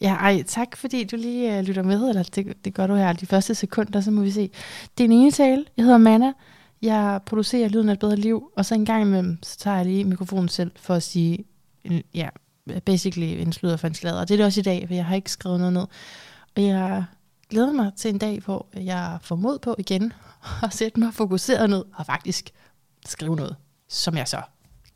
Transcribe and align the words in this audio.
Ja, 0.00 0.14
ej, 0.14 0.42
tak 0.42 0.76
fordi 0.76 1.04
du 1.04 1.16
lige 1.16 1.58
øh, 1.58 1.64
lytter 1.64 1.82
med, 1.82 2.08
eller 2.08 2.22
det, 2.22 2.64
det 2.64 2.74
gør 2.74 2.86
du 2.86 2.94
her 2.94 3.12
de 3.12 3.26
første 3.26 3.54
sekunder, 3.54 4.00
så 4.00 4.10
må 4.10 4.22
vi 4.22 4.30
se. 4.30 4.50
Det 4.98 5.04
er 5.04 5.08
en 5.08 5.12
ene 5.12 5.30
tale, 5.30 5.64
jeg 5.76 5.84
hedder 5.84 5.98
Manna, 5.98 6.32
jeg 6.82 7.20
producerer 7.26 7.68
Lyden 7.68 7.88
af 7.88 7.92
et 7.92 7.98
bedre 7.98 8.16
liv, 8.16 8.50
og 8.56 8.64
så 8.64 8.74
en 8.74 8.84
gang 8.84 9.02
imellem, 9.02 9.38
så 9.42 9.58
tager 9.58 9.76
jeg 9.76 9.86
lige 9.86 10.04
mikrofonen 10.04 10.48
selv 10.48 10.70
for 10.76 10.94
at 10.94 11.02
sige, 11.02 11.44
ja, 12.14 12.28
basically 12.84 13.26
en 13.26 13.52
sludder 13.52 13.76
for 13.76 13.86
en 13.86 13.94
slader. 13.94 14.20
Og 14.20 14.28
det 14.28 14.34
er 14.34 14.38
det 14.38 14.46
også 14.46 14.60
i 14.60 14.62
dag, 14.62 14.84
for 14.86 14.94
jeg 14.94 15.04
har 15.04 15.16
ikke 15.16 15.30
skrevet 15.30 15.58
noget 15.58 15.72
ned. 15.72 15.86
Og 16.56 16.62
jeg 16.62 17.04
glæder 17.50 17.72
mig 17.72 17.92
til 17.96 18.08
en 18.08 18.18
dag, 18.18 18.40
hvor 18.44 18.66
jeg 18.74 19.18
får 19.22 19.36
mod 19.36 19.58
på 19.58 19.74
igen, 19.78 20.12
at 20.62 20.74
sætte 20.74 21.00
mig 21.00 21.14
fokuseret 21.14 21.70
ned, 21.70 21.84
og 21.94 22.06
faktisk 22.06 22.50
skrive 23.06 23.36
noget, 23.36 23.56
som 23.88 24.16
jeg 24.16 24.28
så 24.28 24.40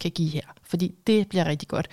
kan 0.01 0.11
give 0.11 0.29
her. 0.29 0.43
Fordi 0.63 0.95
det 1.07 1.29
bliver 1.29 1.45
rigtig 1.45 1.69
godt. 1.69 1.89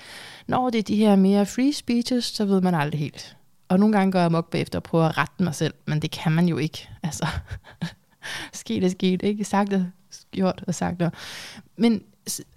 Når 0.48 0.70
det 0.70 0.80
er 0.80 0.84
de 0.84 0.96
her 0.96 1.16
mere 1.16 1.46
free 1.46 1.74
speeches, 1.74 2.26
så 2.26 2.46
ved 2.46 2.62
man 2.62 2.76
aldrig 2.76 3.00
helt. 3.00 3.38
Og 3.68 3.80
nogle 3.80 3.98
gange 3.98 4.12
går 4.12 4.20
jeg 4.20 4.32
mok 4.32 4.50
bagefter 4.50 4.80
og 4.80 4.84
prøver 4.84 5.06
at 5.06 5.18
rette 5.18 5.44
mig 5.44 5.56
selv, 5.56 5.74
men 5.86 6.02
det 6.02 6.12
kan 6.12 6.32
man 6.32 6.48
jo 6.48 6.58
ikke. 6.58 6.90
Altså, 7.04 7.28
sket 8.54 8.84
er 8.84 8.90
sket, 8.90 9.24
ikke? 9.24 9.44
Sagt 9.44 9.74
er 9.74 9.86
gjort 10.32 10.64
og 10.68 10.76
sagt 10.76 11.02
er. 11.02 11.10
Men, 11.78 12.04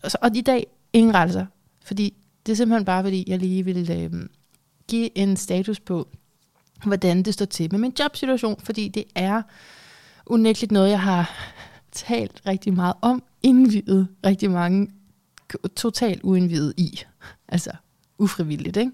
og, 0.03 0.11
og 0.23 0.37
i 0.37 0.41
dag, 0.41 0.67
ingen 0.93 1.15
rettelser. 1.15 1.47
Fordi 1.85 2.15
det 2.47 2.53
er 2.53 2.57
simpelthen 2.57 2.85
bare, 2.85 3.03
fordi 3.03 3.25
jeg 3.27 3.39
lige 3.39 3.65
vil 3.65 3.91
øh, 3.91 4.29
give 4.89 5.19
en 5.19 5.37
status 5.37 5.81
på, 5.81 6.09
hvordan 6.85 7.23
det 7.23 7.35
står 7.35 7.47
til 7.47 7.69
med 7.71 7.79
min 7.79 7.93
jobsituation, 7.99 8.61
fordi 8.61 8.89
det 8.89 9.05
er 9.15 9.43
unægteligt 10.27 10.73
noget, 10.73 10.91
jeg 10.91 11.01
har 11.01 11.31
talt 11.93 12.43
rigtig 12.47 12.75
meget 12.75 12.95
om, 13.03 13.23
indvidet 13.43 14.09
rigtig 14.27 14.51
mange 14.51 14.89
totalt 15.77 16.23
uindvidet 16.23 16.75
i. 16.77 17.01
Altså 17.49 17.71
ufrivilligt, 18.19 18.77
ikke? 18.77 18.93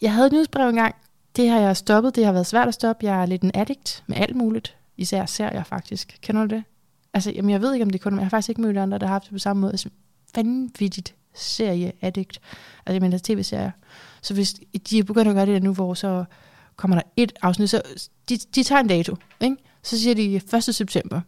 Jeg 0.00 0.12
havde 0.12 0.26
et 0.26 0.32
nyhedsbrev 0.32 0.68
engang. 0.68 0.94
Det 1.36 1.48
har 1.48 1.58
jeg 1.58 1.76
stoppet. 1.76 2.16
Det 2.16 2.24
har 2.24 2.32
været 2.32 2.46
svært 2.46 2.68
at 2.68 2.74
stoppe. 2.74 3.06
Jeg 3.06 3.22
er 3.22 3.26
lidt 3.26 3.42
en 3.42 3.50
addict 3.54 4.04
med 4.06 4.16
alt 4.16 4.36
muligt. 4.36 4.76
Især 4.96 5.26
serier 5.26 5.64
faktisk. 5.64 6.18
Kender 6.22 6.46
du 6.46 6.54
det? 6.54 6.64
Altså, 7.14 7.30
jamen, 7.30 7.50
jeg 7.50 7.60
ved 7.60 7.72
ikke, 7.72 7.84
om 7.84 7.90
det 7.90 7.98
er 7.98 8.02
kun... 8.02 8.14
Jeg 8.14 8.24
har 8.24 8.30
faktisk 8.30 8.48
ikke 8.48 8.60
mødt 8.60 8.78
andre, 8.78 8.98
der 8.98 9.06
har 9.06 9.12
haft 9.12 9.24
det 9.24 9.32
på 9.32 9.38
samme 9.38 9.60
måde. 9.60 9.72
Altså, 9.72 9.88
vanvittigt 10.34 11.14
serie-addict. 11.34 12.40
Altså, 12.86 12.92
jeg 12.92 13.00
mener 13.00 13.18
tv-serier. 13.22 13.70
Så 14.22 14.34
hvis 14.34 14.54
de 14.90 14.98
er 14.98 15.04
begyndt 15.04 15.28
at 15.28 15.34
gøre 15.34 15.46
det 15.46 15.54
der 15.54 15.60
nu, 15.60 15.72
hvor 15.72 15.94
så 15.94 16.24
kommer 16.76 16.96
der 16.96 17.02
et 17.16 17.32
afsnit, 17.42 17.70
så 17.70 17.82
de, 18.28 18.38
de 18.54 18.62
tager 18.62 18.80
en 18.80 18.88
dato, 18.88 19.16
ikke? 19.40 19.56
Så 19.82 20.00
siger 20.00 20.14
de 20.14 20.36
1. 20.36 20.64
september. 20.74 21.20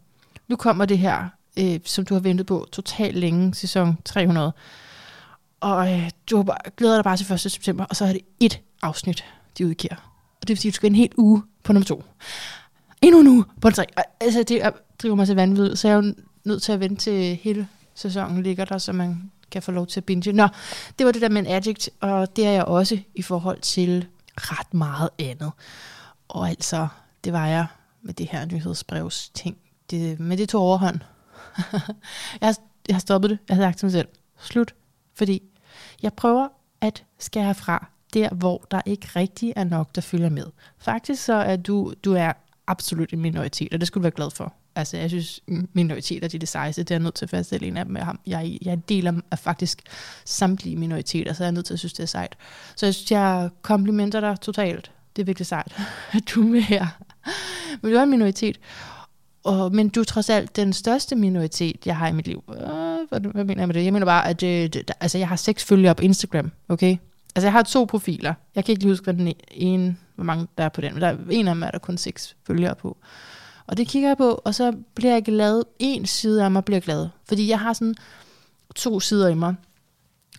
Nu 0.47 0.55
kommer 0.55 0.85
det 0.85 0.97
her 0.97 1.29
øh, 1.59 1.79
som 1.85 2.05
du 2.05 2.13
har 2.13 2.21
ventet 2.21 2.45
på 2.45 2.67
totalt 2.71 3.17
længe, 3.17 3.55
sæson 3.55 3.97
300. 4.05 4.53
Og 5.61 5.93
øh, 5.93 6.09
du 6.29 6.43
bare, 6.43 6.57
glæder 6.77 6.95
dig 6.95 7.03
bare 7.03 7.17
til 7.17 7.33
1. 7.33 7.39
september, 7.39 7.85
og 7.85 7.95
så 7.95 8.05
er 8.05 8.11
det 8.11 8.21
et 8.39 8.59
afsnit, 8.81 9.25
de 9.57 9.67
udgiver. 9.67 9.95
Og 10.41 10.47
det 10.47 10.49
vil 10.49 10.57
sige, 10.57 10.69
at 10.69 10.73
du 10.73 10.75
skal 10.75 10.89
en 10.89 10.95
hel 10.95 11.11
uge 11.17 11.43
på 11.63 11.73
nummer 11.73 11.85
to. 11.85 12.03
Endnu 13.01 13.19
en 13.19 13.27
uge 13.27 13.45
på 13.61 13.69
tre. 13.69 13.85
Altså, 14.19 14.43
det 14.43 14.61
driver 14.99 15.15
mig 15.15 15.27
til 15.27 15.35
vanvid, 15.35 15.75
så 15.75 15.87
jeg 15.87 15.97
er 15.97 16.01
jo 16.03 16.13
nødt 16.43 16.63
til 16.63 16.71
at 16.71 16.79
vente 16.79 16.95
til 16.95 17.35
hele 17.35 17.67
sæsonen 17.95 18.43
ligger 18.43 18.65
der, 18.65 18.77
så 18.77 18.93
man 18.93 19.31
kan 19.51 19.61
få 19.61 19.71
lov 19.71 19.87
til 19.87 19.99
at 19.99 20.05
binge. 20.05 20.33
Nå, 20.33 20.47
det 20.99 21.05
var 21.05 21.11
det 21.11 21.21
der 21.21 21.29
med 21.29 21.41
en 21.41 21.47
addict, 21.47 21.89
og 21.99 22.35
det 22.35 22.45
er 22.45 22.51
jeg 22.51 22.65
også 22.65 22.99
i 23.15 23.21
forhold 23.21 23.61
til 23.61 24.07
ret 24.37 24.73
meget 24.73 25.09
andet. 25.19 25.51
Og 26.27 26.49
altså, 26.49 26.87
det 27.23 27.33
var 27.33 27.47
jeg 27.47 27.65
med 28.01 28.13
det 28.13 28.27
her 28.31 28.45
nyhedsbrevs 28.45 29.29
ting. 29.29 29.57
Det, 29.89 30.19
med 30.19 30.37
det 30.37 30.49
tog 30.49 30.61
overhånd. 30.61 30.99
jeg, 32.41 32.47
har, 32.47 32.57
jeg 32.87 32.95
har 32.95 32.99
stoppet 32.99 33.29
det. 33.29 33.39
Jeg 33.49 33.55
har 33.57 33.63
sagt 33.63 33.77
til 33.77 33.85
mig 33.85 33.91
selv, 33.91 34.07
slut. 34.39 34.75
Fordi 35.15 35.43
jeg 36.01 36.13
prøver 36.13 36.47
at 36.81 37.03
skære 37.19 37.55
fra 37.55 37.87
der, 38.13 38.29
hvor 38.29 38.65
der 38.71 38.81
ikke 38.85 39.07
rigtig 39.15 39.53
er 39.55 39.63
nok, 39.63 39.95
der 39.95 40.01
følger 40.01 40.29
med. 40.29 40.45
Faktisk 40.77 41.23
så 41.23 41.33
er 41.33 41.55
du, 41.55 41.93
du 42.03 42.13
er 42.13 42.33
absolut 42.67 43.13
en 43.13 43.21
minoritet, 43.21 43.73
og 43.73 43.79
det 43.79 43.87
skulle 43.87 44.01
du 44.01 44.03
være 44.03 44.11
glad 44.11 44.31
for. 44.31 44.53
Altså, 44.75 44.97
jeg 44.97 45.09
synes, 45.09 45.41
minoriteter 45.73 46.27
de 46.27 46.37
er 46.37 46.39
det 46.39 46.49
sejeste. 46.49 46.83
Det 46.83 46.91
er 46.91 46.95
jeg 46.95 47.03
nødt 47.03 47.15
til 47.15 47.25
at 47.25 47.29
faststille 47.29 47.67
en 47.67 47.77
af 47.77 47.85
dem. 47.85 47.97
Jeg, 47.97 48.15
jeg, 48.27 48.57
jeg 48.61 48.89
deler 48.89 49.21
af 49.31 49.39
faktisk 49.39 49.81
samtlige 50.25 50.75
minoriteter, 50.75 51.33
så 51.33 51.43
jeg 51.43 51.47
er 51.47 51.51
nødt 51.51 51.65
til 51.65 51.73
at 51.73 51.79
synes, 51.79 51.93
det 51.93 52.03
er 52.03 52.07
sejt. 52.07 52.37
Så 52.75 52.85
jeg 52.85 52.93
synes, 52.93 53.11
jeg 53.11 53.49
komplimenter 53.61 54.19
dig 54.19 54.39
totalt. 54.41 54.91
Det 55.15 55.21
er 55.21 55.25
virkelig 55.25 55.45
sejt, 55.45 55.75
at 56.13 56.23
du 56.35 56.41
er 56.41 56.45
med 56.45 56.61
her. 56.61 56.87
Men 57.81 57.91
du 57.91 57.97
er 57.97 58.03
en 58.03 58.09
minoritet. 58.09 58.59
Og, 59.43 59.75
men 59.75 59.89
du 59.89 59.99
er 59.99 60.03
trods 60.03 60.29
alt 60.29 60.55
den 60.55 60.73
største 60.73 61.15
minoritet, 61.15 61.77
jeg 61.85 61.97
har 61.97 62.07
i 62.07 62.11
mit 62.11 62.27
liv. 62.27 62.43
Øh, 62.49 62.57
hvad, 63.09 63.19
hvad 63.19 63.43
mener 63.43 63.61
jeg 63.61 63.67
med 63.67 63.75
det? 63.75 63.85
Jeg 63.85 63.93
mener 63.93 64.05
bare, 64.05 64.27
at 64.27 64.43
øh, 64.43 64.49
det, 64.49 64.73
det, 64.73 64.91
altså, 64.99 65.17
jeg 65.17 65.27
har 65.27 65.35
seks 65.35 65.63
følgere 65.63 65.95
på 65.95 66.03
Instagram, 66.03 66.51
okay? 66.69 66.97
Altså, 67.35 67.47
jeg 67.47 67.51
har 67.51 67.63
to 67.63 67.85
profiler. 67.85 68.33
Jeg 68.55 68.65
kan 68.65 68.71
ikke 68.71 68.83
lige 68.83 68.91
huske, 68.91 69.03
hvad 69.03 69.13
den 69.13 69.27
e-, 69.27 69.33
ene, 69.51 69.97
hvor 70.15 70.23
mange 70.23 70.47
der 70.57 70.63
er 70.63 70.69
på 70.69 70.81
den, 70.81 70.93
men 70.93 71.01
der 71.01 71.07
er 71.07 71.17
en 71.29 71.47
af 71.47 71.55
dem, 71.55 71.63
er 71.63 71.71
der 71.71 71.79
kun 71.79 71.97
seks 71.97 72.35
følgere 72.47 72.75
på. 72.75 72.97
Og 73.67 73.77
det 73.77 73.87
kigger 73.87 74.09
jeg 74.09 74.17
på, 74.17 74.41
og 74.45 74.55
så 74.55 74.73
bliver 74.95 75.13
jeg 75.13 75.23
glad. 75.23 75.63
En 75.79 76.05
side 76.05 76.43
af 76.43 76.51
mig 76.51 76.65
bliver 76.65 76.79
glad. 76.79 77.07
Fordi 77.27 77.49
jeg 77.49 77.59
har 77.59 77.73
sådan 77.73 77.95
to 78.75 78.99
sider 78.99 79.27
i 79.27 79.33
mig. 79.33 79.55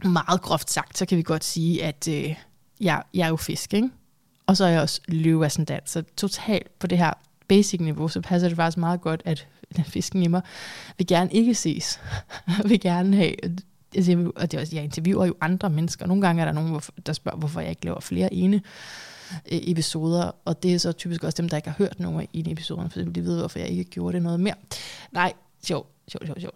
Meget 0.04 0.42
groft 0.42 0.70
sagt, 0.70 0.98
så 0.98 1.06
kan 1.06 1.18
vi 1.18 1.22
godt 1.22 1.44
sige, 1.44 1.84
at 1.84 2.08
øh, 2.08 2.34
jeg, 2.80 3.02
jeg 3.14 3.24
er 3.24 3.28
jo 3.28 3.36
fisk, 3.36 3.74
ikke? 3.74 3.90
Og 4.46 4.56
så 4.56 4.64
er 4.64 4.68
jeg 4.68 4.80
også 4.80 5.00
løveascendant. 5.08 5.90
Så 5.90 6.02
totalt 6.16 6.78
på 6.78 6.86
det 6.86 6.98
her 6.98 7.12
basic 7.48 7.80
niveau, 7.80 8.08
så 8.08 8.20
passer 8.20 8.48
det 8.48 8.56
faktisk 8.56 8.78
meget 8.78 9.00
godt, 9.00 9.22
at 9.24 9.46
fisken 9.86 10.22
i 10.22 10.26
mig 10.26 10.42
vil 10.98 11.06
gerne 11.06 11.32
ikke 11.32 11.54
ses. 11.54 12.00
vil 12.68 12.80
gerne 12.80 13.16
have, 13.16 13.34
altså, 13.94 14.32
og 14.36 14.50
det 14.50 14.56
er 14.56 14.60
også, 14.60 14.76
jeg 14.76 14.84
interviewer 14.84 15.26
jo 15.26 15.34
andre 15.40 15.70
mennesker. 15.70 16.06
Nogle 16.06 16.22
gange 16.22 16.42
er 16.42 16.46
der 16.46 16.52
nogen, 16.52 16.80
der 17.06 17.12
spørger, 17.12 17.38
hvorfor 17.38 17.60
jeg 17.60 17.70
ikke 17.70 17.84
laver 17.84 18.00
flere 18.00 18.34
ene 18.34 18.56
øh, 19.52 19.60
episoder, 19.62 20.30
og 20.44 20.62
det 20.62 20.74
er 20.74 20.78
så 20.78 20.92
typisk 20.92 21.24
også 21.24 21.42
dem, 21.42 21.48
der 21.48 21.56
ikke 21.56 21.68
har 21.68 21.76
hørt 21.78 22.00
nogen 22.00 22.20
af 22.20 22.28
ene 22.32 22.50
episoderne, 22.50 22.90
for 22.90 23.00
de 23.00 23.24
ved, 23.24 23.38
hvorfor 23.38 23.58
jeg 23.58 23.68
ikke 23.68 23.84
gjorde 23.84 24.14
det 24.14 24.22
noget 24.22 24.40
mere. 24.40 24.54
Nej, 25.12 25.32
sjov, 25.64 25.86
sjov, 26.08 26.26
sjov, 26.26 26.40
sjov. 26.40 26.52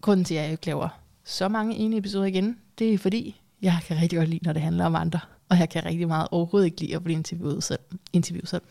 Grunden 0.00 0.24
til, 0.24 0.34
at 0.34 0.42
jeg 0.42 0.50
ikke 0.50 0.66
laver 0.66 0.88
så 1.24 1.48
mange 1.48 1.76
ene 1.76 1.96
episoder 1.96 2.24
igen, 2.24 2.58
det 2.78 2.94
er 2.94 2.98
fordi, 2.98 3.40
jeg 3.62 3.78
kan 3.86 4.00
rigtig 4.00 4.18
godt 4.18 4.28
lide, 4.28 4.44
når 4.44 4.52
det 4.52 4.62
handler 4.62 4.84
om 4.84 4.94
andre, 4.94 5.20
og 5.48 5.58
jeg 5.58 5.68
kan 5.68 5.84
rigtig 5.84 6.08
meget 6.08 6.28
overhovedet 6.30 6.66
ikke 6.66 6.80
lide 6.80 6.96
at 6.96 7.04
blive 7.04 7.16
interviewet 7.16 7.64
selv. 7.64 7.78
Interviewet 8.12 8.48
selv. 8.48 8.62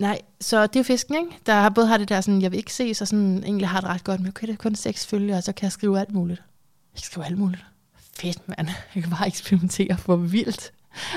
Nej, 0.00 0.20
så 0.40 0.66
det 0.66 0.76
er 0.76 0.80
jo 0.80 0.84
fisken, 0.84 1.14
ikke? 1.14 1.38
Der 1.46 1.68
både 1.68 1.86
har 1.86 1.98
det 1.98 2.08
der 2.08 2.20
sådan, 2.20 2.42
jeg 2.42 2.50
vil 2.50 2.58
ikke 2.58 2.74
se, 2.74 2.94
så 2.94 3.06
sådan, 3.06 3.44
egentlig 3.44 3.68
har 3.68 3.80
det 3.80 3.88
ret 3.88 4.04
godt, 4.04 4.20
men 4.20 4.28
okay, 4.28 4.46
det 4.46 4.52
er 4.52 4.56
kun 4.56 4.74
seks 4.74 5.06
følgere, 5.06 5.36
og 5.36 5.42
så 5.42 5.52
kan 5.52 5.64
jeg 5.64 5.72
skrive 5.72 6.00
alt 6.00 6.12
muligt. 6.12 6.42
Jeg 6.94 7.02
kan 7.02 7.04
skrive 7.04 7.26
alt 7.26 7.38
muligt. 7.38 7.64
Fedt, 7.96 8.48
mand. 8.48 8.68
Jeg 8.94 9.02
kan 9.02 9.10
bare 9.10 9.26
eksperimentere 9.26 9.98
for 9.98 10.16
vildt. 10.16 10.72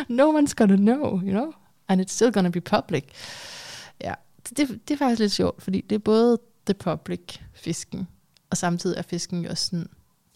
No 0.08 0.40
one's 0.40 0.54
gonna 0.56 0.76
know, 0.76 1.22
you 1.22 1.30
know? 1.30 1.52
And 1.88 2.02
it's 2.02 2.14
still 2.14 2.32
gonna 2.32 2.50
be 2.50 2.62
public. 2.62 3.04
Ja, 4.02 4.14
det, 4.50 4.58
det 4.88 4.94
er 4.94 4.98
faktisk 4.98 5.20
lidt 5.20 5.32
sjovt, 5.32 5.64
fordi 5.64 5.82
det 5.82 5.96
er 5.96 6.00
både 6.00 6.38
the 6.66 6.74
public 6.74 7.38
fisken, 7.54 8.08
og 8.50 8.58
samtidig 8.58 8.98
er 8.98 9.02
fisken 9.02 9.44
jo 9.44 9.50
også 9.50 9.66
sådan, 9.66 9.90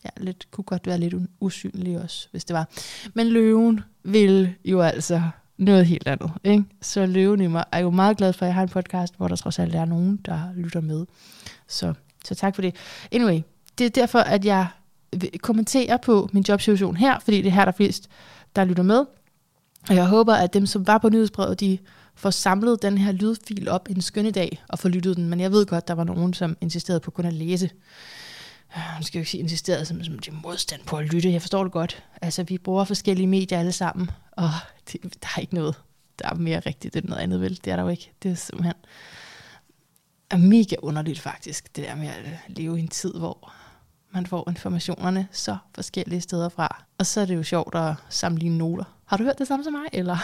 ja, 0.05 0.09
lidt, 0.17 0.51
kunne 0.51 0.63
godt 0.63 0.87
være 0.87 0.97
lidt 0.97 1.13
usynlig 1.39 2.01
også, 2.01 2.27
hvis 2.31 2.45
det 2.45 2.53
var. 2.53 2.69
Men 3.13 3.27
løven 3.27 3.81
vil 4.03 4.55
jo 4.65 4.81
altså 4.81 5.21
noget 5.59 5.85
helt 5.85 6.07
andet. 6.07 6.31
Ikke? 6.43 6.63
Så 6.81 7.05
løven 7.05 7.41
i 7.41 7.47
mig 7.47 7.63
er 7.71 7.79
jo 7.79 7.89
meget 7.89 8.17
glad 8.17 8.33
for, 8.33 8.45
at 8.45 8.47
jeg 8.47 8.55
har 8.55 8.63
en 8.63 8.69
podcast, 8.69 9.17
hvor 9.17 9.27
der 9.27 9.35
trods 9.35 9.59
alt 9.59 9.75
er 9.75 9.85
nogen, 9.85 10.19
der 10.25 10.39
lytter 10.55 10.81
med. 10.81 11.05
Så, 11.67 11.93
så 12.25 12.35
tak 12.35 12.55
for 12.55 12.61
det. 12.61 12.75
Anyway, 13.11 13.41
det 13.77 13.85
er 13.85 13.89
derfor, 13.89 14.19
at 14.19 14.45
jeg 14.45 14.67
kommenterer 15.41 15.97
på 15.97 16.29
min 16.33 16.45
jobsituation 16.49 16.95
her, 16.95 17.19
fordi 17.19 17.37
det 17.37 17.47
er 17.47 17.51
her, 17.51 17.65
der 17.65 17.71
er 17.71 17.75
flest, 17.75 18.09
der 18.55 18.63
lytter 18.63 18.83
med. 18.83 19.05
Og 19.89 19.95
jeg 19.95 20.05
håber, 20.05 20.33
at 20.33 20.53
dem, 20.53 20.65
som 20.65 20.87
var 20.87 20.97
på 20.97 21.09
nyhedsbrevet, 21.09 21.59
de 21.59 21.77
får 22.15 22.29
samlet 22.29 22.81
den 22.81 22.97
her 22.97 23.11
lydfil 23.11 23.69
op 23.69 23.89
en 23.89 24.01
skønne 24.01 24.31
dag 24.31 24.63
og 24.69 24.79
får 24.79 24.89
lyttet 24.89 25.17
den. 25.17 25.29
Men 25.29 25.39
jeg 25.39 25.51
ved 25.51 25.65
godt, 25.65 25.87
der 25.87 25.93
var 25.93 26.03
nogen, 26.03 26.33
som 26.33 26.57
insisterede 26.61 26.99
på 26.99 27.11
kun 27.11 27.25
at 27.25 27.33
læse 27.33 27.69
Øh, 28.77 28.97
nu 28.97 29.03
skal 29.03 29.17
jo 29.17 29.21
ikke 29.21 29.31
sige 29.31 29.41
insisteret 29.41 29.87
som, 29.87 30.03
som 30.03 30.19
det 30.19 30.33
modstand 30.43 30.81
på 30.85 30.97
at 30.97 31.05
lytte. 31.13 31.31
Jeg 31.31 31.41
forstår 31.41 31.63
det 31.63 31.71
godt. 31.71 32.03
Altså, 32.21 32.43
vi 32.43 32.57
bruger 32.57 32.83
forskellige 32.83 33.27
medier 33.27 33.59
alle 33.59 33.71
sammen, 33.71 34.11
og 34.31 34.49
det, 34.91 35.03
der 35.03 35.27
er 35.35 35.39
ikke 35.41 35.55
noget, 35.55 35.75
der 36.19 36.29
er 36.29 36.35
mere 36.35 36.59
rigtigt 36.59 36.95
end 36.95 37.05
noget 37.05 37.21
andet, 37.21 37.41
vel? 37.41 37.59
Det 37.65 37.71
er 37.71 37.75
der 37.75 37.83
jo 37.83 37.89
ikke. 37.89 38.11
Det 38.23 38.31
er 38.31 38.35
simpelthen 38.35 38.73
er 40.29 40.37
mega 40.37 40.75
underligt 40.81 41.19
faktisk, 41.19 41.75
det 41.75 41.85
der 41.85 41.95
med 41.95 42.07
at 42.07 42.25
øh, 42.25 42.37
leve 42.47 42.79
i 42.79 42.81
en 42.81 42.87
tid, 42.87 43.13
hvor 43.13 43.51
man 44.11 44.25
får 44.25 44.49
informationerne 44.49 45.27
så 45.31 45.57
forskellige 45.75 46.21
steder 46.21 46.49
fra. 46.49 46.83
Og 46.97 47.05
så 47.05 47.21
er 47.21 47.25
det 47.25 47.35
jo 47.35 47.43
sjovt 47.43 47.75
at 47.75 47.93
sammenligne 48.09 48.57
noter. 48.57 48.83
Har 49.05 49.17
du 49.17 49.23
hørt 49.23 49.39
det 49.39 49.47
samme 49.47 49.63
som 49.63 49.73
mig, 49.73 49.85
eller? 49.93 50.17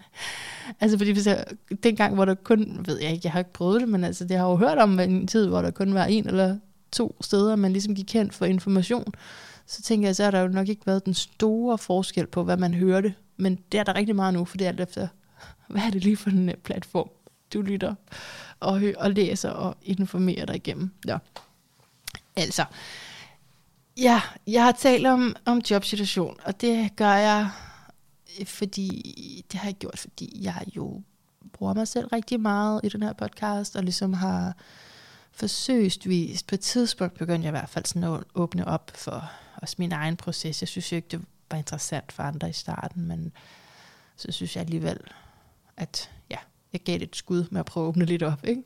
altså 0.80 0.98
fordi 0.98 1.10
hvis 1.10 1.26
jeg, 1.26 1.44
dengang, 1.82 2.14
hvor 2.14 2.24
der 2.24 2.34
kun, 2.34 2.84
ved 2.84 3.00
jeg 3.00 3.10
ikke, 3.10 3.20
jeg 3.24 3.32
har 3.32 3.38
ikke 3.38 3.52
prøvet 3.52 3.80
det, 3.80 3.88
men 3.88 4.04
altså 4.04 4.24
det 4.24 4.36
har 4.36 4.48
jo 4.48 4.56
hørt 4.56 4.78
om 4.78 5.00
en 5.00 5.26
tid, 5.26 5.46
hvor 5.46 5.62
der 5.62 5.70
kun 5.70 5.94
var 5.94 6.04
en 6.04 6.26
eller 6.26 6.58
to 6.92 7.16
steder, 7.20 7.56
man 7.56 7.72
ligesom 7.72 7.94
gik 7.94 8.04
kendt 8.08 8.34
for 8.34 8.44
information, 8.44 9.14
så 9.66 9.82
tænker 9.82 10.08
jeg, 10.08 10.16
så 10.16 10.24
har 10.24 10.30
der 10.30 10.40
jo 10.40 10.48
nok 10.48 10.68
ikke 10.68 10.86
været 10.86 11.04
den 11.04 11.14
store 11.14 11.78
forskel 11.78 12.26
på, 12.26 12.44
hvad 12.44 12.56
man 12.56 12.74
hørte. 12.74 13.14
Men 13.36 13.58
det 13.72 13.80
er 13.80 13.84
der 13.84 13.94
rigtig 13.94 14.16
meget 14.16 14.34
nu, 14.34 14.44
for 14.44 14.56
det 14.56 14.64
er 14.64 14.68
alt 14.68 14.80
efter, 14.80 15.08
hvad 15.68 15.82
er 15.82 15.90
det 15.90 16.04
lige 16.04 16.16
for 16.16 16.30
en 16.30 16.48
øh, 16.48 16.54
platform, 16.54 17.08
du 17.54 17.62
lytter 17.62 17.94
og, 18.60 18.78
hører, 18.78 18.94
og 18.98 19.10
læser 19.10 19.50
og 19.50 19.76
informerer 19.82 20.46
dig 20.46 20.56
igennem. 20.56 20.90
Ja. 21.06 21.18
Altså, 22.36 22.64
ja, 23.96 24.20
jeg 24.46 24.64
har 24.64 24.72
talt 24.72 25.06
om, 25.06 25.36
om 25.44 25.62
jobsituation, 25.70 26.36
og 26.44 26.60
det 26.60 26.96
gør 26.96 27.14
jeg 27.14 27.50
øh, 28.40 28.46
fordi 28.46 28.88
det 29.52 29.60
har 29.60 29.68
jeg 29.68 29.74
gjort, 29.74 29.98
fordi 29.98 30.38
jeg 30.40 30.64
jo 30.76 31.02
bruger 31.52 31.74
mig 31.74 31.88
selv 31.88 32.06
rigtig 32.06 32.40
meget 32.40 32.80
i 32.84 32.88
den 32.88 33.02
her 33.02 33.12
podcast, 33.12 33.76
og 33.76 33.82
ligesom 33.82 34.12
har 34.12 34.56
forsøgsvist, 35.32 36.46
på 36.46 36.54
et 36.54 36.60
tidspunkt 36.60 37.14
begyndte 37.14 37.46
jeg 37.46 37.50
i 37.50 37.58
hvert 37.58 37.68
fald 37.68 37.84
sådan 37.84 38.04
at 38.04 38.24
åbne 38.34 38.68
op 38.68 38.90
for 38.94 39.30
også 39.56 39.74
min 39.78 39.92
egen 39.92 40.16
proces. 40.16 40.62
Jeg 40.62 40.68
synes 40.68 40.92
jo 40.92 40.96
ikke, 40.96 41.08
det 41.08 41.20
var 41.50 41.58
interessant 41.58 42.12
for 42.12 42.22
andre 42.22 42.50
i 42.50 42.52
starten, 42.52 43.06
men 43.06 43.32
så 44.16 44.32
synes 44.32 44.56
jeg 44.56 44.64
alligevel, 44.64 44.98
at 45.76 46.10
ja, 46.30 46.36
jeg 46.72 46.80
gav 46.80 46.94
det 46.94 47.02
et 47.02 47.16
skud 47.16 47.46
med 47.50 47.60
at 47.60 47.66
prøve 47.66 47.86
at 47.86 47.88
åbne 47.88 48.04
lidt 48.04 48.22
op. 48.22 48.44
Ikke? 48.44 48.62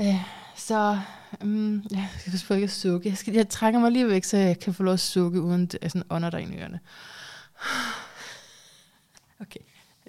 Øh, 0.00 0.22
så 0.56 1.00
um, 1.42 1.78
ja, 1.90 1.96
jeg 1.96 2.10
skal 2.20 2.32
selvfølgelig 2.32 2.64
ikke 2.64 2.74
sukke. 2.74 3.08
Jeg, 3.08 3.18
skal, 3.18 3.34
jeg 3.34 3.48
trækker 3.48 3.80
mig 3.80 3.92
lige 3.92 4.08
væk, 4.08 4.24
så 4.24 4.36
jeg 4.36 4.58
kan 4.58 4.74
få 4.74 4.82
lov 4.82 4.94
at 4.94 5.00
sukke, 5.00 5.40
uden 5.40 5.66
det 5.66 5.78
sådan 5.82 6.02
ånder 6.10 6.30
der 6.30 6.38
i 6.38 6.58
ørerne. 6.58 6.80
Okay, 9.40 9.60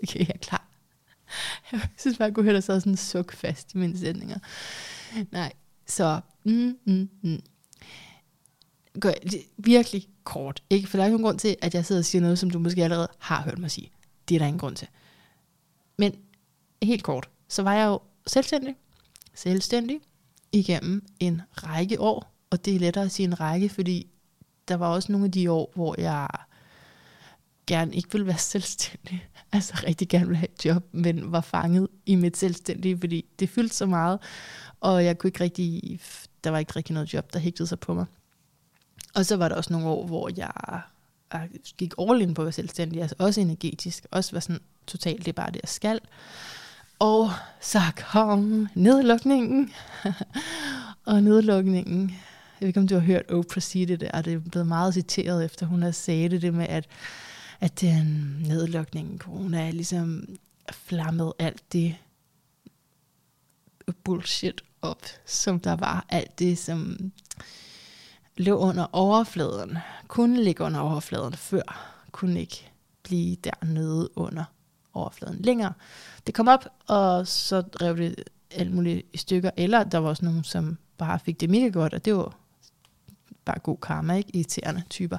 okay, 0.04 0.20
jeg 0.20 0.32
er 0.36 0.38
klar. 0.38 0.66
Jeg 1.72 1.82
synes 1.98 2.18
bare, 2.18 2.26
jeg 2.26 2.34
kunne 2.34 2.44
høre, 2.44 2.54
der 2.56 2.62
sad 2.62 2.80
sådan 2.80 2.94
en 2.94 2.98
suk 2.98 3.34
fast 3.34 3.74
i 3.74 3.78
mine 3.78 3.98
sætninger. 3.98 4.40
Nej, 5.32 5.54
så 5.88 6.20
mm, 6.44 6.78
mm, 6.86 7.10
mm. 7.22 7.42
Gør, 9.00 9.12
det, 9.12 9.42
virkelig 9.58 10.08
kort. 10.24 10.64
Ikke? 10.70 10.88
For 10.88 10.98
der 10.98 11.04
er 11.04 11.08
ikke 11.08 11.18
nogen 11.18 11.26
grund 11.26 11.40
til, 11.40 11.56
at 11.62 11.74
jeg 11.74 11.86
sidder 11.86 12.02
og 12.02 12.06
siger 12.06 12.22
noget, 12.22 12.40
som 12.40 12.50
du 12.50 12.60
måske 12.60 12.84
allerede 12.84 13.08
har 13.20 13.42
hørt 13.42 13.60
mig 13.60 13.72
sige. 13.72 13.92
Det 14.30 14.36
er 14.36 14.40
der 14.40 14.46
ingen 14.46 14.60
grund 14.60 14.76
til. 14.76 14.88
Men 15.98 16.16
helt 16.84 17.04
kort, 17.04 17.30
så 17.48 17.64
var 17.64 17.74
jeg 17.74 17.86
jo 17.86 18.00
selvstændig. 18.28 18.76
Selvstændig 19.34 20.00
igennem 20.52 21.06
en 21.20 21.42
række 21.52 22.02
år. 22.02 22.32
Og 22.50 22.66
det 22.66 22.76
er 22.76 22.80
lettere 22.80 23.06
at 23.06 23.12
sige 23.12 23.28
en 23.28 23.40
række, 23.40 23.70
fordi 23.70 24.08
der 24.68 24.76
var 24.76 24.88
også 24.88 25.12
nogle 25.12 25.26
af 25.26 25.32
de 25.32 25.52
år, 25.52 25.72
hvor 25.76 26.02
jeg 26.02 26.28
gerne 27.68 27.96
ikke 27.96 28.12
ville 28.12 28.28
være 28.28 28.38
selvstændig. 28.38 29.28
Altså 29.52 29.74
rigtig 29.88 30.10
gerne 30.10 30.26
ville 30.26 30.38
have 30.38 30.48
et 30.56 30.66
job, 30.66 30.84
men 30.92 31.32
var 31.32 31.42
fanget 31.42 31.88
i 32.06 32.16
mit 32.16 32.38
selvstændige, 32.38 32.98
fordi 33.00 33.26
det 33.40 33.50
fyldte 33.50 33.76
så 33.76 33.86
meget, 33.86 34.20
og 34.82 35.06
jeg 35.06 35.18
kunne 35.18 35.28
ikke 35.28 35.44
rigtig, 35.44 36.00
der 36.44 36.50
var 36.50 36.60
ikke 36.60 36.74
rigtig 36.76 36.94
noget 36.94 37.14
job, 37.14 37.34
der 37.34 37.40
hægtede 37.40 37.68
sig 37.68 37.80
på 37.80 37.94
mig. 37.94 38.06
Og 39.14 39.26
så 39.26 39.38
var 39.38 39.50
der 39.50 39.56
også 39.56 39.74
nogle 39.74 39.88
år, 39.88 40.06
hvor 40.06 40.32
jeg, 40.38 40.82
jeg 41.34 41.50
gik 41.78 41.94
all 42.00 42.22
in 42.22 42.34
på 42.34 42.42
at 42.42 42.46
være 42.46 42.52
selvstændig, 42.52 43.02
altså 43.02 43.16
også 43.20 43.42
energetisk, 43.42 44.06
også 44.12 44.32
var 44.32 44.40
sådan 44.40 44.62
totalt, 44.88 45.20
det 45.20 45.28
er 45.28 45.34
bare 45.34 45.52
det, 45.52 45.60
jeg 45.62 45.70
skal. 45.70 46.00
Og 47.00 47.32
så 47.62 47.80
kom 48.12 48.68
nedlukningen. 48.76 49.74
og 51.06 51.24
nedlukningen, 51.24 52.10
jeg 52.10 52.60
ved 52.60 52.68
ikke, 52.68 52.80
om 52.80 52.88
du 52.88 52.96
har 52.96 53.02
hørt 53.02 53.32
Oprah 53.32 53.62
sige 53.62 53.86
det 53.86 54.00
der, 54.00 54.22
det 54.22 54.34
er 54.34 54.40
blevet 54.40 54.68
meget 54.68 54.94
citeret 54.94 55.46
efter, 55.46 55.66
hun 55.66 55.82
har 55.82 55.92
sagt 55.92 56.32
det, 56.32 56.42
det 56.42 56.54
med, 56.54 56.68
at 56.68 56.88
at 57.60 57.82
den 57.82 58.06
nedlukningen, 58.48 59.20
corona, 59.20 59.72
ligesom 59.72 60.28
flammet 60.72 61.34
alt 61.40 61.74
det 61.74 61.96
bullshit 64.04 64.64
op, 64.82 65.02
som 65.26 65.60
der 65.60 65.76
var. 65.76 66.06
Alt 66.10 66.40
det, 66.40 66.58
som 66.58 67.12
lå 68.38 68.58
under 68.58 68.86
overfladen, 68.92 69.78
kunne 70.08 70.44
ligge 70.44 70.64
under 70.64 70.80
overfladen 70.80 71.34
før, 71.34 71.94
kunne 72.12 72.40
ikke 72.40 72.72
blive 73.04 73.36
dernede 73.36 74.10
under 74.16 74.44
overfladen 74.94 75.42
længere. 75.42 75.74
Det 76.28 76.34
kom 76.34 76.48
op, 76.48 76.66
og 76.88 77.28
så 77.28 77.64
rev 77.82 77.98
det 77.98 78.24
alt 78.52 78.72
muligt 78.72 79.06
i 79.14 79.18
stykker, 79.18 79.52
eller 79.58 79.84
der 79.84 79.98
var 79.98 80.10
også 80.10 80.26
nogen, 80.26 80.44
som 80.44 80.78
bare 80.98 81.20
fik 81.20 81.40
det 81.40 81.50
mega 81.50 81.68
godt, 81.68 81.94
og 81.94 82.06
det 82.06 82.16
var 82.16 82.36
bare 83.46 83.60
god 83.60 83.78
karma, 83.78 84.16
ikke? 84.16 84.36
Irriterende 84.36 84.84
typer. 84.90 85.18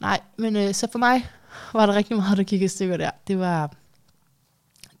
Nej, 0.00 0.20
men 0.36 0.56
øh, 0.56 0.74
så 0.74 0.88
for 0.92 0.98
mig 0.98 1.28
var 1.72 1.86
der 1.86 1.94
rigtig 1.94 2.16
meget, 2.16 2.38
der 2.38 2.44
gik 2.44 2.62
i 2.62 2.68
stykker 2.68 2.96
der. 2.96 3.10
Det 3.26 3.38
var, 3.38 3.72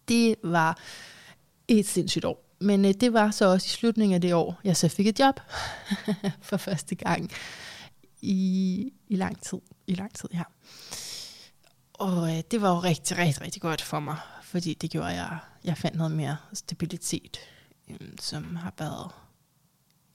det 0.08 0.34
var 0.42 0.78
et 1.68 1.86
sindssygt 1.86 2.24
år. 2.24 2.44
Men 2.60 2.84
øh, 2.84 2.94
det 3.00 3.12
var 3.12 3.30
så 3.30 3.44
også 3.44 3.66
i 3.66 3.68
slutningen 3.68 4.14
af 4.14 4.20
det 4.20 4.34
år, 4.34 4.60
jeg 4.64 4.76
så 4.76 4.88
fik 4.88 5.06
et 5.06 5.20
job 5.20 5.40
for 6.48 6.56
første 6.56 6.94
gang 6.94 7.30
i, 8.22 8.92
i 9.08 9.16
lang 9.16 9.42
tid. 9.42 9.58
I 9.86 9.94
lang 9.94 10.14
tid, 10.14 10.28
ja. 10.34 10.42
Og 11.92 12.36
øh, 12.36 12.42
det 12.50 12.62
var 12.62 12.70
jo 12.70 12.78
rigtig, 12.78 13.18
rigtig, 13.18 13.42
rigtig 13.42 13.62
godt 13.62 13.82
for 13.82 14.00
mig, 14.00 14.16
fordi 14.42 14.74
det 14.74 14.90
gjorde, 14.90 15.10
at 15.10 15.16
jeg, 15.16 15.38
jeg 15.64 15.78
fandt 15.78 15.96
noget 15.96 16.12
mere 16.12 16.36
stabilitet, 16.52 17.38
øh, 17.90 18.08
som 18.20 18.56
har 18.56 18.72
været 18.78 19.10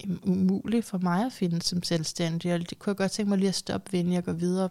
øh, 0.08 0.18
umuligt 0.24 0.86
for 0.86 0.98
mig 0.98 1.26
at 1.26 1.34
finde 1.34 1.62
som 1.62 1.84
selvstændig. 1.84 2.54
Og 2.54 2.70
det 2.70 2.80
kunne 2.80 2.92
jeg 2.92 2.98
godt 2.98 3.12
tænke 3.12 3.30
mig 3.30 3.38
lige 3.38 3.50
at 3.50 3.56
stoppe 3.56 3.92
ved, 3.92 4.00
inden 4.00 4.14
jeg 4.14 4.24
går 4.24 4.34
videre 4.34 4.70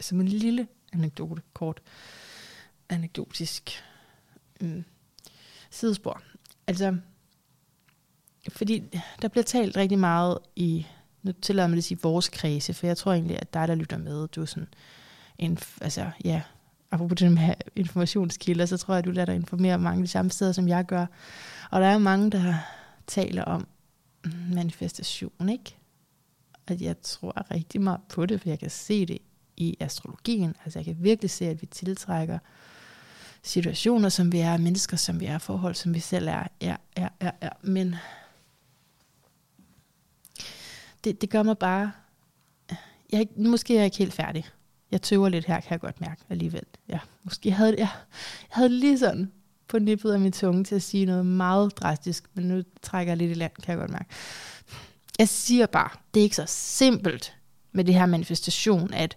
som 0.00 0.20
en 0.20 0.28
lille 0.28 0.68
anekdote, 0.92 1.42
kort 1.52 1.82
anekdotisk 2.88 3.70
mm, 4.60 4.84
sidespor. 5.70 6.22
Altså, 6.66 6.96
fordi 8.48 8.82
der 9.22 9.28
bliver 9.28 9.44
talt 9.44 9.76
rigtig 9.76 9.98
meget 9.98 10.38
i, 10.56 10.86
nu 11.22 11.32
tillader 11.32 11.68
mig 11.68 11.78
at 11.78 11.84
sige 11.84 11.98
vores 12.02 12.28
kredse, 12.28 12.74
for 12.74 12.86
jeg 12.86 12.96
tror 12.96 13.12
egentlig, 13.12 13.38
at 13.40 13.54
dig, 13.54 13.68
der 13.68 13.74
lytter 13.74 13.98
med, 13.98 14.28
du 14.28 14.40
er 14.42 14.46
sådan 14.46 14.68
en, 15.38 15.58
altså 15.80 16.10
ja, 16.24 16.42
apropos 16.90 17.18
det 17.18 17.32
med 17.32 17.54
informationskilder, 17.76 18.66
så 18.66 18.76
tror 18.76 18.94
jeg, 18.94 18.98
at 18.98 19.04
du 19.04 19.10
lader 19.10 19.26
dig 19.26 19.34
informere 19.34 19.78
mange 19.78 19.98
af 19.98 20.04
de 20.04 20.10
samme 20.10 20.30
steder, 20.30 20.52
som 20.52 20.68
jeg 20.68 20.86
gør. 20.86 21.06
Og 21.70 21.80
der 21.80 21.86
er 21.86 21.98
mange, 21.98 22.30
der 22.30 22.54
taler 23.06 23.44
om 23.44 23.68
manifestation, 24.54 25.48
ikke? 25.48 25.76
At 26.66 26.80
jeg 26.80 27.00
tror 27.02 27.50
rigtig 27.50 27.80
meget 27.80 28.00
på 28.08 28.26
det, 28.26 28.40
for 28.40 28.48
jeg 28.48 28.58
kan 28.58 28.70
se 28.70 29.06
det 29.06 29.18
i 29.60 29.76
astrologien. 29.80 30.56
Altså 30.64 30.78
jeg 30.78 30.84
kan 30.84 30.96
virkelig 30.98 31.30
se, 31.30 31.48
at 31.48 31.62
vi 31.62 31.66
tiltrækker 31.66 32.38
situationer, 33.42 34.08
som 34.08 34.32
vi 34.32 34.38
er, 34.38 34.56
mennesker, 34.56 34.96
som 34.96 35.20
vi 35.20 35.26
er, 35.26 35.38
forhold, 35.38 35.74
som 35.74 35.94
vi 35.94 36.00
selv 36.00 36.28
er. 36.28 36.46
Ja, 36.60 36.76
ja, 36.96 37.08
ja, 37.22 37.30
ja. 37.42 37.48
Men 37.62 37.96
det, 41.04 41.20
det 41.20 41.30
gør 41.30 41.42
mig 41.42 41.58
bare... 41.58 41.92
Jeg, 43.12 43.28
måske 43.36 43.74
er 43.74 43.78
jeg 43.78 43.84
ikke 43.84 43.98
helt 43.98 44.12
færdig. 44.12 44.46
Jeg 44.90 45.02
tøver 45.02 45.28
lidt 45.28 45.44
her, 45.44 45.60
kan 45.60 45.70
jeg 45.70 45.80
godt 45.80 46.00
mærke 46.00 46.22
alligevel. 46.28 46.64
Ja, 46.88 46.98
måske 47.24 47.50
havde 47.50 47.70
jeg, 47.70 47.78
jeg 47.78 47.88
havde 48.48 48.68
lige 48.68 48.98
sådan 48.98 49.32
på 49.68 49.78
nippet 49.78 50.12
af 50.12 50.20
min 50.20 50.32
tunge 50.32 50.64
til 50.64 50.74
at 50.74 50.82
sige 50.82 51.06
noget 51.06 51.26
meget 51.26 51.76
drastisk, 51.76 52.24
men 52.34 52.44
nu 52.44 52.62
trækker 52.82 53.10
jeg 53.10 53.18
lidt 53.18 53.30
i 53.30 53.34
land, 53.34 53.52
kan 53.62 53.72
jeg 53.72 53.78
godt 53.78 53.90
mærke. 53.90 54.08
Jeg 55.18 55.28
siger 55.28 55.66
bare, 55.66 55.90
det 56.14 56.20
er 56.20 56.24
ikke 56.24 56.36
så 56.36 56.44
simpelt 56.46 57.36
med 57.72 57.84
det 57.84 57.94
her 57.94 58.06
manifestation, 58.06 58.94
at 58.94 59.16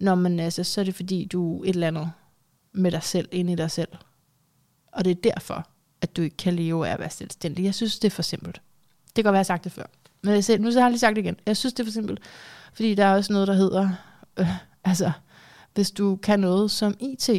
når 0.00 0.14
man 0.14 0.40
altså, 0.40 0.64
så 0.64 0.80
er 0.80 0.84
det 0.84 0.94
fordi, 0.94 1.24
du 1.24 1.62
er 1.62 1.64
et 1.64 1.68
eller 1.68 1.86
andet 1.86 2.10
med 2.72 2.90
dig 2.90 3.02
selv, 3.02 3.28
inde 3.32 3.52
i 3.52 3.56
dig 3.56 3.70
selv. 3.70 3.88
Og 4.92 5.04
det 5.04 5.10
er 5.10 5.30
derfor, 5.30 5.68
at 6.00 6.16
du 6.16 6.22
ikke 6.22 6.36
kan 6.36 6.54
leve 6.54 6.88
af 6.88 6.92
at 6.92 6.98
være 6.98 7.10
selvstændig. 7.10 7.64
Jeg 7.64 7.74
synes, 7.74 7.98
det 7.98 8.08
er 8.08 8.14
for 8.14 8.22
simpelt. 8.22 8.62
Det 9.06 9.14
kan 9.14 9.24
godt 9.24 9.32
være, 9.32 9.38
jeg 9.38 9.38
har 9.38 9.44
sagt 9.44 9.64
det 9.64 9.72
før. 9.72 9.86
Men 10.22 10.34
jeg 10.34 10.44
siger, 10.44 10.58
nu 10.58 10.72
så 10.72 10.78
har 10.78 10.86
jeg 10.86 10.90
lige 10.90 11.00
sagt 11.00 11.16
det 11.16 11.22
igen. 11.22 11.36
Jeg 11.46 11.56
synes, 11.56 11.74
det 11.74 11.80
er 11.80 11.86
for 11.86 11.92
simpelt. 11.92 12.20
Fordi 12.72 12.94
der 12.94 13.04
er 13.04 13.14
også 13.14 13.32
noget, 13.32 13.48
der 13.48 13.54
hedder, 13.54 13.90
øh, 14.38 14.48
altså, 14.84 15.12
hvis 15.74 15.90
du 15.90 16.16
kan 16.16 16.40
noget 16.40 16.70
som 16.70 16.94
IT, 17.00 17.30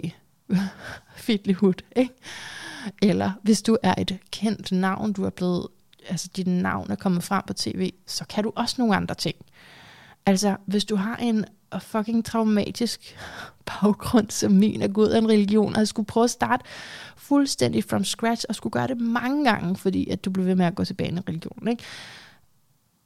Fitlyhood, 1.15 1.83
ikke? 1.95 2.13
Eller 3.01 3.31
hvis 3.43 3.61
du 3.61 3.77
er 3.83 3.95
et 3.97 4.17
kendt 4.31 4.71
navn, 4.71 5.13
du 5.13 5.23
er 5.23 5.29
blevet, 5.29 5.67
altså 6.09 6.29
dit 6.35 6.47
navn 6.47 6.91
er 6.91 6.95
kommet 6.95 7.23
frem 7.23 7.43
på 7.47 7.53
tv, 7.53 7.93
så 8.07 8.25
kan 8.25 8.43
du 8.43 8.51
også 8.55 8.75
nogle 8.77 8.95
andre 8.95 9.15
ting. 9.15 9.35
Altså, 10.25 10.57
hvis 10.65 10.85
du 10.85 10.95
har 10.95 11.17
en 11.17 11.45
og 11.71 11.81
fucking 11.81 12.25
traumatisk 12.25 13.15
baggrund 13.65 14.29
som 14.29 14.51
min 14.51 14.81
at 14.81 14.93
gå 14.93 15.01
ud 15.01 15.07
af 15.07 15.17
en 15.17 15.29
religion, 15.29 15.73
og 15.73 15.79
jeg 15.79 15.87
skulle 15.87 16.05
prøve 16.05 16.23
at 16.23 16.29
starte 16.29 16.63
fuldstændig 17.17 17.83
from 17.83 18.03
scratch, 18.03 18.45
og 18.49 18.55
skulle 18.55 18.73
gøre 18.73 18.87
det 18.87 18.97
mange 18.97 19.45
gange, 19.45 19.75
fordi 19.75 20.09
at 20.09 20.25
du 20.25 20.31
blev 20.31 20.45
ved 20.45 20.55
med 20.55 20.65
at 20.65 20.75
gå 20.75 20.85
tilbage 20.85 21.09
i 21.09 21.11
en 21.11 21.27
religion. 21.27 21.67
Ikke? 21.67 21.83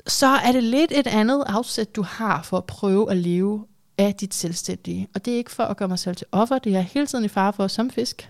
Så 0.08 0.28
er 0.28 0.52
det 0.52 0.64
lidt 0.64 0.92
et 0.92 1.08
andet 1.08 1.44
afsæt, 1.48 1.96
du 1.96 2.02
har 2.02 2.42
for 2.42 2.58
at 2.58 2.66
prøve 2.66 3.12
at 3.12 3.18
leve 3.18 3.66
af 3.98 4.16
dit 4.16 4.34
selvstændige. 4.34 5.08
Og 5.16 5.26
det 5.26 5.34
er 5.34 5.38
ikke 5.38 5.52
for 5.52 5.64
at 5.64 5.78
gøre 5.78 5.88
mig 5.88 6.00
selv 6.00 6.16
til 6.16 6.28
offer, 6.32 6.60
det 6.60 6.70
er 6.70 6.76
jeg 6.76 6.84
hele 6.84 7.08
tiden 7.08 7.26
i 7.26 7.28
fare 7.28 7.54
for 7.54 7.68
som 7.68 7.90
fisk. 7.90 8.30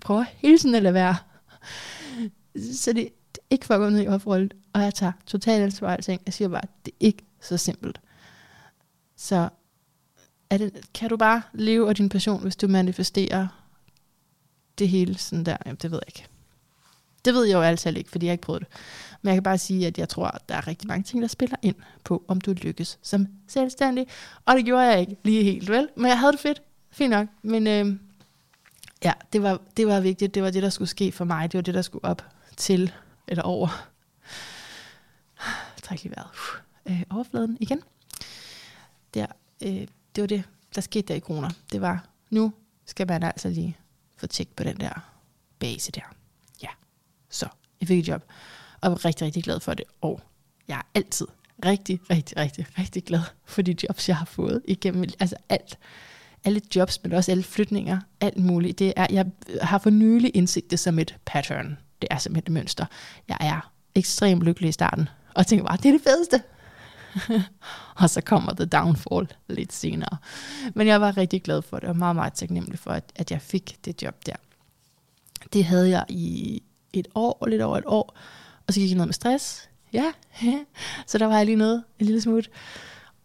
Prøver 0.00 0.24
hele 0.36 0.58
tiden 0.58 0.74
at 0.74 0.82
lade 0.82 0.94
være. 0.94 1.16
Så 2.72 2.92
det 2.92 3.04
er 3.04 3.08
ikke 3.50 3.66
for 3.66 3.74
at 3.74 3.80
gå 3.80 3.88
ned 3.88 4.02
i 4.02 4.08
offerrollen, 4.08 4.50
og 4.72 4.82
jeg 4.82 4.94
tager 4.94 5.12
totalt 5.26 5.62
ansvar 5.62 5.92
alting. 5.92 6.22
Jeg 6.26 6.34
siger 6.34 6.48
bare, 6.48 6.62
det 6.84 6.92
er 6.92 7.06
ikke 7.06 7.24
så 7.40 7.56
simpelt. 7.56 8.00
Så 9.16 9.48
er 10.50 10.58
det, 10.58 10.90
kan 10.94 11.10
du 11.10 11.16
bare 11.16 11.42
leve 11.52 11.88
af 11.88 11.94
din 11.94 12.08
passion, 12.08 12.42
hvis 12.42 12.56
du 12.56 12.68
manifesterer 12.68 13.46
det 14.78 14.88
hele 14.88 15.18
sådan 15.18 15.44
der? 15.44 15.56
Jamen, 15.66 15.78
det 15.82 15.90
ved 15.90 16.00
jeg 16.06 16.08
ikke. 16.08 16.28
Det 17.24 17.34
ved 17.34 17.44
jeg 17.44 17.54
jo 17.54 17.62
altså 17.62 17.88
ikke, 17.88 18.10
fordi 18.10 18.26
jeg 18.26 18.32
ikke 18.32 18.42
prøvet 18.42 18.60
det. 18.60 18.68
Men 19.22 19.28
jeg 19.28 19.36
kan 19.36 19.42
bare 19.42 19.58
sige, 19.58 19.86
at 19.86 19.98
jeg 19.98 20.08
tror, 20.08 20.26
at 20.26 20.48
der 20.48 20.54
er 20.54 20.66
rigtig 20.66 20.88
mange 20.88 21.02
ting, 21.02 21.22
der 21.22 21.28
spiller 21.28 21.56
ind 21.62 21.76
på, 22.04 22.24
om 22.28 22.40
du 22.40 22.52
lykkes 22.52 22.98
som 23.02 23.26
selvstændig. 23.48 24.06
Og 24.44 24.56
det 24.56 24.64
gjorde 24.64 24.84
jeg 24.84 25.00
ikke 25.00 25.16
lige 25.22 25.44
helt 25.44 25.70
vel, 25.70 25.88
men 25.96 26.06
jeg 26.06 26.18
havde 26.18 26.32
det 26.32 26.40
fedt. 26.40 26.62
Fint 26.90 27.10
nok. 27.10 27.28
Men 27.42 27.66
øh, 27.66 27.96
ja, 29.04 29.12
det 29.32 29.42
var, 29.42 29.60
det 29.76 29.86
var 29.86 30.00
vigtigt. 30.00 30.34
Det 30.34 30.42
var 30.42 30.50
det, 30.50 30.62
der 30.62 30.70
skulle 30.70 30.88
ske 30.88 31.12
for 31.12 31.24
mig. 31.24 31.52
Det 31.52 31.58
var 31.58 31.62
det, 31.62 31.74
der 31.74 31.82
skulle 31.82 32.04
op 32.04 32.24
til 32.56 32.92
eller 33.28 33.42
over. 33.42 33.88
Træk 35.82 36.02
lige 36.02 36.14
vejret. 36.16 36.30
Øh, 36.86 37.02
overfladen 37.10 37.56
igen. 37.60 37.80
Der, 39.14 39.26
øh, 39.62 39.86
det 40.14 40.22
var 40.22 40.26
det, 40.26 40.42
der 40.74 40.80
skete 40.80 41.08
der 41.08 41.14
i 41.14 41.18
kroner. 41.18 41.50
Det 41.72 41.80
var 41.80 42.06
nu 42.30 42.52
skal 42.86 43.06
man 43.06 43.22
altså 43.22 43.48
lige 43.48 43.76
få 44.16 44.26
tjek 44.26 44.48
på 44.56 44.64
den 44.64 44.76
der 44.76 45.12
base 45.58 45.92
der. 45.92 46.14
Ja, 46.62 46.68
så 47.30 47.48
jeg 47.80 47.88
fik 47.88 47.98
et 47.98 48.08
job, 48.08 48.24
og 48.80 48.90
var 48.90 49.04
rigtig, 49.04 49.26
rigtig 49.26 49.44
glad 49.44 49.60
for 49.60 49.74
det. 49.74 49.84
Og 50.00 50.20
jeg 50.68 50.76
er 50.76 50.82
altid 50.94 51.26
rigtig, 51.64 52.00
rigtig, 52.10 52.36
rigtig, 52.36 52.66
rigtig 52.78 53.04
glad 53.04 53.20
for 53.44 53.62
de 53.62 53.76
jobs, 53.88 54.08
jeg 54.08 54.16
har 54.16 54.24
fået 54.24 54.62
igennem, 54.64 55.04
altså 55.20 55.36
alt. 55.48 55.78
Alle 56.44 56.60
jobs, 56.76 57.02
men 57.02 57.12
også 57.12 57.30
alle 57.30 57.42
flytninger, 57.42 58.00
alt 58.20 58.36
muligt. 58.36 58.78
Det 58.78 58.92
er, 58.96 59.06
jeg 59.10 59.26
har 59.62 59.78
for 59.78 59.90
nylig 59.90 60.36
indset 60.36 60.70
det 60.70 60.80
som 60.80 60.98
et 60.98 61.16
pattern. 61.24 61.78
Det 62.02 62.08
er 62.10 62.18
simpelthen 62.18 62.52
et 62.52 62.60
mønster. 62.60 62.86
Jeg 63.28 63.36
er 63.40 63.72
ekstremt 63.94 64.42
lykkelig 64.42 64.68
i 64.68 64.72
starten, 64.72 65.08
og 65.34 65.46
tænker 65.46 65.66
bare, 65.66 65.76
det 65.76 65.86
er 65.86 65.92
det 65.92 66.02
fedeste. 66.02 66.42
og 68.00 68.10
så 68.10 68.20
kommer 68.20 68.54
the 68.54 68.64
downfall 68.64 69.28
lidt 69.48 69.72
senere. 69.72 70.16
Men 70.74 70.86
jeg 70.86 71.00
var 71.00 71.16
rigtig 71.16 71.42
glad 71.42 71.62
for 71.62 71.78
det, 71.78 71.88
og 71.88 71.96
meget, 71.96 72.16
meget 72.16 72.32
taknemmelig 72.32 72.78
for, 72.78 72.90
at, 72.90 73.04
at 73.16 73.30
jeg 73.30 73.40
fik 73.40 73.78
det 73.84 74.02
job 74.02 74.26
der. 74.26 74.36
Det 75.52 75.64
havde 75.64 75.90
jeg 75.90 76.04
i 76.08 76.62
et 76.92 77.08
år, 77.14 77.46
lidt 77.46 77.62
over 77.62 77.78
et 77.78 77.84
år, 77.86 78.16
og 78.66 78.74
så 78.74 78.80
gik 78.80 78.90
jeg 78.90 78.96
ned 78.96 79.06
med 79.06 79.14
stress. 79.14 79.68
Ja, 79.92 80.12
så 81.06 81.18
der 81.18 81.26
var 81.26 81.36
jeg 81.36 81.46
lige 81.46 81.56
noget, 81.56 81.84
en 81.98 82.06
lille 82.06 82.20
smut, 82.20 82.50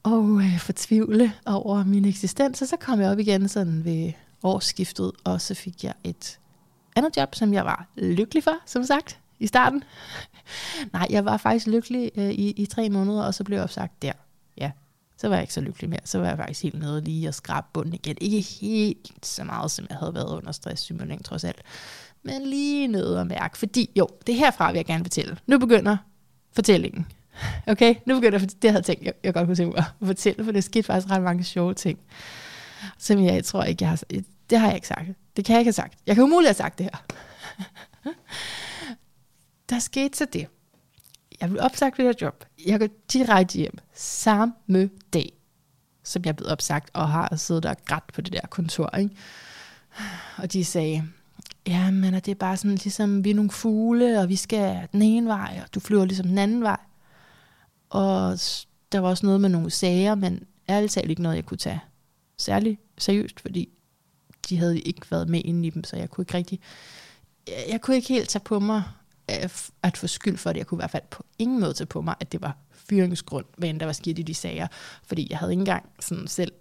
og 0.03 0.41
øh, 0.41 0.59
fortvivle 0.59 1.33
over 1.45 1.83
min 1.83 2.05
eksistens, 2.05 2.61
og 2.61 2.67
så 2.67 2.77
kom 2.77 3.01
jeg 3.01 3.11
op 3.11 3.19
igen 3.19 3.47
sådan 3.47 3.85
ved 3.85 4.11
årsskiftet, 4.43 5.11
og 5.23 5.41
så 5.41 5.53
fik 5.53 5.83
jeg 5.83 5.93
et 6.03 6.39
andet 6.95 7.17
job, 7.17 7.35
som 7.35 7.53
jeg 7.53 7.65
var 7.65 7.87
lykkelig 7.97 8.43
for, 8.43 8.55
som 8.65 8.83
sagt, 8.83 9.19
i 9.39 9.47
starten. 9.47 9.83
Nej, 10.93 11.07
jeg 11.09 11.25
var 11.25 11.37
faktisk 11.37 11.67
lykkelig 11.67 12.11
øh, 12.15 12.29
i, 12.29 12.49
i 12.51 12.65
tre 12.65 12.89
måneder, 12.89 13.23
og 13.23 13.33
så 13.33 13.43
blev 13.43 13.57
jeg 13.57 13.63
opsagt 13.63 14.01
der. 14.01 14.11
Ja, 14.57 14.71
så 15.17 15.27
var 15.27 15.35
jeg 15.35 15.43
ikke 15.43 15.53
så 15.53 15.61
lykkelig 15.61 15.89
mere. 15.89 15.99
Så 16.05 16.19
var 16.19 16.27
jeg 16.27 16.37
faktisk 16.37 16.63
helt 16.63 16.79
nede 16.79 17.01
lige 17.01 17.27
og 17.27 17.33
skrabe 17.33 17.67
bunden 17.73 17.93
igen. 17.93 18.17
Ikke 18.21 18.41
helt 18.41 19.11
så 19.23 19.43
meget, 19.43 19.71
som 19.71 19.85
jeg 19.89 19.97
havde 19.97 20.13
været 20.13 20.37
under 20.37 20.51
stresssimulering 20.51 21.25
trods 21.25 21.43
alt. 21.43 21.61
Men 22.23 22.41
lige 22.41 22.87
nede 22.87 23.19
og 23.19 23.27
mærke. 23.27 23.57
Fordi 23.57 23.89
jo, 23.95 24.07
det 24.27 24.35
herfra 24.35 24.71
vil 24.71 24.77
jeg 24.77 24.85
gerne 24.85 25.03
fortælle. 25.03 25.37
Nu 25.47 25.57
begynder 25.57 25.97
fortællingen. 26.53 27.07
Okay, 27.67 27.95
nu 28.05 28.15
begynder 28.15 28.39
jeg, 28.39 28.49
det 28.49 28.63
jeg 28.63 28.71
havde 28.71 28.83
tænkt, 28.83 29.03
jeg, 29.03 29.13
jeg 29.23 29.33
godt 29.33 29.45
kunne 29.45 29.55
tænke 29.55 29.75
mig 29.75 29.85
at 30.01 30.07
fortælle, 30.07 30.45
for 30.45 30.51
det 30.51 30.63
skete 30.63 30.83
faktisk 30.83 31.11
ret 31.11 31.21
mange 31.21 31.43
sjove 31.43 31.73
ting, 31.73 31.99
som 32.97 33.25
jeg, 33.25 33.33
jeg 33.33 33.45
tror 33.45 33.63
ikke, 33.63 33.83
jeg 33.83 33.89
har 33.89 34.03
Det 34.49 34.59
har 34.59 34.67
jeg 34.67 34.75
ikke 34.75 34.87
sagt. 34.87 35.07
Det 35.35 35.45
kan 35.45 35.53
jeg 35.53 35.59
ikke 35.59 35.67
have 35.67 35.73
sagt. 35.73 35.93
Jeg 36.07 36.15
kan 36.15 36.23
umuligt 36.23 36.47
have 36.47 36.53
sagt 36.53 36.77
det 36.77 36.85
her 36.85 37.05
der 39.69 39.79
skete 39.79 40.17
så 40.17 40.25
det. 40.33 40.47
Jeg 41.41 41.49
blev 41.49 41.61
opsagt 41.61 41.97
ved 41.97 42.07
det 42.07 42.21
job. 42.21 42.45
Jeg 42.65 42.79
går 42.79 42.87
direkte 43.13 43.57
hjem 43.57 43.77
samme 43.93 44.89
dag, 45.13 45.33
som 46.03 46.25
jeg 46.25 46.35
blev 46.35 46.49
opsagt, 46.51 46.89
og 46.93 47.09
har 47.09 47.35
siddet 47.35 47.63
der 47.63 47.73
grædt 47.85 48.13
på 48.13 48.21
det 48.21 48.33
der 48.33 48.47
kontor. 48.49 48.97
Ikke? 48.97 49.15
Og 50.37 50.53
de 50.53 50.65
sagde, 50.65 51.03
ja, 51.67 51.91
men 51.91 52.13
det 52.13 52.27
er 52.27 52.35
bare 52.35 52.57
sådan, 52.57 52.75
ligesom 52.75 53.23
vi 53.23 53.29
er 53.29 53.35
nogle 53.35 53.51
fugle, 53.51 54.19
og 54.19 54.29
vi 54.29 54.35
skal 54.35 54.87
den 54.91 55.01
ene 55.01 55.27
vej, 55.27 55.59
og 55.63 55.73
du 55.75 55.79
flyver 55.79 56.05
ligesom 56.05 56.27
den 56.27 56.37
anden 56.37 56.63
vej. 56.63 56.79
Og 57.89 58.39
der 58.91 58.99
var 58.99 59.09
også 59.09 59.25
noget 59.25 59.41
med 59.41 59.49
nogle 59.49 59.69
sager, 59.69 60.15
men 60.15 60.43
ærligt 60.69 60.91
talt 60.91 61.09
ikke 61.09 61.21
noget, 61.21 61.35
jeg 61.35 61.45
kunne 61.45 61.57
tage 61.57 61.81
særlig 62.37 62.79
seriøst, 62.97 63.39
fordi 63.39 63.69
de 64.49 64.57
havde 64.57 64.79
ikke 64.79 65.11
været 65.11 65.29
med 65.29 65.41
inde 65.45 65.67
i 65.67 65.69
dem, 65.69 65.83
så 65.83 65.95
jeg 65.95 66.09
kunne 66.09 66.21
ikke 66.21 66.33
rigtig, 66.33 66.59
jeg 67.69 67.81
kunne 67.81 67.95
ikke 67.95 68.07
helt 68.07 68.29
tage 68.29 68.43
på 68.43 68.59
mig 68.59 68.83
Øh, 69.29 69.49
at 69.83 69.97
få 69.97 70.07
skyld 70.07 70.37
for 70.37 70.49
det. 70.49 70.57
Jeg 70.57 70.67
kunne 70.67 70.77
i 70.77 70.81
hvert 70.81 70.91
fald 70.91 71.03
på 71.11 71.23
ingen 71.39 71.59
måde 71.59 71.73
tage 71.73 71.85
på 71.85 72.01
mig, 72.01 72.15
at 72.19 72.31
det 72.31 72.41
var 72.41 72.57
fyringsgrund, 72.71 73.45
hvad 73.57 73.69
end 73.69 73.79
der 73.79 73.85
var 73.85 73.93
sket 73.93 74.19
i 74.19 74.21
de 74.21 74.33
sager. 74.33 74.67
Fordi 75.03 75.27
jeg 75.29 75.37
havde 75.37 75.51
ikke 75.51 75.61
engang 75.61 75.89
sådan 75.99 76.27
selv 76.27 76.51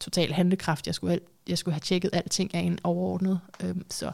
total 0.00 0.32
handlekraft. 0.32 0.86
Jeg 0.86 0.94
skulle, 0.94 1.20
jeg 1.48 1.58
skulle 1.58 1.72
have 1.72 1.80
tjekket 1.80 2.10
alting 2.12 2.54
af 2.54 2.60
en 2.60 2.78
overordnet. 2.84 3.40
Øhm, 3.62 3.90
så, 3.90 4.12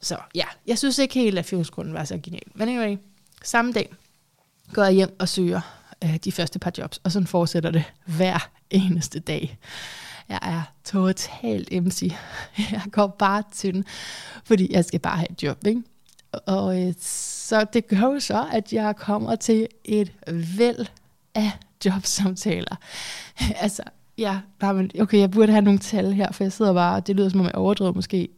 så 0.00 0.18
ja, 0.34 0.44
jeg 0.66 0.78
synes 0.78 0.98
ikke 0.98 1.14
helt, 1.14 1.38
at 1.38 1.44
fyringsgrunden 1.44 1.94
var 1.94 2.04
så 2.04 2.18
genial. 2.22 2.42
Men 2.54 2.68
anyway, 2.68 2.96
samme 3.42 3.72
dag 3.72 3.94
går 4.72 4.84
jeg 4.84 4.92
hjem 4.92 5.16
og 5.18 5.28
søger 5.28 5.60
øh, 6.04 6.16
de 6.16 6.32
første 6.32 6.58
par 6.58 6.72
jobs, 6.78 7.00
og 7.04 7.12
sådan 7.12 7.26
fortsætter 7.26 7.70
det 7.70 7.84
hver 8.06 8.50
eneste 8.70 9.20
dag. 9.20 9.58
Jeg 10.28 10.38
er 10.42 10.62
totalt 10.84 11.84
MC. 11.84 12.12
Jeg 12.72 12.82
går 12.92 13.06
bare 13.06 13.42
til 13.52 13.74
den, 13.74 13.84
fordi 14.44 14.72
jeg 14.72 14.84
skal 14.84 15.00
bare 15.00 15.16
have 15.16 15.30
et 15.30 15.42
job, 15.42 15.66
ikke? 15.66 15.82
Og 16.32 16.82
øh, 16.82 16.94
så 17.00 17.64
det 17.72 17.88
gør 17.88 17.96
jo 17.96 18.20
så, 18.20 18.48
at 18.52 18.72
jeg 18.72 18.96
kommer 18.96 19.34
til 19.34 19.68
et 19.84 20.12
væld 20.56 20.86
af 21.34 21.50
jobsamtaler. 21.84 22.76
altså, 23.64 23.82
ja, 24.18 24.40
nej, 24.60 24.72
men 24.72 24.90
okay, 25.00 25.18
jeg 25.18 25.30
burde 25.30 25.52
have 25.52 25.62
nogle 25.62 25.78
tal 25.78 26.12
her, 26.12 26.32
for 26.32 26.44
jeg 26.44 26.52
sidder 26.52 26.72
bare, 26.72 27.00
det 27.00 27.16
lyder 27.16 27.28
som 27.28 27.40
om 27.40 27.46
jeg 27.46 27.54
overdriver 27.54 27.92
måske. 27.92 28.28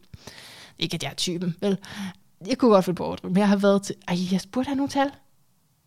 Ikke 0.79 0.95
at 0.95 1.03
jeg 1.03 1.11
er 1.11 1.15
typen, 1.15 1.57
vel? 1.61 1.79
Jeg 2.47 2.59
kunne 2.59 2.71
godt 2.71 2.85
finde 2.85 2.97
på 2.97 3.05
overdrive, 3.05 3.33
men 3.33 3.39
jeg 3.41 3.49
har 3.49 3.57
været 3.57 3.83
til, 3.83 3.95
ej, 4.09 4.17
jeg 4.33 4.41
burde 4.53 4.67
have 4.67 4.77
nogle 4.77 4.91
tal. 4.91 5.11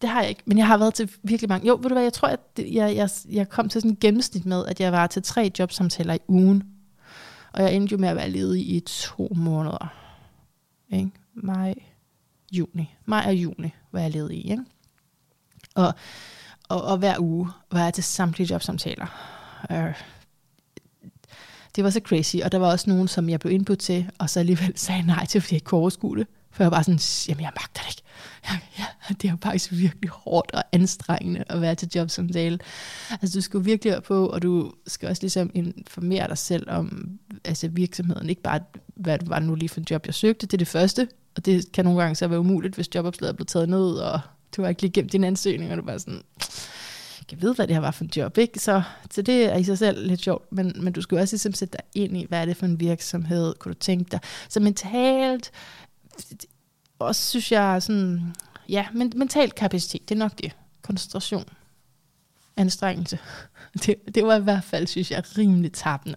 Det 0.01 0.09
har 0.09 0.21
jeg 0.21 0.29
ikke, 0.29 0.43
men 0.45 0.57
jeg 0.57 0.67
har 0.67 0.77
været 0.77 0.93
til 0.93 1.11
virkelig 1.23 1.49
mange. 1.49 1.67
Jo, 1.67 1.75
ved 1.75 1.83
du 1.83 1.95
hvad, 1.95 2.03
jeg 2.03 2.13
tror, 2.13 2.27
at 2.27 2.39
jeg, 2.57 2.95
jeg, 2.95 3.09
jeg 3.29 3.49
kom 3.49 3.69
til 3.69 3.81
sådan 3.81 3.91
en 3.91 3.97
gennemsnit 4.01 4.45
med, 4.45 4.65
at 4.65 4.79
jeg 4.79 4.91
var 4.91 5.07
til 5.07 5.23
tre 5.23 5.51
jobsamtaler 5.59 6.13
i 6.13 6.19
ugen. 6.27 6.63
Og 7.53 7.63
jeg 7.63 7.73
endte 7.73 7.91
jo 7.91 7.97
med 7.97 8.09
at 8.09 8.15
være 8.15 8.29
ledig 8.29 8.69
i 8.69 8.79
to 8.79 9.31
måneder. 9.35 9.93
Ikke? 10.89 11.11
Maj, 11.33 11.73
juni. 12.51 12.95
Maj 13.05 13.23
og 13.27 13.35
juni 13.35 13.73
var 13.91 13.99
jeg 13.99 14.11
ledig 14.11 14.37
i. 14.37 14.51
Ikke? 14.51 14.63
Og, 15.75 15.93
og, 16.69 16.83
og 16.83 16.97
hver 16.97 17.19
uge 17.19 17.49
var 17.71 17.83
jeg 17.83 17.93
til 17.93 18.03
samtlige 18.03 18.53
jobsamtaler. 18.53 19.07
Uh, 19.69 19.93
det 21.75 21.83
var 21.83 21.89
så 21.89 22.01
crazy, 22.03 22.35
og 22.43 22.51
der 22.51 22.57
var 22.57 22.71
også 22.71 22.89
nogen, 22.89 23.07
som 23.07 23.29
jeg 23.29 23.39
blev 23.39 23.53
indbudt 23.53 23.79
til, 23.79 24.11
og 24.19 24.29
så 24.29 24.39
alligevel 24.39 24.77
sagde 24.85 25.01
nej 25.01 25.25
til, 25.25 25.41
fordi 25.41 25.53
jeg 25.53 25.57
ikke 25.57 25.65
kunne 25.65 25.81
overskue 25.81 26.17
det. 26.17 26.27
For 26.51 26.63
jeg 26.63 26.71
var 26.71 26.77
bare 26.77 26.83
sådan, 26.83 27.29
jamen 27.29 27.43
jeg 27.43 27.51
magter 27.55 27.81
det 27.81 27.89
ikke. 27.89 28.01
Ja, 28.79 29.13
det 29.13 29.29
er 29.29 29.37
faktisk 29.43 29.71
virkelig 29.71 30.09
hårdt 30.09 30.51
og 30.51 30.63
anstrengende 30.71 31.43
at 31.49 31.61
være 31.61 31.75
til 31.75 31.89
jobsamtale. 31.95 32.59
Altså 33.21 33.37
du 33.37 33.41
skal 33.41 33.65
virkelig 33.65 33.97
op 33.97 34.03
på, 34.03 34.27
og 34.27 34.41
du 34.41 34.73
skal 34.87 35.09
også 35.09 35.23
ligesom 35.23 35.51
informere 35.53 36.27
dig 36.27 36.37
selv 36.37 36.69
om 36.69 37.09
altså 37.45 37.67
virksomheden. 37.67 38.29
Ikke 38.29 38.41
bare, 38.41 38.59
hvad 38.95 39.19
var 39.25 39.39
nu 39.39 39.55
lige 39.55 39.69
for 39.69 39.79
en 39.79 39.87
job, 39.91 40.05
jeg 40.05 40.13
søgte. 40.13 40.47
Det 40.47 40.53
er 40.53 40.57
det 40.57 40.67
første. 40.67 41.07
Og 41.37 41.45
det 41.45 41.71
kan 41.71 41.85
nogle 41.85 42.01
gange 42.01 42.15
så 42.15 42.27
være 42.27 42.39
umuligt, 42.39 42.75
hvis 42.75 42.95
jobopslaget 42.95 43.33
er 43.33 43.35
blevet 43.35 43.47
taget 43.47 43.69
ned, 43.69 43.93
og 43.93 44.19
du 44.55 44.61
har 44.61 44.69
ikke 44.69 44.81
lige 44.81 44.91
gemt 44.91 45.11
din 45.11 45.23
ansøgning, 45.23 45.71
og 45.71 45.77
du 45.77 45.83
bare 45.83 45.99
sådan, 45.99 46.21
jeg 47.31 47.41
ved, 47.41 47.55
hvad 47.55 47.67
det 47.67 47.75
her 47.75 47.81
var 47.81 47.91
for 47.91 48.03
en 48.03 48.11
job, 48.15 48.37
ikke? 48.37 48.59
Så, 48.59 48.81
så 49.11 49.21
det 49.21 49.53
er 49.53 49.57
i 49.57 49.63
sig 49.63 49.77
selv 49.77 50.07
lidt 50.07 50.21
sjovt, 50.21 50.51
men, 50.51 50.73
men 50.75 50.93
du 50.93 51.01
skal 51.01 51.17
også 51.17 51.33
ligesom 51.33 51.53
sætte 51.53 51.77
dig 51.77 52.03
ind 52.03 52.17
i, 52.17 52.25
hvad 52.29 52.41
er 52.41 52.45
det 52.45 52.57
for 52.57 52.65
en 52.65 52.79
virksomhed, 52.79 53.55
kunne 53.59 53.73
du 53.73 53.79
tænke 53.79 54.11
dig. 54.11 54.19
Så 54.49 54.59
mentalt, 54.59 55.51
også 56.99 57.29
synes 57.29 57.51
jeg 57.51 57.81
sådan, 57.81 58.33
ja, 58.69 58.87
men, 58.93 59.13
mental 59.15 59.51
kapacitet, 59.51 60.09
det 60.09 60.15
er 60.15 60.19
nok 60.19 60.37
det. 60.37 60.51
Koncentration, 60.81 61.43
anstrengelse. 62.57 63.19
Det, 63.85 63.95
det 64.15 64.25
var 64.25 64.35
i 64.35 64.41
hvert 64.41 64.63
fald, 64.63 64.87
synes 64.87 65.11
jeg, 65.11 65.23
rimelig 65.37 65.73
tappende 65.73 66.15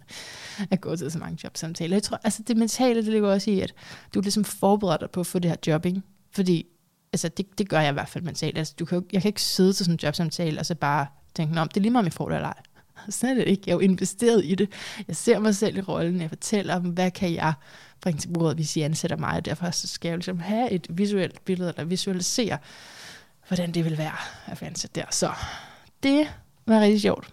at 0.71 0.81
gå 0.81 0.97
til 0.97 1.11
så 1.11 1.19
mange 1.19 1.39
jobsamtaler. 1.45 1.97
Jeg 1.97 2.03
tror, 2.03 2.21
altså 2.25 2.43
det 2.43 2.57
mentale, 2.57 3.05
det 3.05 3.13
ligger 3.13 3.33
også 3.33 3.51
i, 3.51 3.61
at 3.61 3.75
du 4.15 4.21
ligesom 4.21 4.45
forbereder 4.45 4.97
dig 4.97 5.11
på 5.11 5.21
at 5.21 5.27
få 5.27 5.39
det 5.39 5.51
her 5.51 5.57
jobbing. 5.67 6.05
Fordi 6.33 6.67
altså 7.13 7.29
det, 7.29 7.59
det 7.59 7.69
gør 7.69 7.81
jeg 7.81 7.91
i 7.91 7.93
hvert 7.93 8.09
fald 8.09 8.25
mentalt. 8.25 8.59
Altså, 8.59 8.75
du 8.79 8.85
kan 8.85 8.99
jo, 8.99 9.05
jeg 9.13 9.23
kan 9.23 9.29
ikke 9.29 9.43
sidde 9.43 9.73
til 9.73 9.85
sådan 9.85 9.95
en 9.95 10.01
jobsamtale 10.03 10.61
og 10.61 10.67
så 10.67 10.75
bare 10.75 11.07
tænke, 11.35 11.61
om 11.61 11.69
det 11.69 11.77
er 11.77 11.81
lige 11.81 11.91
meget, 11.91 12.03
om 12.03 12.07
jeg 12.07 12.13
får 12.13 12.29
det 12.29 12.37
eller 12.37 12.49
ej. 12.49 12.63
Sådan 13.09 13.37
er 13.37 13.45
det 13.45 13.51
ikke. 13.51 13.63
Jeg 13.67 13.73
er 13.73 13.77
jo 13.77 13.81
investeret 13.81 14.45
i 14.45 14.55
det. 14.55 14.73
Jeg 15.09 15.17
ser 15.17 15.39
mig 15.39 15.57
selv 15.57 15.77
i 15.77 15.81
rollen. 15.81 16.21
Jeg 16.21 16.29
fortæller 16.29 16.79
dem, 16.79 16.91
hvad 16.91 17.11
kan 17.11 17.35
jeg 17.35 17.53
bringe 18.01 18.21
til 18.21 18.29
bordet, 18.29 18.57
hvis 18.57 18.77
I 18.77 18.81
ansætter 18.81 19.17
mig. 19.17 19.37
Og 19.37 19.45
derfor 19.45 19.71
så 19.71 19.89
skal 19.89 20.09
jeg 20.09 20.13
jo 20.13 20.17
ligesom 20.17 20.39
have 20.39 20.71
et 20.71 20.87
visuelt 20.91 21.45
billede, 21.45 21.69
eller 21.69 21.85
visualisere, 21.85 22.59
hvordan 23.49 23.73
det 23.73 23.85
vil 23.85 23.99
være 23.99 24.17
at 24.47 24.61
være 24.61 24.71
ansat 24.71 24.95
der. 24.95 25.05
Så 25.11 25.33
det 26.03 26.29
var 26.67 26.81
rigtig 26.81 27.01
sjovt. 27.01 27.33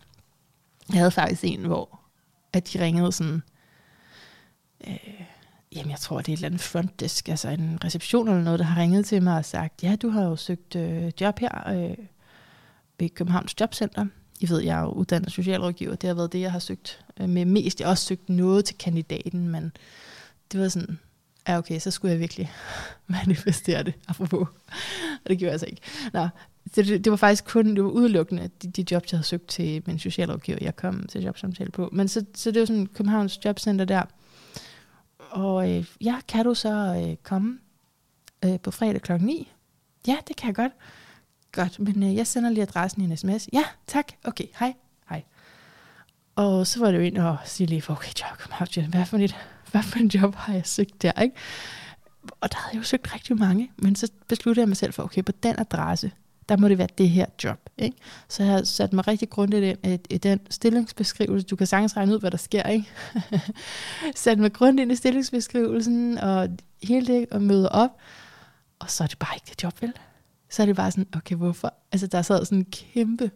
Jeg 0.89 0.97
havde 0.97 1.11
faktisk 1.11 1.43
en, 1.43 1.65
hvor 1.65 1.99
at 2.53 2.73
de 2.73 2.79
ringede 2.79 3.11
sådan, 3.11 3.41
øh, 4.87 5.21
jamen 5.75 5.91
jeg 5.91 5.99
tror, 5.99 6.17
det 6.17 6.29
er 6.29 6.33
et 6.33 6.37
eller 6.37 6.47
andet 6.47 6.61
frontdesk, 6.61 7.29
altså 7.29 7.49
en 7.49 7.79
reception 7.83 8.27
eller 8.27 8.43
noget, 8.43 8.59
der 8.59 8.65
har 8.65 8.81
ringet 8.81 9.05
til 9.05 9.23
mig 9.23 9.37
og 9.37 9.45
sagt, 9.45 9.83
ja, 9.83 9.95
du 9.95 10.09
har 10.09 10.23
jo 10.23 10.35
søgt 10.35 10.75
øh, 10.75 11.11
job 11.21 11.39
her 11.39 11.69
øh, 11.69 11.97
ved 12.99 13.09
Københavns 13.09 13.55
Jobcenter. 13.59 14.05
I 14.39 14.49
ved, 14.49 14.61
jeg 14.61 14.77
er 14.77 14.81
jo 14.81 14.89
uddannet 14.89 15.31
socialrådgiver, 15.31 15.95
det 15.95 16.07
har 16.07 16.13
været 16.13 16.33
det, 16.33 16.41
jeg 16.41 16.51
har 16.51 16.59
søgt 16.59 17.05
øh, 17.19 17.29
med 17.29 17.45
mest. 17.45 17.79
Jeg 17.79 17.87
har 17.87 17.91
også 17.91 18.05
søgt 18.05 18.29
noget 18.29 18.65
til 18.65 18.77
kandidaten, 18.77 19.49
men 19.49 19.71
det 20.51 20.59
var 20.59 20.67
sådan, 20.67 20.99
ja 21.47 21.57
okay, 21.57 21.79
så 21.79 21.91
skulle 21.91 22.11
jeg 22.11 22.19
virkelig 22.19 22.51
manifestere 23.07 23.83
det, 23.83 23.93
apropos. 24.07 24.47
Og 25.23 25.29
det 25.29 25.37
gjorde 25.37 25.45
jeg 25.45 25.51
altså 25.51 25.65
ikke. 25.65 25.81
Nå, 26.13 26.27
det, 26.75 27.05
det 27.05 27.11
var 27.11 27.17
faktisk 27.17 27.45
kun, 27.45 27.75
det 27.75 27.83
var 27.83 27.89
udelukkende 27.89 28.49
de, 28.61 28.71
de 28.71 28.85
jobs, 28.91 29.11
jeg 29.11 29.17
havde 29.17 29.27
søgt 29.27 29.47
til 29.47 29.83
min 29.85 29.99
socialrådgiver, 29.99 30.57
jeg 30.61 30.75
kom 30.75 31.07
til 31.07 31.23
jobsamtale 31.23 31.71
på. 31.71 31.89
Men 31.91 32.07
så, 32.07 32.25
så 32.35 32.51
det 32.51 32.59
var 32.59 32.65
sådan 32.65 32.87
Københavns 32.87 33.45
Jobcenter 33.45 33.85
der. 33.85 34.03
Og 35.29 35.71
øh, 35.71 35.85
ja, 36.01 36.19
kan 36.27 36.45
du 36.45 36.53
så 36.53 37.03
øh, 37.07 37.15
komme 37.23 37.59
øh, 38.45 38.59
på 38.59 38.71
fredag 38.71 39.01
klokken 39.01 39.25
9? 39.27 39.51
Ja, 40.07 40.17
det 40.27 40.35
kan 40.35 40.47
jeg 40.47 40.55
godt. 40.55 40.71
Godt, 41.51 41.79
men 41.79 42.03
øh, 42.03 42.15
jeg 42.15 42.27
sender 42.27 42.49
lige 42.49 42.61
adressen 42.61 43.01
i 43.01 43.05
en 43.05 43.17
sms. 43.17 43.49
Ja, 43.53 43.63
tak. 43.87 44.05
Okay, 44.23 44.45
hej. 44.59 44.73
Hej. 45.09 45.23
Og 46.35 46.67
så 46.67 46.79
var 46.79 46.91
det 46.91 46.97
jo 46.97 47.03
ind 47.03 47.17
og 47.17 47.37
sige 47.45 47.67
lige 47.67 47.81
for, 47.81 47.93
okay, 47.93 48.11
job, 48.21 48.89
hvad 48.89 49.05
for, 49.05 49.17
et, 49.17 49.35
hvad 49.71 49.83
for 49.83 49.99
en 49.99 50.07
job 50.07 50.35
har 50.35 50.53
jeg 50.53 50.67
søgt 50.67 51.01
der, 51.01 51.21
ikke? 51.21 51.35
Og 52.41 52.51
der 52.51 52.57
havde 52.57 52.69
jeg 52.73 52.77
jo 52.77 52.83
søgt 52.83 53.13
rigtig 53.13 53.37
mange, 53.37 53.71
men 53.77 53.95
så 53.95 54.11
besluttede 54.27 54.61
jeg 54.61 54.67
mig 54.67 54.77
selv 54.77 54.93
for, 54.93 55.03
okay, 55.03 55.23
på 55.23 55.31
den 55.31 55.59
adresse, 55.59 56.11
der 56.49 56.57
må 56.57 56.67
det 56.67 56.77
være 56.77 56.87
det 56.97 57.09
her 57.09 57.25
job. 57.43 57.69
Ikke? 57.77 57.97
Så 58.29 58.43
jeg 58.43 58.51
har 58.51 58.63
sat 58.63 58.93
mig 58.93 59.07
rigtig 59.07 59.29
grundigt 59.29 59.63
ind 59.63 60.01
i, 60.09 60.13
i 60.15 60.17
den 60.17 60.39
stillingsbeskrivelse. 60.49 61.47
Du 61.47 61.55
kan 61.55 61.67
sagtens 61.67 61.97
regne 61.97 62.13
ud, 62.13 62.19
hvad 62.19 62.31
der 62.31 62.37
sker. 62.37 62.63
Ikke? 62.63 62.89
sat 64.15 64.39
mig 64.39 64.53
grundigt 64.53 64.83
ind 64.83 64.91
i 64.91 64.95
stillingsbeskrivelsen 64.95 66.17
og 66.17 66.49
hele 66.83 67.07
det, 67.07 67.25
og 67.31 67.41
møde 67.41 67.69
op. 67.69 67.89
Og 68.79 68.91
så 68.91 69.03
er 69.03 69.07
det 69.07 69.19
bare 69.19 69.35
ikke 69.35 69.45
det 69.49 69.63
job, 69.63 69.81
vel? 69.81 69.93
Så 70.49 70.61
er 70.61 70.65
det 70.65 70.75
bare 70.75 70.91
sådan, 70.91 71.07
okay, 71.15 71.35
hvorfor? 71.35 71.73
Altså, 71.91 72.07
der 72.07 72.21
sad 72.21 72.45
sådan 72.45 72.57
en 72.57 72.65
kæmpe 72.65 73.31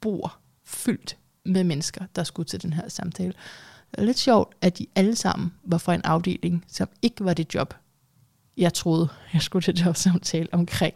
bord 0.00 0.38
fyldt 0.64 1.16
med 1.44 1.64
mennesker, 1.64 2.04
der 2.16 2.24
skulle 2.24 2.46
til 2.46 2.62
den 2.62 2.72
her 2.72 2.88
samtale. 2.88 3.32
Det 3.90 3.98
er 3.98 4.04
lidt 4.04 4.18
sjovt, 4.18 4.54
at 4.60 4.78
de 4.78 4.86
alle 4.94 5.16
sammen 5.16 5.52
var 5.64 5.78
fra 5.78 5.94
en 5.94 6.00
afdeling, 6.04 6.64
som 6.68 6.88
ikke 7.02 7.24
var 7.24 7.34
det 7.34 7.54
job, 7.54 7.74
jeg 8.56 8.74
troede, 8.74 9.08
jeg 9.32 9.42
skulle 9.42 9.62
til 9.62 9.78
jobsamtale 9.84 10.48
omkring. 10.52 10.94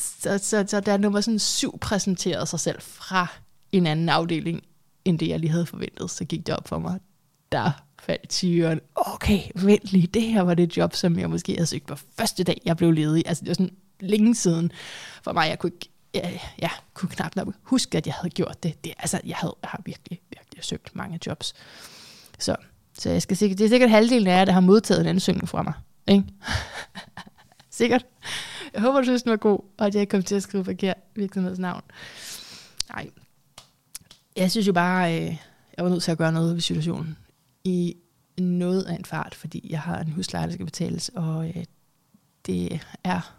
Så, 0.00 0.38
så, 0.38 0.64
så 0.68 0.80
da 0.80 0.96
nummer 0.96 1.20
sådan 1.20 1.38
syv 1.38 1.78
præsenterede 1.78 2.46
sig 2.46 2.60
selv 2.60 2.80
fra 2.80 3.26
en 3.72 3.86
anden 3.86 4.08
afdeling, 4.08 4.62
end 5.04 5.18
det 5.18 5.28
jeg 5.28 5.38
lige 5.38 5.50
havde 5.50 5.66
forventet, 5.66 6.10
så 6.10 6.24
gik 6.24 6.46
det 6.46 6.56
op 6.56 6.68
for 6.68 6.78
mig, 6.78 7.00
der 7.52 7.70
faldt 7.98 8.28
tyren. 8.28 8.80
Okay, 8.94 9.40
vent 9.54 9.92
lige, 9.92 10.06
det 10.06 10.22
her 10.22 10.42
var 10.42 10.54
det 10.54 10.76
job, 10.76 10.94
som 10.94 11.18
jeg 11.18 11.30
måske 11.30 11.54
havde 11.54 11.66
søgt 11.66 11.86
på 11.86 11.96
første 12.18 12.44
dag, 12.44 12.60
jeg 12.64 12.76
blev 12.76 12.92
ledig. 12.92 13.22
Altså 13.26 13.44
det 13.44 13.48
var 13.48 13.54
sådan 13.54 13.76
længe 14.00 14.34
siden 14.34 14.72
for 15.22 15.32
mig, 15.32 15.48
jeg 15.48 15.58
kunne 15.58 15.72
ikke 15.74 15.90
ja, 16.14 16.38
jeg 16.58 16.70
kunne 16.94 17.08
knap 17.08 17.36
nok 17.36 17.54
huske, 17.62 17.98
at 17.98 18.06
jeg 18.06 18.14
havde 18.14 18.30
gjort 18.30 18.62
det. 18.62 18.84
det 18.84 18.92
altså, 18.98 19.20
jeg, 19.24 19.36
havde, 19.36 19.56
jeg 19.62 19.70
har 19.70 19.82
virkelig, 19.84 20.20
virkelig 20.30 20.64
søgt 20.64 20.96
mange 20.96 21.18
jobs. 21.26 21.54
Så, 22.38 22.56
så 22.98 23.10
jeg 23.10 23.22
skal 23.22 23.36
sikkert, 23.36 23.58
det 23.58 23.64
er 23.64 23.68
sikkert 23.68 23.90
halvdelen 23.90 24.26
af 24.26 24.38
jer, 24.38 24.44
der 24.44 24.52
har 24.52 24.60
modtaget 24.60 25.00
en 25.00 25.06
ansøgning 25.06 25.48
fra 25.48 25.62
mig. 25.62 25.72
Ikke? 26.08 26.24
sikkert. 27.70 28.06
Jeg 28.74 28.82
håber, 28.82 28.98
du 28.98 29.04
synes, 29.04 29.22
den 29.22 29.30
var 29.30 29.36
god, 29.36 29.60
og 29.78 29.86
at 29.86 29.94
jeg 29.94 30.00
ikke 30.00 30.10
kom 30.10 30.22
til 30.22 30.34
at 30.34 30.42
skrive 30.42 30.64
forkert 30.64 30.96
virksomhedsnavn. 31.14 31.82
Nej. 32.88 33.10
Jeg 34.36 34.50
synes 34.50 34.66
jo 34.66 34.72
bare, 34.72 35.14
øh, 35.14 35.36
jeg 35.76 35.84
var 35.84 35.88
nødt 35.88 36.02
til 36.02 36.12
at 36.12 36.18
gøre 36.18 36.32
noget 36.32 36.54
ved 36.54 36.60
situationen. 36.60 37.18
I 37.64 37.96
noget 38.38 38.82
af 38.82 38.94
en 38.94 39.04
fart, 39.04 39.34
fordi 39.34 39.66
jeg 39.70 39.80
har 39.80 39.98
en 39.98 40.12
husleje, 40.12 40.46
der 40.46 40.52
skal 40.52 40.64
betales, 40.64 41.08
og 41.08 41.48
øh, 41.48 41.64
det 42.46 42.86
er 43.04 43.36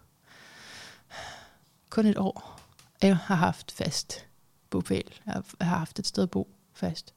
kun 1.89 2.05
et 2.05 2.17
år, 2.17 2.59
jeg 3.01 3.17
har 3.17 3.35
haft 3.35 3.71
fast 3.71 4.25
bopæl. 4.69 5.13
Jeg 5.25 5.43
har 5.61 5.77
haft 5.77 5.99
et 5.99 6.07
sted 6.07 6.23
at 6.23 6.31
bo 6.31 6.55
fast. 6.73 7.13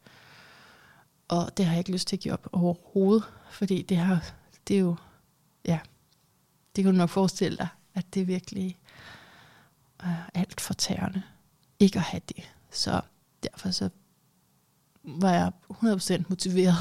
Og 1.28 1.56
det 1.56 1.64
har 1.64 1.72
jeg 1.72 1.78
ikke 1.78 1.92
lyst 1.92 2.08
til 2.08 2.16
at 2.16 2.20
give 2.20 2.34
op 2.34 2.48
overhovedet, 2.52 3.24
fordi 3.50 3.82
det, 3.82 3.96
har, 3.96 4.24
det 4.68 4.76
er 4.76 4.80
jo, 4.80 4.96
ja, 5.64 5.78
det 6.76 6.84
kan 6.84 6.92
du 6.92 6.98
nok 6.98 7.10
forestille 7.10 7.58
dig, 7.58 7.68
at 7.94 8.14
det 8.14 8.22
er 8.22 8.26
virkelig 8.26 8.78
øh, 10.02 10.28
alt 10.34 10.60
for 10.60 10.74
tærende 10.74 11.22
ikke 11.80 11.98
at 11.98 12.04
have 12.04 12.20
det. 12.28 12.52
Så 12.70 13.00
derfor 13.42 13.70
så 13.70 13.88
var 15.04 15.32
jeg 15.32 15.52
100% 15.70 16.22
motiveret 16.28 16.74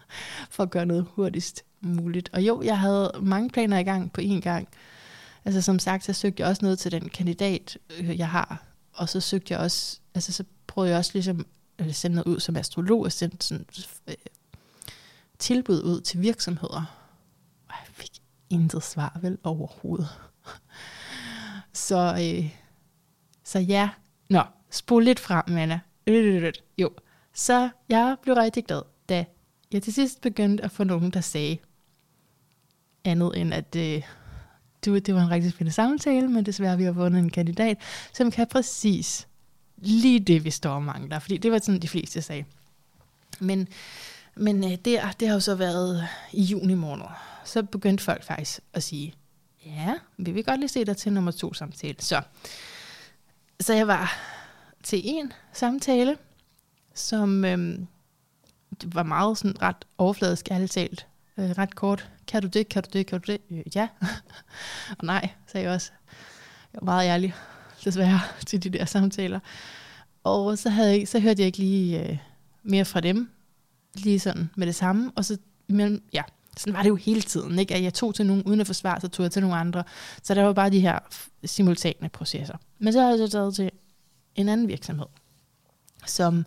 for 0.50 0.62
at 0.62 0.70
gøre 0.70 0.86
noget 0.86 1.06
hurtigst 1.10 1.62
muligt. 1.80 2.30
Og 2.32 2.42
jo, 2.42 2.62
jeg 2.62 2.78
havde 2.78 3.12
mange 3.20 3.50
planer 3.50 3.78
i 3.78 3.82
gang 3.82 4.12
på 4.12 4.20
én 4.20 4.40
gang. 4.40 4.68
Altså 5.44 5.60
som 5.60 5.78
sagt, 5.78 6.04
så 6.04 6.12
søgte 6.12 6.40
jeg 6.40 6.48
også 6.48 6.64
noget 6.64 6.78
til 6.78 6.92
den 6.92 7.08
kandidat, 7.08 7.78
øh, 7.98 8.18
jeg 8.18 8.28
har. 8.28 8.64
Og 8.92 9.08
så 9.08 9.20
søgte 9.20 9.54
jeg 9.54 9.60
også, 9.60 10.00
altså 10.14 10.32
så 10.32 10.44
prøvede 10.66 10.90
jeg 10.90 10.98
også 10.98 11.10
ligesom 11.14 11.46
at 11.78 11.94
sende 11.94 12.16
noget 12.16 12.26
ud 12.26 12.40
som 12.40 12.56
astrolog, 12.56 13.00
og 13.00 13.12
sendte 13.12 13.46
sådan, 13.46 13.66
øh, 14.06 14.14
tilbud 15.38 15.82
ud 15.82 16.00
til 16.00 16.22
virksomheder. 16.22 16.98
Og 17.68 17.74
jeg 17.86 17.94
fik 17.94 18.10
intet 18.50 18.82
svar 18.82 19.18
vel 19.22 19.38
overhovedet. 19.44 20.08
så, 21.86 22.16
øh, 22.20 22.50
så 23.44 23.58
ja, 23.58 23.88
nå, 24.30 24.42
spol 24.70 25.04
lidt 25.04 25.20
frem, 25.20 25.56
Anna. 25.56 25.80
Jo, 26.78 26.90
så 27.34 27.68
jeg 27.88 28.16
blev 28.22 28.34
rigtig 28.34 28.64
glad, 28.64 28.82
da 29.08 29.24
jeg 29.72 29.82
til 29.82 29.92
sidst 29.92 30.20
begyndte 30.20 30.64
at 30.64 30.70
få 30.70 30.84
nogen, 30.84 31.10
der 31.10 31.20
sagde 31.20 31.58
andet 33.04 33.40
end, 33.40 33.54
at 33.54 33.76
øh, 33.76 34.02
du, 34.84 34.98
det 34.98 35.14
var 35.14 35.22
en 35.22 35.30
rigtig 35.30 35.50
spændende 35.50 35.74
samtale, 35.74 36.28
men 36.28 36.46
desværre 36.46 36.76
vi 36.76 36.84
har 36.84 36.92
fundet 36.92 37.18
en 37.18 37.30
kandidat, 37.30 37.78
som 38.12 38.30
kan 38.30 38.46
præcis 38.46 39.28
lige 39.76 40.20
det, 40.20 40.44
vi 40.44 40.50
står 40.50 40.70
og 40.70 40.82
mangler. 40.82 41.18
Fordi 41.18 41.36
det 41.36 41.52
var 41.52 41.58
sådan, 41.58 41.82
de 41.82 41.88
fleste 41.88 42.22
sagde. 42.22 42.44
Men, 43.40 43.68
men 44.34 44.64
øh, 44.64 44.70
det, 44.70 45.00
det 45.20 45.28
har 45.28 45.34
jo 45.34 45.40
så 45.40 45.54
været 45.54 46.08
i 46.32 46.42
juni 46.42 46.74
måned. 46.74 47.06
Så 47.44 47.62
begyndte 47.62 48.04
folk 48.04 48.24
faktisk 48.24 48.60
at 48.72 48.82
sige, 48.82 49.14
ja, 49.76 49.94
vi 50.16 50.30
vil 50.30 50.44
godt 50.44 50.60
lige 50.60 50.68
se 50.68 50.84
dig 50.84 50.96
til 50.96 51.12
nummer 51.12 51.30
to 51.30 51.54
samtale. 51.54 51.96
Så, 51.98 52.22
så 53.60 53.74
jeg 53.74 53.88
var 53.88 54.18
til 54.82 55.00
en 55.04 55.32
samtale, 55.52 56.16
som 56.94 57.44
øhm, 57.44 57.86
var 58.84 59.02
meget 59.02 59.38
sådan 59.38 59.62
ret 59.62 59.84
overfladisk, 59.98 60.50
ærligt 60.50 60.72
talt. 60.72 61.06
Øh, 61.38 61.50
ret 61.50 61.74
kort. 61.74 62.10
Kan 62.26 62.42
du 62.42 62.48
det? 62.48 62.68
Kan 62.68 62.82
du 62.82 62.88
det? 62.92 63.06
Kan 63.06 63.20
du 63.20 63.32
det? 63.32 63.40
Øh, 63.50 63.76
ja. 63.76 63.88
og 64.98 65.04
nej, 65.06 65.28
sagde 65.46 65.66
jeg 65.66 65.74
også. 65.74 65.90
Jeg 66.72 66.80
var 66.82 66.84
meget 66.84 67.08
ærlig, 67.08 67.34
desværre, 67.84 68.20
til 68.46 68.62
de 68.62 68.70
der 68.70 68.84
samtaler. 68.84 69.40
Og 70.24 70.58
så, 70.58 70.70
havde 70.70 70.98
jeg, 70.98 71.08
så 71.08 71.20
hørte 71.20 71.40
jeg 71.40 71.46
ikke 71.46 71.58
lige 71.58 72.08
øh, 72.08 72.18
mere 72.62 72.84
fra 72.84 73.00
dem, 73.00 73.30
lige 73.94 74.20
sådan 74.20 74.50
med 74.56 74.66
det 74.66 74.74
samme. 74.74 75.12
Og 75.16 75.24
så 75.24 75.38
imellem, 75.68 76.02
ja, 76.12 76.22
sådan 76.58 76.74
var 76.74 76.82
det 76.82 76.88
jo 76.88 76.96
hele 76.96 77.22
tiden, 77.22 77.58
ikke? 77.58 77.74
at 77.74 77.82
jeg 77.82 77.94
tog 77.94 78.14
til 78.14 78.26
nogen 78.26 78.42
uden 78.42 78.60
at 78.60 78.66
forsvare, 78.66 79.00
så 79.00 79.08
tog 79.08 79.24
jeg 79.24 79.32
til 79.32 79.42
nogle 79.42 79.56
andre. 79.56 79.84
Så 80.22 80.34
der 80.34 80.42
var 80.42 80.52
bare 80.52 80.70
de 80.70 80.80
her 80.80 80.98
simultane 81.44 82.08
processer. 82.08 82.56
Men 82.78 82.92
så 82.92 83.00
har 83.00 83.08
jeg 83.08 83.18
så 83.18 83.28
taget 83.28 83.54
til 83.54 83.70
en 84.34 84.48
anden 84.48 84.68
virksomhed, 84.68 85.06
som 86.06 86.44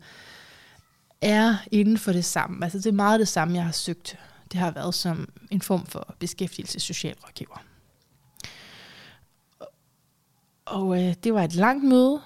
er 1.22 1.56
inden 1.72 1.98
for 1.98 2.12
det 2.12 2.26
samme. 2.26 2.64
Altså 2.64 2.78
det 2.78 2.86
er 2.86 2.92
meget 2.92 3.20
det 3.20 3.28
samme, 3.28 3.56
jeg 3.56 3.64
har 3.64 3.72
søgt. 3.72 4.18
Det 4.52 4.60
har 4.60 4.72
været 4.72 4.96
som 4.96 5.30
en 5.52 5.62
form 5.62 5.86
for 5.86 6.16
beskæftigelse 6.20 6.80
socialrådgiver. 6.80 7.64
Og 10.66 11.04
øh, 11.04 11.16
det 11.24 11.34
var 11.34 11.44
et 11.44 11.56
langt 11.56 11.84
møde, 11.84 12.22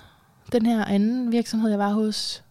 den 0.52 0.66
her 0.66 0.86
anden 0.86 1.32
virksomhed, 1.32 1.70
jeg 1.70 1.80
var 1.80 1.94
hos. 1.94 2.44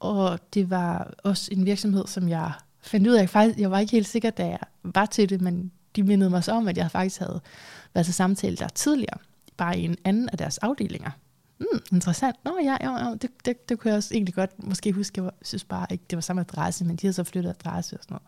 Og 0.00 0.38
det 0.54 0.70
var 0.70 1.14
også 1.24 1.48
en 1.52 1.66
virksomhed, 1.66 2.06
som 2.06 2.28
jeg 2.28 2.52
fandt 2.80 3.06
ud 3.08 3.14
af, 3.14 3.28
faktisk, 3.28 3.58
jeg 3.58 3.70
var 3.70 3.78
ikke 3.78 3.92
helt 3.92 4.08
sikker, 4.08 4.30
da 4.30 4.46
jeg 4.46 4.58
var 4.82 5.06
til 5.06 5.28
det, 5.28 5.40
men 5.40 5.72
de 5.96 6.02
mindede 6.02 6.30
mig 6.30 6.44
så 6.44 6.52
om, 6.52 6.68
at 6.68 6.76
jeg 6.76 6.90
faktisk 6.90 7.20
havde 7.20 7.40
været 7.94 8.04
til 8.04 8.14
samtale 8.14 8.56
der 8.56 8.68
tidligere, 8.68 9.18
bare 9.56 9.78
i 9.78 9.84
en 9.84 9.96
anden 10.04 10.28
af 10.28 10.38
deres 10.38 10.58
afdelinger. 10.58 11.10
Mm, 11.60 11.80
interessant. 11.92 12.36
Nå 12.44 12.58
ja, 12.64 12.76
ja, 12.80 13.06
ja 13.06 13.14
det, 13.14 13.30
det, 13.44 13.68
det 13.68 13.78
kunne 13.78 13.88
jeg 13.88 13.96
også 13.96 14.14
egentlig 14.14 14.34
godt 14.34 14.64
måske 14.64 14.92
huske. 14.92 15.22
Jeg 15.22 15.30
synes 15.42 15.64
bare 15.64 15.86
ikke, 15.90 16.04
det 16.10 16.16
var 16.16 16.20
samme 16.20 16.40
adresse, 16.40 16.84
men 16.84 16.96
de 16.96 17.06
havde 17.06 17.12
så 17.12 17.24
flyttet 17.24 17.50
adresse 17.50 17.96
og 17.96 18.02
sådan 18.02 18.14
noget. 18.14 18.26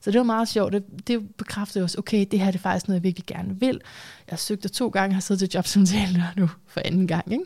Så 0.00 0.10
det 0.10 0.18
var 0.18 0.24
meget 0.24 0.48
sjovt. 0.48 0.72
Det, 0.72 0.84
det 1.06 1.34
bekræftede 1.36 1.84
også, 1.84 1.98
okay, 1.98 2.26
det 2.30 2.40
her 2.40 2.46
det 2.46 2.58
er 2.58 2.62
faktisk 2.62 2.88
noget, 2.88 3.00
jeg 3.00 3.02
virkelig 3.02 3.26
gerne 3.26 3.60
vil. 3.60 3.80
Jeg 4.30 4.38
søgte 4.38 4.68
to 4.68 4.88
gange, 4.88 5.14
har 5.14 5.20
siddet 5.20 5.50
til 5.50 5.56
jobsamtalen 5.56 6.22
nu 6.36 6.50
for 6.66 6.80
anden 6.84 7.06
gang. 7.06 7.32
Ikke? 7.32 7.44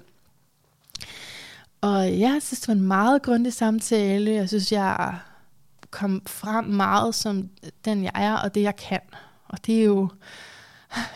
Og 1.81 2.19
jeg 2.21 2.39
synes, 2.43 2.61
det 2.61 2.69
var 2.69 2.75
en 2.75 2.81
meget 2.81 3.23
grundig 3.23 3.53
samtale. 3.53 4.31
Jeg 4.31 4.49
synes, 4.49 4.73
jeg 4.73 5.19
kom 5.91 6.23
frem 6.27 6.65
meget 6.65 7.15
som 7.15 7.49
den, 7.85 8.05
jeg 8.05 8.13
er, 8.15 8.35
og 8.35 8.55
det, 8.55 8.63
jeg 8.63 8.77
kan. 8.77 9.01
Og 9.49 9.67
det 9.67 9.81
er 9.81 9.85
jo 9.85 10.09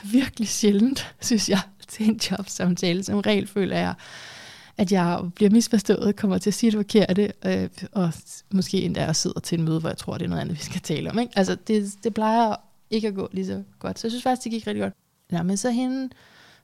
virkelig 0.04 0.48
sjældent, 0.48 1.14
synes 1.20 1.48
jeg, 1.48 1.60
til 1.88 2.08
en 2.08 2.20
jobsamtale. 2.30 3.04
Som 3.04 3.18
regel 3.18 3.46
føler 3.46 3.76
jeg, 3.76 3.94
at 4.78 4.92
jeg 4.92 5.20
bliver 5.34 5.50
misforstået, 5.50 6.16
kommer 6.16 6.38
til 6.38 6.50
at 6.50 6.54
sige 6.54 6.70
det 6.70 6.78
forkerte, 6.78 7.32
øh, 7.44 7.68
og 7.92 8.12
måske 8.52 8.82
endda 8.82 9.04
jeg 9.04 9.16
sidder 9.16 9.40
til 9.40 9.58
en 9.58 9.64
møde, 9.64 9.80
hvor 9.80 9.88
jeg 9.88 9.98
tror, 9.98 10.18
det 10.18 10.24
er 10.24 10.28
noget 10.28 10.40
andet, 10.40 10.56
vi 10.56 10.62
skal 10.62 10.80
tale 10.80 11.10
om. 11.10 11.18
Ikke? 11.18 11.32
Altså, 11.36 11.54
det, 11.54 11.94
det 12.04 12.14
plejer 12.14 12.54
ikke 12.90 13.08
at 13.08 13.14
gå 13.14 13.28
lige 13.32 13.46
så 13.46 13.62
godt. 13.78 13.98
Så 13.98 14.06
jeg 14.06 14.12
synes 14.12 14.22
faktisk, 14.22 14.44
det 14.44 14.52
gik 14.52 14.66
rigtig 14.66 14.82
godt. 14.82 14.94
Nå, 15.30 15.42
men 15.42 15.56
så 15.56 15.70
hende, 15.70 16.08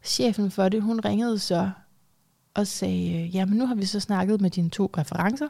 chefen 0.04 0.50
for 0.50 0.68
det, 0.68 0.82
hun 0.82 1.00
ringede 1.00 1.38
så 1.38 1.70
og 2.54 2.66
sagde, 2.66 3.30
jamen 3.32 3.58
nu 3.58 3.66
har 3.66 3.74
vi 3.74 3.86
så 3.86 4.00
snakket 4.00 4.40
med 4.40 4.50
dine 4.50 4.70
to 4.70 4.90
referencer, 4.98 5.48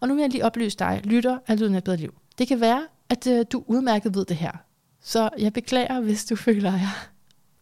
og 0.00 0.08
nu 0.08 0.14
vil 0.14 0.20
jeg 0.20 0.30
lige 0.30 0.44
oplyse 0.44 0.76
dig, 0.78 1.00
lytter 1.04 1.38
af 1.46 1.60
Lyden 1.60 1.74
af 1.74 1.78
et 1.78 1.84
bedre 1.84 1.96
liv. 1.96 2.14
Det 2.38 2.48
kan 2.48 2.60
være, 2.60 2.86
at 3.08 3.26
øh, 3.26 3.46
du 3.52 3.64
udmærket 3.66 4.14
ved 4.14 4.24
det 4.24 4.36
her. 4.36 4.52
Så 5.00 5.30
jeg 5.38 5.52
beklager, 5.52 6.00
hvis 6.00 6.24
du 6.24 6.36
føler, 6.46 6.72
at 6.72 6.80
jeg 6.80 6.90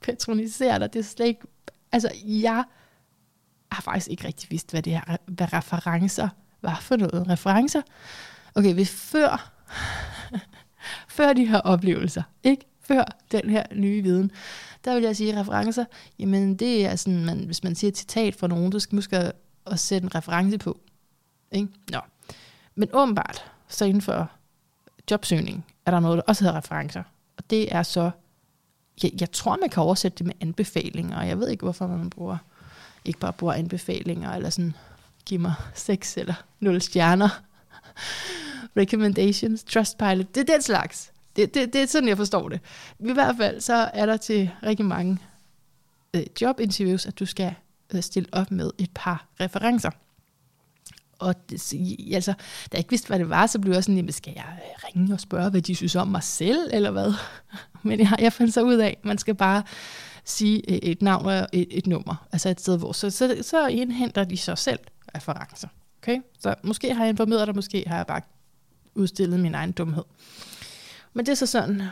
patroniserer 0.00 0.78
dig. 0.78 0.92
Det 0.92 0.98
er 0.98 1.04
slet 1.04 1.26
ikke... 1.26 1.40
Altså, 1.92 2.10
jeg 2.24 2.64
har 3.72 3.82
faktisk 3.82 4.10
ikke 4.10 4.26
rigtig 4.26 4.50
vidst, 4.50 4.70
hvad 4.70 4.82
det 4.82 4.92
her, 4.92 5.16
hvad 5.26 5.52
referencer 5.52 6.28
var 6.62 6.78
for 6.80 6.96
noget. 6.96 7.28
Referencer? 7.28 7.82
Okay, 8.54 8.74
hvis 8.74 8.90
før, 8.90 9.52
før 11.16 11.32
de 11.32 11.46
her 11.46 11.60
oplevelser, 11.60 12.22
ikke? 12.42 12.66
Før 12.80 13.04
den 13.32 13.50
her 13.50 13.62
nye 13.74 14.02
viden, 14.02 14.30
der 14.84 14.94
vil 14.94 15.02
jeg 15.02 15.16
sige 15.16 15.40
referencer, 15.40 15.84
jamen 16.18 16.56
det 16.56 16.86
er 16.86 16.96
sådan, 16.96 17.24
man, 17.24 17.38
hvis 17.38 17.64
man 17.64 17.74
siger 17.74 17.88
et 17.88 17.98
citat 17.98 18.34
fra 18.34 18.48
nogen, 18.48 18.72
så 18.72 18.80
skal 18.80 18.94
man 18.94 18.98
huske 18.98 19.16
at, 19.16 19.32
at 19.66 19.80
sætte 19.80 20.04
en 20.04 20.14
reference 20.14 20.58
på. 20.58 20.80
Ikke? 21.52 21.68
Nå. 21.92 22.00
Men 22.74 22.88
åbenbart, 22.92 23.44
så 23.68 23.84
inden 23.84 24.02
for 24.02 24.30
jobsøgning, 25.10 25.66
er 25.86 25.90
der 25.90 26.00
noget, 26.00 26.16
der 26.16 26.22
også 26.26 26.44
hedder 26.44 26.58
referencer. 26.58 27.02
Og 27.36 27.50
det 27.50 27.74
er 27.74 27.82
så, 27.82 28.10
jeg, 29.02 29.10
jeg 29.20 29.32
tror, 29.32 29.56
man 29.60 29.70
kan 29.70 29.82
oversætte 29.82 30.18
det 30.18 30.26
med 30.26 30.34
anbefalinger, 30.40 31.18
og 31.18 31.28
jeg 31.28 31.38
ved 31.38 31.48
ikke, 31.48 31.62
hvorfor 31.62 31.86
man 31.86 32.10
bruger, 32.10 32.36
ikke 33.04 33.18
bare 33.18 33.32
bruger 33.32 33.54
anbefalinger, 33.54 34.32
eller 34.32 34.50
sådan, 34.50 34.74
giv 35.26 35.40
mig 35.40 35.54
seks 35.74 36.16
eller 36.16 36.34
nul 36.60 36.80
stjerner. 36.80 37.28
Recommendations, 38.76 39.64
Trustpilot, 39.64 40.34
det 40.34 40.40
er 40.50 40.52
den 40.54 40.62
slags. 40.62 41.12
Det, 41.36 41.54
det, 41.54 41.72
det 41.72 41.82
er 41.82 41.86
sådan, 41.86 42.08
jeg 42.08 42.16
forstår 42.16 42.48
det. 42.48 42.60
I 42.98 43.12
hvert 43.12 43.36
fald, 43.36 43.60
så 43.60 43.74
er 43.74 44.06
der 44.06 44.16
til 44.16 44.50
rigtig 44.62 44.86
mange 44.86 45.18
øh, 46.14 46.22
jobinterviews, 46.40 47.06
at 47.06 47.18
du 47.18 47.26
skal 47.26 47.54
øh, 47.94 48.02
stille 48.02 48.28
op 48.32 48.50
med 48.50 48.70
et 48.78 48.90
par 48.94 49.26
referencer. 49.40 49.90
Og 51.24 51.50
det, 51.50 51.74
altså, 52.14 52.32
da 52.32 52.68
jeg 52.72 52.78
ikke 52.78 52.90
vidste, 52.90 53.06
hvad 53.06 53.18
det 53.18 53.28
var, 53.28 53.46
så 53.46 53.58
blev 53.58 53.72
jeg 53.72 53.84
sådan, 53.84 53.96
jamen, 53.96 54.12
skal 54.12 54.32
jeg 54.36 54.58
ringe 54.84 55.14
og 55.14 55.20
spørge, 55.20 55.50
hvad 55.50 55.62
de 55.62 55.74
synes 55.74 55.96
om 55.96 56.08
mig 56.08 56.22
selv, 56.22 56.70
eller 56.72 56.90
hvad? 56.90 57.12
Men 57.82 58.00
jeg, 58.00 58.16
jeg 58.18 58.32
fandt 58.32 58.54
så 58.54 58.62
ud 58.62 58.74
af, 58.74 58.96
at 58.98 59.04
man 59.04 59.18
skal 59.18 59.34
bare 59.34 59.62
sige 60.24 60.70
øh, 60.70 60.76
et 60.76 61.02
navn 61.02 61.26
og 61.26 61.46
et, 61.52 61.68
et 61.70 61.86
nummer, 61.86 62.26
altså 62.32 62.48
et 62.48 62.60
sted, 62.60 62.78
hvor 62.78 62.92
så, 62.92 63.10
så, 63.10 63.36
så 63.42 63.66
indhenter 63.66 64.24
de 64.24 64.36
sig 64.36 64.58
selv 64.58 64.78
referencer. 65.14 65.68
Okay? 66.02 66.20
Så 66.38 66.54
måske 66.62 66.94
har 66.94 67.04
jeg 67.04 67.10
informeret 67.10 67.46
dig, 67.46 67.54
måske 67.54 67.84
har 67.86 67.96
jeg 67.96 68.06
bare 68.06 68.20
udstillet 68.94 69.40
min 69.40 69.54
egen 69.54 69.72
dumhed. 69.72 70.04
Men 71.12 71.26
det 71.26 71.32
er 71.32 71.36
så 71.36 71.46
sådan, 71.46 71.82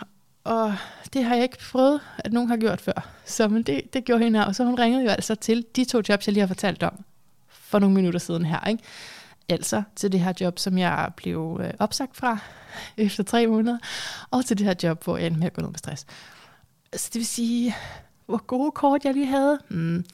og 0.44 0.74
det 1.12 1.24
har 1.24 1.34
jeg 1.34 1.42
ikke 1.42 1.58
prøvet, 1.58 2.00
at 2.18 2.32
nogen 2.32 2.48
har 2.48 2.56
gjort 2.56 2.80
før. 2.80 3.08
Så 3.24 3.48
men 3.48 3.62
det, 3.62 3.94
det 3.94 4.04
gjorde 4.04 4.24
hende 4.24 4.38
her, 4.38 4.46
og 4.46 4.54
så 4.54 4.64
hun 4.64 4.78
ringede 4.78 5.04
jo 5.04 5.10
altså 5.10 5.34
til 5.34 5.64
de 5.76 5.84
to 5.84 6.02
jobs, 6.08 6.26
jeg 6.26 6.32
lige 6.32 6.40
har 6.40 6.46
fortalt 6.46 6.82
om 6.82 7.04
for 7.48 7.78
nogle 7.78 7.94
minutter 7.94 8.20
siden 8.20 8.44
her. 8.44 8.68
Ikke? 8.68 8.82
Altså 9.48 9.82
til 9.96 10.12
det 10.12 10.20
her 10.20 10.32
job, 10.40 10.58
som 10.58 10.78
jeg 10.78 11.10
blev 11.16 11.60
øh, 11.62 11.70
opsagt 11.78 12.16
fra 12.16 12.38
efter 12.96 13.24
tre 13.24 13.46
måneder, 13.46 13.78
og 14.30 14.44
til 14.44 14.58
det 14.58 14.66
her 14.66 14.74
job, 14.82 15.04
hvor 15.04 15.16
jeg 15.16 15.26
endte 15.26 15.38
med 15.38 15.46
at 15.46 15.52
gå 15.52 15.62
ned 15.62 15.70
med 15.70 15.78
stress. 15.78 16.06
Så 16.96 17.10
det 17.12 17.18
vil 17.18 17.26
sige, 17.26 17.74
hvor 18.26 18.46
gode 18.46 18.70
kort 18.70 19.04
jeg 19.04 19.14
lige 19.14 19.26
havde. 19.26 19.58
Mm. 19.68 20.04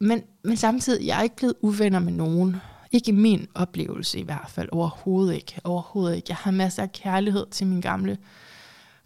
Men, 0.00 0.22
men 0.42 0.56
samtidig, 0.56 1.06
jeg 1.06 1.18
er 1.18 1.22
ikke 1.22 1.36
blevet 1.36 1.54
uvenner 1.60 1.98
med 1.98 2.12
nogen. 2.12 2.56
Ikke 2.92 3.08
i 3.08 3.14
min 3.14 3.48
oplevelse 3.54 4.18
i 4.18 4.22
hvert 4.22 4.46
fald. 4.48 4.68
Overhovedet 4.72 5.34
ikke. 5.34 5.60
Overhovedet 5.64 6.16
ikke. 6.16 6.26
Jeg 6.28 6.36
har 6.36 6.50
masser 6.50 6.82
af 6.82 6.92
kærlighed 6.92 7.46
til 7.50 7.66
mine 7.66 7.82
gamle 7.82 8.18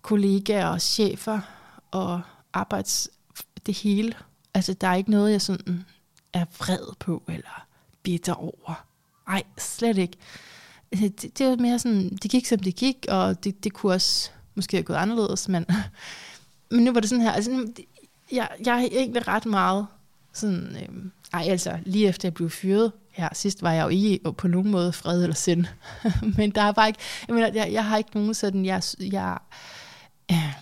kollegaer 0.02 0.66
og 0.66 0.80
chefer 0.80 1.40
og 1.90 2.20
arbejds... 2.52 3.08
Det 3.66 3.78
hele. 3.78 4.14
Altså, 4.54 4.72
der 4.72 4.88
er 4.88 4.94
ikke 4.94 5.10
noget, 5.10 5.32
jeg 5.32 5.42
sådan 5.42 5.84
er 6.32 6.44
vred 6.58 6.94
på 6.98 7.22
eller 7.28 7.66
bitter 8.02 8.34
over. 8.34 8.86
Nej, 9.28 9.42
slet 9.58 9.98
ikke. 9.98 10.16
Altså, 10.92 11.08
det, 11.08 11.38
det 11.38 11.46
var 11.46 11.56
mere 11.56 11.78
sådan, 11.78 12.16
det 12.22 12.30
gik 12.30 12.46
som 12.46 12.58
det 12.58 12.76
gik, 12.76 13.06
og 13.08 13.44
det, 13.44 13.64
det 13.64 13.72
kunne 13.72 13.92
også 13.92 14.30
måske 14.54 14.76
have 14.76 14.84
gået 14.84 14.96
anderledes, 14.96 15.48
men, 15.48 15.66
men 16.70 16.84
nu 16.84 16.92
var 16.92 17.00
det 17.00 17.08
sådan 17.08 17.22
her, 17.22 17.32
altså, 17.32 17.72
jeg, 18.32 18.48
jeg 18.64 18.82
er 18.82 18.88
egentlig 18.92 19.28
ret 19.28 19.46
meget 19.46 19.86
sådan, 20.32 20.76
øh, 20.76 21.10
ej 21.32 21.46
altså, 21.48 21.78
lige 21.84 22.08
efter 22.08 22.28
jeg 22.28 22.34
blev 22.34 22.50
fyret, 22.50 22.92
her 23.10 23.28
sidst 23.32 23.62
var 23.62 23.72
jeg 23.72 23.84
jo 23.84 23.88
ikke 23.88 24.32
på 24.32 24.48
nogen 24.48 24.70
måde 24.70 24.92
fred 24.92 25.22
eller 25.22 25.34
sind, 25.34 25.66
men 26.38 26.50
der 26.50 26.62
er 26.62 26.72
bare 26.72 26.88
ikke, 26.88 27.00
jeg 27.28 27.34
mener, 27.34 27.50
jeg, 27.54 27.72
jeg 27.72 27.84
har 27.84 27.96
ikke 27.96 28.10
nogen 28.14 28.34
sådan, 28.34 28.64
jeg, 28.64 28.82
jeg, 29.00 29.38
øh, 30.30 30.54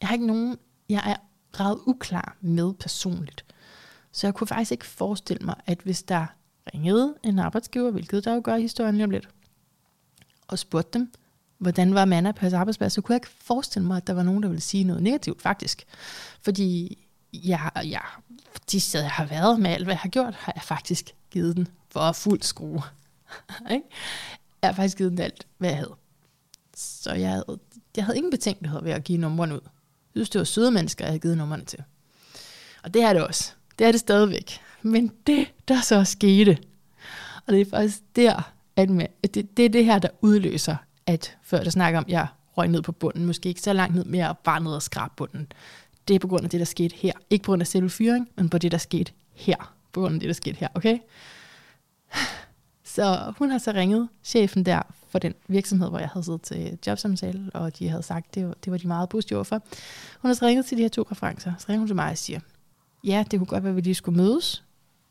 jeg 0.00 0.08
har 0.08 0.12
ikke 0.12 0.26
nogen, 0.26 0.58
jeg 0.88 1.02
er 1.06 1.16
ret 1.60 1.78
uklar 1.86 2.36
med 2.40 2.74
personligt. 2.74 3.44
Så 4.12 4.26
jeg 4.26 4.34
kunne 4.34 4.46
faktisk 4.46 4.72
ikke 4.72 4.86
forestille 4.86 5.46
mig, 5.46 5.54
at 5.66 5.78
hvis 5.84 6.02
der 6.02 6.26
ringede 6.74 7.14
en 7.22 7.38
arbejdsgiver, 7.38 7.90
hvilket 7.90 8.24
der 8.24 8.34
jo 8.34 8.40
gør 8.44 8.56
i 8.56 8.62
historien 8.62 8.94
lige 8.94 9.04
om 9.04 9.10
lidt, 9.10 9.28
og 10.48 10.58
spurgte 10.58 10.98
dem, 10.98 11.12
hvordan 11.58 11.94
var 11.94 12.04
Manna 12.04 12.32
på 12.32 12.40
hans 12.40 12.54
arbejdsplads, 12.54 12.92
så 12.92 13.00
kunne 13.00 13.12
jeg 13.12 13.16
ikke 13.16 13.44
forestille 13.44 13.86
mig, 13.86 13.96
at 13.96 14.06
der 14.06 14.12
var 14.12 14.22
nogen, 14.22 14.42
der 14.42 14.48
ville 14.48 14.62
sige 14.62 14.84
noget 14.84 15.02
negativt 15.02 15.42
faktisk. 15.42 15.84
Fordi 16.42 16.98
jeg, 17.32 17.70
jeg, 17.76 18.02
de 18.72 18.80
steder, 18.80 19.04
jeg 19.04 19.10
har 19.10 19.24
været 19.26 19.60
med 19.60 19.70
alt, 19.70 19.84
hvad 19.84 19.94
jeg 19.94 20.00
har 20.00 20.08
gjort, 20.08 20.34
har 20.34 20.52
jeg 20.56 20.62
faktisk 20.62 21.14
givet 21.30 21.56
den 21.56 21.68
for 21.90 22.12
fuld 22.12 22.42
skrue. 22.42 22.82
ikke? 23.70 23.86
jeg 24.62 24.68
har 24.68 24.74
faktisk 24.74 24.98
givet 24.98 25.10
den 25.10 25.20
alt, 25.20 25.46
hvad 25.58 25.68
jeg 25.68 25.78
havde. 25.78 25.94
Så 26.76 27.12
jeg 27.12 27.30
havde, 27.30 27.58
jeg 27.96 28.04
havde 28.04 28.16
ingen 28.16 28.30
betænkelighed 28.30 28.82
ved 28.82 28.92
at 28.92 29.04
give 29.04 29.18
numrene 29.18 29.54
ud. 29.54 29.60
Jeg 29.64 30.20
synes, 30.20 30.30
det 30.30 30.38
var 30.38 30.44
søde 30.44 30.70
mennesker, 30.70 31.04
jeg 31.04 31.10
havde 31.10 31.20
givet 31.20 31.38
numrene 31.38 31.64
til. 31.64 31.82
Og 32.82 32.94
det 32.94 33.02
er 33.02 33.12
det 33.12 33.26
også. 33.26 33.52
Det 33.78 33.86
er 33.86 33.92
det 33.92 34.00
stadigvæk. 34.00 34.60
Men 34.82 35.12
det, 35.26 35.52
der 35.68 35.80
så 35.80 36.04
skete, 36.04 36.58
og 37.46 37.52
det 37.52 37.60
er 37.60 37.64
faktisk 37.70 38.02
der, 38.16 38.52
at 38.76 38.90
med, 38.90 39.06
det, 39.34 39.56
det 39.56 39.64
er 39.64 39.68
det 39.68 39.84
her, 39.84 39.98
der 39.98 40.08
udløser, 40.20 40.76
at 41.06 41.36
før 41.42 41.62
der 41.62 41.70
snakker 41.70 41.98
om, 41.98 42.04
at 42.04 42.12
jeg 42.12 42.26
røg 42.58 42.68
ned 42.68 42.82
på 42.82 42.92
bunden, 42.92 43.26
måske 43.26 43.48
ikke 43.48 43.60
så 43.60 43.72
langt 43.72 43.94
ned, 43.94 44.04
mere 44.04 44.34
bare 44.44 44.62
ned 44.62 44.72
og 44.72 44.82
skrab 44.82 45.10
bunden. 45.16 45.52
Det 46.08 46.14
er 46.14 46.18
på 46.18 46.28
grund 46.28 46.44
af 46.44 46.50
det, 46.50 46.60
der 46.60 46.66
skete 46.66 46.96
her. 46.96 47.12
Ikke 47.30 47.42
på 47.42 47.50
grund 47.50 47.62
af 47.62 47.66
selve 47.66 47.90
fyring, 47.90 48.28
men 48.36 48.48
på 48.48 48.58
det, 48.58 48.72
der 48.72 48.78
skete 48.78 49.12
her. 49.34 49.74
På 49.92 50.00
grund 50.00 50.14
af 50.14 50.20
det, 50.20 50.26
der 50.26 50.32
skete 50.34 50.56
her, 50.56 50.68
okay? 50.74 50.98
Så 52.84 53.32
hun 53.38 53.50
har 53.50 53.58
så 53.58 53.72
ringet 53.72 54.08
chefen 54.24 54.66
der 54.66 54.82
for 55.08 55.18
den 55.18 55.34
virksomhed, 55.48 55.88
hvor 55.88 55.98
jeg 55.98 56.08
havde 56.08 56.24
siddet 56.24 56.42
til 56.42 56.78
jobsamtale, 56.86 57.50
og 57.54 57.78
de 57.78 57.88
havde 57.88 58.02
sagt, 58.02 58.34
det 58.34 58.46
var, 58.46 58.54
det 58.64 58.70
var 58.70 58.78
de 58.78 58.86
meget 58.86 59.08
positive 59.08 59.44
for. 59.44 59.62
Hun 60.20 60.28
har 60.28 60.34
så 60.34 60.46
ringet 60.46 60.66
til 60.66 60.78
de 60.78 60.82
her 60.82 60.88
to 60.88 61.06
referencer. 61.10 61.52
Så 61.58 61.66
ringer 61.68 61.78
hun 61.78 61.88
til 61.88 61.96
mig 61.96 62.10
og 62.10 62.18
siger, 62.18 62.40
ja, 63.04 63.24
det 63.30 63.38
kunne 63.38 63.46
godt 63.46 63.62
være, 63.64 63.70
at 63.70 63.76
vi 63.76 63.80
lige 63.80 63.94
skulle 63.94 64.16
mødes 64.16 64.64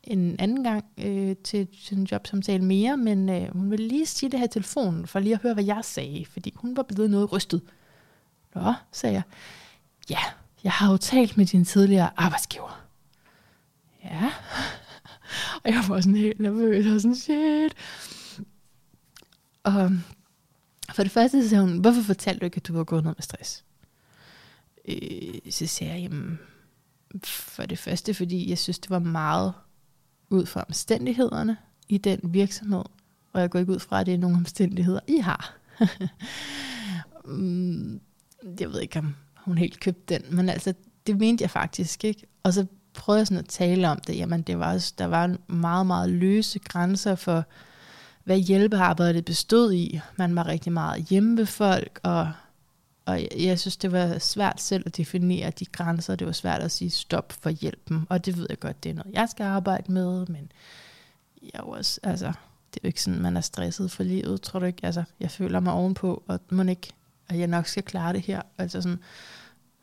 en 0.04 0.36
anden 0.38 0.64
gang 0.64 0.84
øh, 0.98 1.36
til, 1.44 1.68
til 1.84 1.98
en 1.98 2.04
jobsamtale 2.04 2.64
mere, 2.64 2.96
men 2.96 3.28
øh, 3.28 3.52
hun 3.52 3.70
ville 3.70 3.88
lige 3.88 4.06
sige 4.06 4.30
det 4.30 4.38
her 4.38 4.46
i 4.46 4.50
telefonen, 4.50 5.06
for 5.06 5.20
lige 5.20 5.34
at 5.34 5.42
høre, 5.42 5.54
hvad 5.54 5.64
jeg 5.64 5.80
sagde, 5.82 6.26
fordi 6.30 6.52
hun 6.56 6.76
var 6.76 6.82
blevet 6.82 7.10
noget 7.10 7.32
rystet. 7.32 7.62
Nå, 8.54 8.74
sagde 8.92 9.14
jeg. 9.14 9.22
Ja, 10.10 10.18
jeg 10.64 10.72
har 10.72 10.90
jo 10.90 10.96
talt 10.96 11.36
med 11.36 11.46
din 11.46 11.64
tidligere 11.64 12.10
arbejdsgiver. 12.16 12.86
Ja. 14.04 14.32
Og 15.64 15.70
jeg 15.70 15.84
var 15.88 16.00
sådan 16.00 16.16
helt 16.16 16.40
nervøs, 16.40 16.86
og 16.86 17.00
sådan, 17.00 17.16
shit. 17.16 17.74
Og 19.62 19.80
øhm, 19.80 20.00
for 20.94 21.02
det 21.02 21.12
første 21.12 21.42
så 21.42 21.48
sagde 21.48 21.64
hun, 21.64 21.78
hvorfor 21.78 22.02
fortalte 22.02 22.40
du 22.40 22.44
ikke, 22.44 22.56
at 22.56 22.66
du 22.66 22.72
var 22.72 22.84
gået 22.84 23.04
ned 23.04 23.12
med 23.16 23.22
stress? 23.22 23.64
Øh, 24.88 25.34
så 25.50 25.66
sagde 25.66 25.92
jeg, 25.92 26.02
jamen, 26.02 26.38
for 27.24 27.62
det 27.62 27.78
første, 27.78 28.14
fordi 28.14 28.50
jeg 28.50 28.58
synes, 28.58 28.78
det 28.78 28.90
var 28.90 28.98
meget 28.98 29.54
ud 30.36 30.46
fra 30.46 30.64
omstændighederne 30.68 31.56
i 31.88 31.98
den 31.98 32.20
virksomhed, 32.24 32.84
og 33.32 33.40
jeg 33.40 33.50
går 33.50 33.58
ikke 33.58 33.72
ud 33.72 33.78
fra, 33.78 34.00
at 34.00 34.06
det 34.06 34.14
er 34.14 34.18
nogle 34.18 34.36
omstændigheder, 34.36 35.00
I 35.08 35.16
har. 35.18 35.54
Mm, 37.24 38.00
jeg 38.60 38.72
ved 38.72 38.80
ikke, 38.80 38.98
om 38.98 39.14
hun 39.36 39.58
helt 39.58 39.80
købte 39.80 40.14
den, 40.14 40.36
men 40.36 40.48
altså, 40.48 40.74
det 41.06 41.18
mente 41.18 41.42
jeg 41.42 41.50
faktisk 41.50 42.04
ikke. 42.04 42.26
Og 42.42 42.52
så 42.52 42.66
prøvede 42.94 43.18
jeg 43.18 43.26
sådan 43.26 43.38
at 43.38 43.48
tale 43.48 43.88
om 43.88 44.00
det. 44.06 44.16
Jamen, 44.16 44.42
det 44.42 44.58
var, 44.58 44.92
der 44.98 45.06
var 45.06 45.36
meget, 45.46 45.86
meget 45.86 46.10
løse 46.10 46.58
grænser 46.58 47.14
for, 47.14 47.44
hvad 48.24 48.38
hjælpearbejdet 48.38 49.24
bestod 49.24 49.72
i. 49.72 50.00
Man 50.16 50.36
var 50.36 50.46
rigtig 50.46 50.72
meget 50.72 51.04
hjemme 51.04 51.36
ved 51.36 51.46
folk, 51.46 52.00
og 52.02 52.32
og 53.06 53.20
jeg, 53.20 53.28
jeg 53.36 53.58
synes, 53.58 53.76
det 53.76 53.92
var 53.92 54.18
svært 54.18 54.60
selv 54.60 54.82
at 54.86 54.96
definere 54.96 55.50
de 55.50 55.64
grænser. 55.64 56.16
Det 56.16 56.26
var 56.26 56.32
svært 56.32 56.60
at 56.60 56.70
sige 56.70 56.90
stop 56.90 57.32
for 57.32 57.50
hjælpen. 57.50 58.06
Og 58.08 58.26
det 58.26 58.36
ved 58.36 58.46
jeg 58.50 58.58
godt, 58.58 58.84
det 58.84 58.90
er 58.90 58.94
noget, 58.94 59.14
jeg 59.14 59.28
skal 59.28 59.44
arbejde 59.44 59.92
med. 59.92 60.26
Men 60.26 60.52
jeg 61.42 61.50
er 61.54 61.62
også, 61.62 62.00
altså, 62.02 62.26
det 62.26 62.76
er 62.76 62.80
jo 62.84 62.86
ikke 62.86 63.02
sådan, 63.02 63.22
man 63.22 63.36
er 63.36 63.40
stresset 63.40 63.90
for 63.90 64.02
livet, 64.02 64.42
tror 64.42 64.60
du 64.60 64.66
ikke? 64.66 64.86
Altså, 64.86 65.04
jeg 65.20 65.30
føler 65.30 65.60
mig 65.60 65.72
ovenpå, 65.72 66.22
og 66.26 66.40
man 66.48 66.68
ikke, 66.68 66.92
at 67.28 67.38
jeg 67.38 67.46
nok 67.46 67.66
skal 67.66 67.82
klare 67.82 68.12
det 68.12 68.20
her. 68.20 68.42
Altså 68.58 68.82
sådan, 68.82 68.98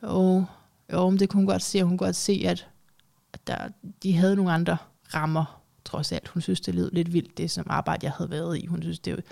åh, 0.02 0.42
jo 0.92 1.10
men 1.10 1.18
det 1.18 1.28
kunne 1.28 1.40
hun 1.40 1.46
godt 1.46 1.62
se. 1.62 1.82
Hun 1.82 1.90
kunne 1.90 2.06
godt 2.06 2.16
se, 2.16 2.44
at, 2.46 2.66
at 3.32 3.46
der, 3.46 3.68
de 4.02 4.16
havde 4.16 4.36
nogle 4.36 4.52
andre 4.52 4.76
rammer, 5.14 5.60
trods 5.84 6.12
alt. 6.12 6.28
Hun 6.28 6.42
synes, 6.42 6.60
det 6.60 6.74
lød 6.74 6.90
lidt 6.90 7.12
vildt, 7.12 7.38
det 7.38 7.50
som 7.50 7.66
arbejde, 7.70 8.04
jeg 8.04 8.12
havde 8.12 8.30
været 8.30 8.58
i. 8.58 8.66
Hun 8.66 8.82
synes, 8.82 8.98
det 8.98 9.24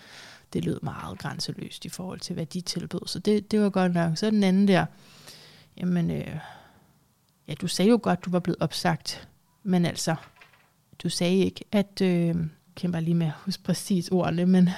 det 0.52 0.64
lød 0.64 0.78
meget 0.82 1.18
grænseløst 1.18 1.84
i 1.84 1.88
forhold 1.88 2.20
til, 2.20 2.34
hvad 2.34 2.46
de 2.46 2.60
tilbød. 2.60 3.06
Så 3.06 3.18
det, 3.18 3.50
det 3.50 3.60
var 3.60 3.70
godt 3.70 3.94
nok. 3.94 4.18
Så 4.18 4.30
den 4.30 4.44
anden 4.44 4.68
der, 4.68 4.86
jamen, 5.76 6.10
øh, 6.10 6.38
ja, 7.48 7.54
du 7.54 7.68
sagde 7.68 7.90
jo 7.90 8.00
godt, 8.02 8.24
du 8.24 8.30
var 8.30 8.38
blevet 8.38 8.58
opsagt, 8.60 9.28
men 9.62 9.84
altså, 9.84 10.14
du 11.02 11.08
sagde 11.08 11.36
ikke, 11.36 11.64
at, 11.72 12.00
øh, 12.02 12.36
kan 12.76 12.92
bare 12.92 13.02
lige 13.02 13.14
med 13.14 13.26
at 13.26 13.32
huske 13.44 13.62
præcis 13.62 14.08
ordene, 14.08 14.46
men 14.46 14.70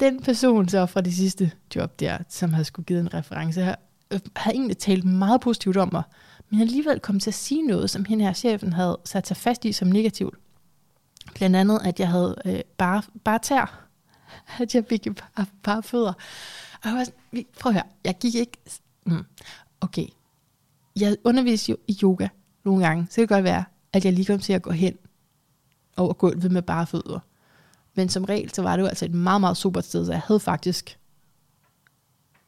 den 0.00 0.22
person 0.22 0.68
så 0.68 0.86
fra 0.86 1.00
det 1.00 1.14
sidste 1.14 1.52
job 1.76 2.00
der, 2.00 2.18
som 2.28 2.52
havde 2.52 2.64
skulle 2.64 2.86
give 2.86 3.00
en 3.00 3.14
reference, 3.14 3.60
havde, 3.60 3.76
øh, 4.10 4.20
havde 4.36 4.56
egentlig 4.56 4.78
talt 4.78 5.04
meget 5.04 5.40
positivt 5.40 5.76
om 5.76 5.88
mig, 5.92 6.02
men 6.50 6.60
alligevel 6.60 7.00
kom 7.00 7.20
til 7.20 7.30
at 7.30 7.34
sige 7.34 7.66
noget, 7.66 7.90
som 7.90 8.04
hende 8.04 8.24
her 8.24 8.32
chefen 8.32 8.72
havde 8.72 8.98
sat 9.04 9.26
sig 9.26 9.36
fast 9.36 9.64
i 9.64 9.72
som 9.72 9.88
negativt. 9.88 10.34
Blandt 11.34 11.56
andet, 11.56 11.80
at 11.84 12.00
jeg 12.00 12.08
havde 12.08 12.34
øh, 12.44 12.60
bare, 12.78 13.02
bare 13.24 13.38
tær 13.38 13.85
at 14.58 14.74
jeg 14.74 14.84
fik 14.88 15.06
et 15.06 15.16
par, 15.16 15.48
par 15.62 15.80
fødder. 15.80 16.12
Og 16.82 16.88
jeg 16.88 16.94
var 16.94 17.04
sådan, 17.04 17.46
prøv 17.60 17.70
at 17.70 17.74
høre, 17.74 17.84
jeg 18.04 18.18
gik 18.18 18.34
ikke... 18.34 18.58
Mm, 19.04 19.24
okay, 19.80 20.06
jeg 21.00 21.16
underviser 21.24 21.72
jo 21.72 21.76
i 21.88 21.98
yoga 22.02 22.28
nogle 22.64 22.86
gange, 22.86 23.06
så 23.10 23.20
det 23.20 23.28
kan 23.28 23.36
godt 23.36 23.44
være, 23.44 23.64
at 23.92 24.04
jeg 24.04 24.12
lige 24.12 24.26
kom 24.26 24.38
til 24.38 24.52
at 24.52 24.62
gå 24.62 24.70
hen 24.70 24.96
over 25.96 26.12
gulvet 26.12 26.52
med 26.52 26.62
bare 26.62 26.86
fødder. 26.86 27.18
Men 27.94 28.08
som 28.08 28.24
regel, 28.24 28.54
så 28.54 28.62
var 28.62 28.76
det 28.76 28.82
jo 28.82 28.86
altså 28.86 29.04
et 29.04 29.14
meget, 29.14 29.40
meget 29.40 29.56
super 29.56 29.80
sted, 29.80 30.06
så 30.06 30.12
jeg 30.12 30.22
havde 30.26 30.40
faktisk, 30.40 30.98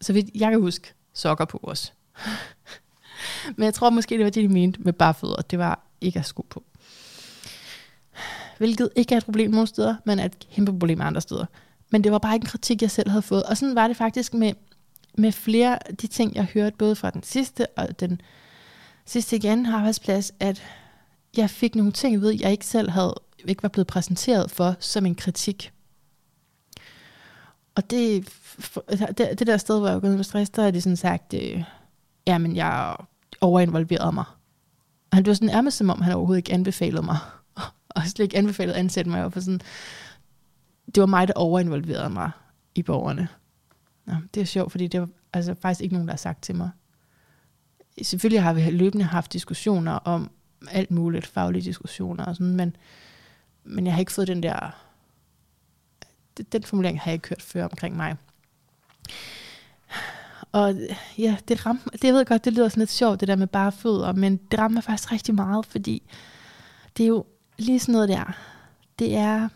så 0.00 0.12
vidt 0.12 0.30
jeg 0.34 0.50
kan 0.50 0.60
huske, 0.60 0.94
sokker 1.12 1.44
på 1.44 1.60
os. 1.62 1.92
Men 3.56 3.64
jeg 3.64 3.74
tror 3.74 3.90
måske, 3.90 4.16
det 4.16 4.24
var 4.24 4.30
det, 4.30 4.42
de 4.42 4.48
mente 4.48 4.80
med 4.80 4.92
bare 4.92 5.14
fødder. 5.14 5.42
Det 5.42 5.58
var 5.58 5.80
ikke 6.00 6.18
at 6.18 6.26
sko 6.26 6.46
på. 6.50 6.64
Hvilket 8.58 8.90
ikke 8.96 9.14
er 9.14 9.18
et 9.18 9.24
problem 9.24 9.50
nogle 9.50 9.66
steder, 9.66 9.96
men 10.04 10.18
er 10.18 10.24
et 10.24 10.46
kæmpe 10.50 10.72
problem 10.72 11.00
andre 11.00 11.20
steder. 11.20 11.46
Men 11.90 12.04
det 12.04 12.12
var 12.12 12.18
bare 12.18 12.34
ikke 12.34 12.44
en 12.44 12.48
kritik, 12.48 12.82
jeg 12.82 12.90
selv 12.90 13.10
havde 13.10 13.22
fået. 13.22 13.42
Og 13.42 13.56
sådan 13.56 13.74
var 13.74 13.88
det 13.88 13.96
faktisk 13.96 14.34
med, 14.34 14.52
med 15.18 15.32
flere 15.32 15.88
af 15.88 15.96
de 15.96 16.06
ting, 16.06 16.34
jeg 16.34 16.44
hørte, 16.44 16.76
både 16.76 16.96
fra 16.96 17.10
den 17.10 17.22
sidste 17.22 17.66
og 17.66 18.00
den 18.00 18.20
sidste 19.06 19.36
igen 19.36 19.66
arbejdsplads, 19.66 20.32
at 20.40 20.62
jeg 21.36 21.50
fik 21.50 21.74
nogle 21.74 21.92
ting 21.92 22.20
ved, 22.20 22.30
jeg 22.40 22.52
ikke 22.52 22.66
selv 22.66 22.90
havde, 22.90 23.14
ikke 23.44 23.62
var 23.62 23.68
blevet 23.68 23.86
præsenteret 23.86 24.50
for 24.50 24.76
som 24.80 25.06
en 25.06 25.14
kritik. 25.14 25.72
Og 27.74 27.90
det, 27.90 28.28
det, 29.18 29.38
det 29.38 29.46
der 29.46 29.56
sted, 29.56 29.78
hvor 29.78 29.86
jeg 29.86 29.94
var 29.94 30.00
gået 30.00 30.16
med 30.16 30.24
stress, 30.24 30.50
der 30.50 30.62
er 30.62 30.70
de 30.70 30.80
sådan 30.80 30.96
sagt, 30.96 31.34
øh, 31.34 31.64
jamen 32.26 32.56
jeg 32.56 32.96
overinvolverede 33.40 34.12
mig. 34.12 34.24
Og 35.10 35.18
det 35.18 35.26
var 35.26 35.34
sådan 35.34 35.48
nærmest 35.48 35.76
som 35.76 35.90
om, 35.90 36.02
han 36.02 36.12
overhovedet 36.12 36.38
ikke 36.38 36.52
anbefalede 36.52 37.02
mig. 37.02 37.18
Og 37.88 38.02
slet 38.06 38.24
ikke 38.24 38.36
anbefalede 38.36 38.74
at 38.74 38.80
ansætte 38.80 39.10
mig. 39.10 39.32
For 39.32 39.40
sådan, 39.40 39.60
det 40.94 41.00
var 41.00 41.06
mig, 41.06 41.28
der 41.28 41.34
overinvolverede 41.36 42.10
mig 42.10 42.30
i 42.74 42.82
borgerne. 42.82 43.28
Ja, 44.08 44.16
det 44.34 44.40
er 44.40 44.44
sjovt, 44.44 44.70
fordi 44.70 44.86
det 44.86 45.00
var 45.00 45.08
altså, 45.32 45.54
faktisk 45.54 45.80
ikke 45.80 45.94
nogen, 45.94 46.08
der 46.08 46.12
har 46.12 46.18
sagt 46.18 46.42
til 46.42 46.54
mig. 46.54 46.70
Selvfølgelig 48.02 48.42
har 48.42 48.52
vi 48.52 48.70
løbende 48.70 49.04
haft 49.04 49.32
diskussioner 49.32 49.92
om 49.92 50.30
alt 50.70 50.90
muligt, 50.90 51.26
faglige 51.26 51.62
diskussioner 51.62 52.24
og 52.24 52.36
sådan, 52.36 52.56
men, 52.56 52.76
men 53.64 53.86
jeg 53.86 53.94
har 53.94 54.00
ikke 54.00 54.12
fået 54.12 54.28
den 54.28 54.42
der, 54.42 54.84
den 56.52 56.62
formulering 56.62 57.00
har 57.00 57.10
jeg 57.10 57.14
ikke 57.14 57.28
hørt 57.28 57.42
før 57.42 57.64
omkring 57.64 57.96
mig. 57.96 58.16
Og 60.52 60.74
ja, 61.18 61.36
det 61.48 61.66
rammer, 61.66 61.82
det 61.92 62.04
jeg 62.04 62.14
ved 62.14 62.24
godt, 62.24 62.44
det 62.44 62.52
lyder 62.52 62.68
sådan 62.68 62.80
lidt 62.80 62.90
sjovt, 62.90 63.20
det 63.20 63.28
der 63.28 63.36
med 63.36 63.46
bare 63.46 63.72
fødder, 63.72 64.12
men 64.12 64.36
det 64.36 64.58
rammer 64.58 64.80
faktisk 64.80 65.12
rigtig 65.12 65.34
meget, 65.34 65.66
fordi 65.66 66.02
det 66.96 67.02
er 67.02 67.08
jo 67.08 67.24
lige 67.58 67.80
sådan 67.80 67.92
noget 67.92 68.08
der. 68.08 68.36
Det 68.98 69.16
er, 69.16 69.48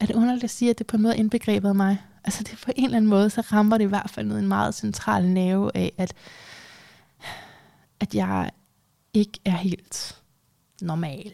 er 0.00 0.06
det 0.06 0.14
underligt 0.14 0.44
at 0.44 0.50
sige, 0.50 0.70
at 0.70 0.78
det 0.78 0.86
på 0.86 0.96
en 0.96 1.02
måde 1.02 1.16
indbegrebet 1.16 1.68
af 1.68 1.74
mig? 1.74 2.02
Altså 2.24 2.42
det 2.42 2.60
på 2.64 2.72
en 2.76 2.84
eller 2.84 2.96
anden 2.96 3.10
måde, 3.10 3.30
så 3.30 3.40
rammer 3.40 3.78
det 3.78 3.84
i 3.84 3.88
hvert 3.88 4.10
fald 4.10 4.26
noget 4.26 4.42
en 4.42 4.48
meget 4.48 4.74
central 4.74 5.28
nerve 5.28 5.76
af, 5.76 5.92
at, 5.98 6.14
at 8.00 8.14
jeg 8.14 8.50
ikke 9.14 9.38
er 9.44 9.56
helt 9.56 10.20
normal. 10.80 11.32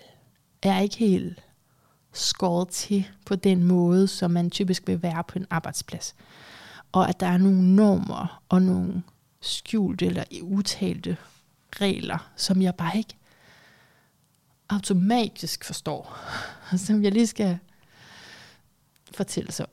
Jeg 0.64 0.76
er 0.76 0.80
ikke 0.80 0.96
helt 0.96 1.42
skåret 2.12 2.68
til 2.68 3.08
på 3.26 3.36
den 3.36 3.64
måde, 3.64 4.08
som 4.08 4.30
man 4.30 4.50
typisk 4.50 4.86
vil 4.86 5.02
være 5.02 5.24
på 5.24 5.38
en 5.38 5.46
arbejdsplads. 5.50 6.14
Og 6.92 7.08
at 7.08 7.20
der 7.20 7.26
er 7.26 7.38
nogle 7.38 7.76
normer 7.76 8.42
og 8.48 8.62
nogle 8.62 9.02
skjulte 9.40 10.06
eller 10.06 10.24
utalte 10.42 11.16
regler, 11.72 12.30
som 12.36 12.62
jeg 12.62 12.74
bare 12.74 12.98
ikke 12.98 13.16
automatisk 14.68 15.64
forstår, 15.64 16.18
som 16.86 17.04
jeg 17.04 17.12
lige 17.12 17.26
skal 17.26 17.58
fortælles 19.14 19.60
om. 19.60 19.68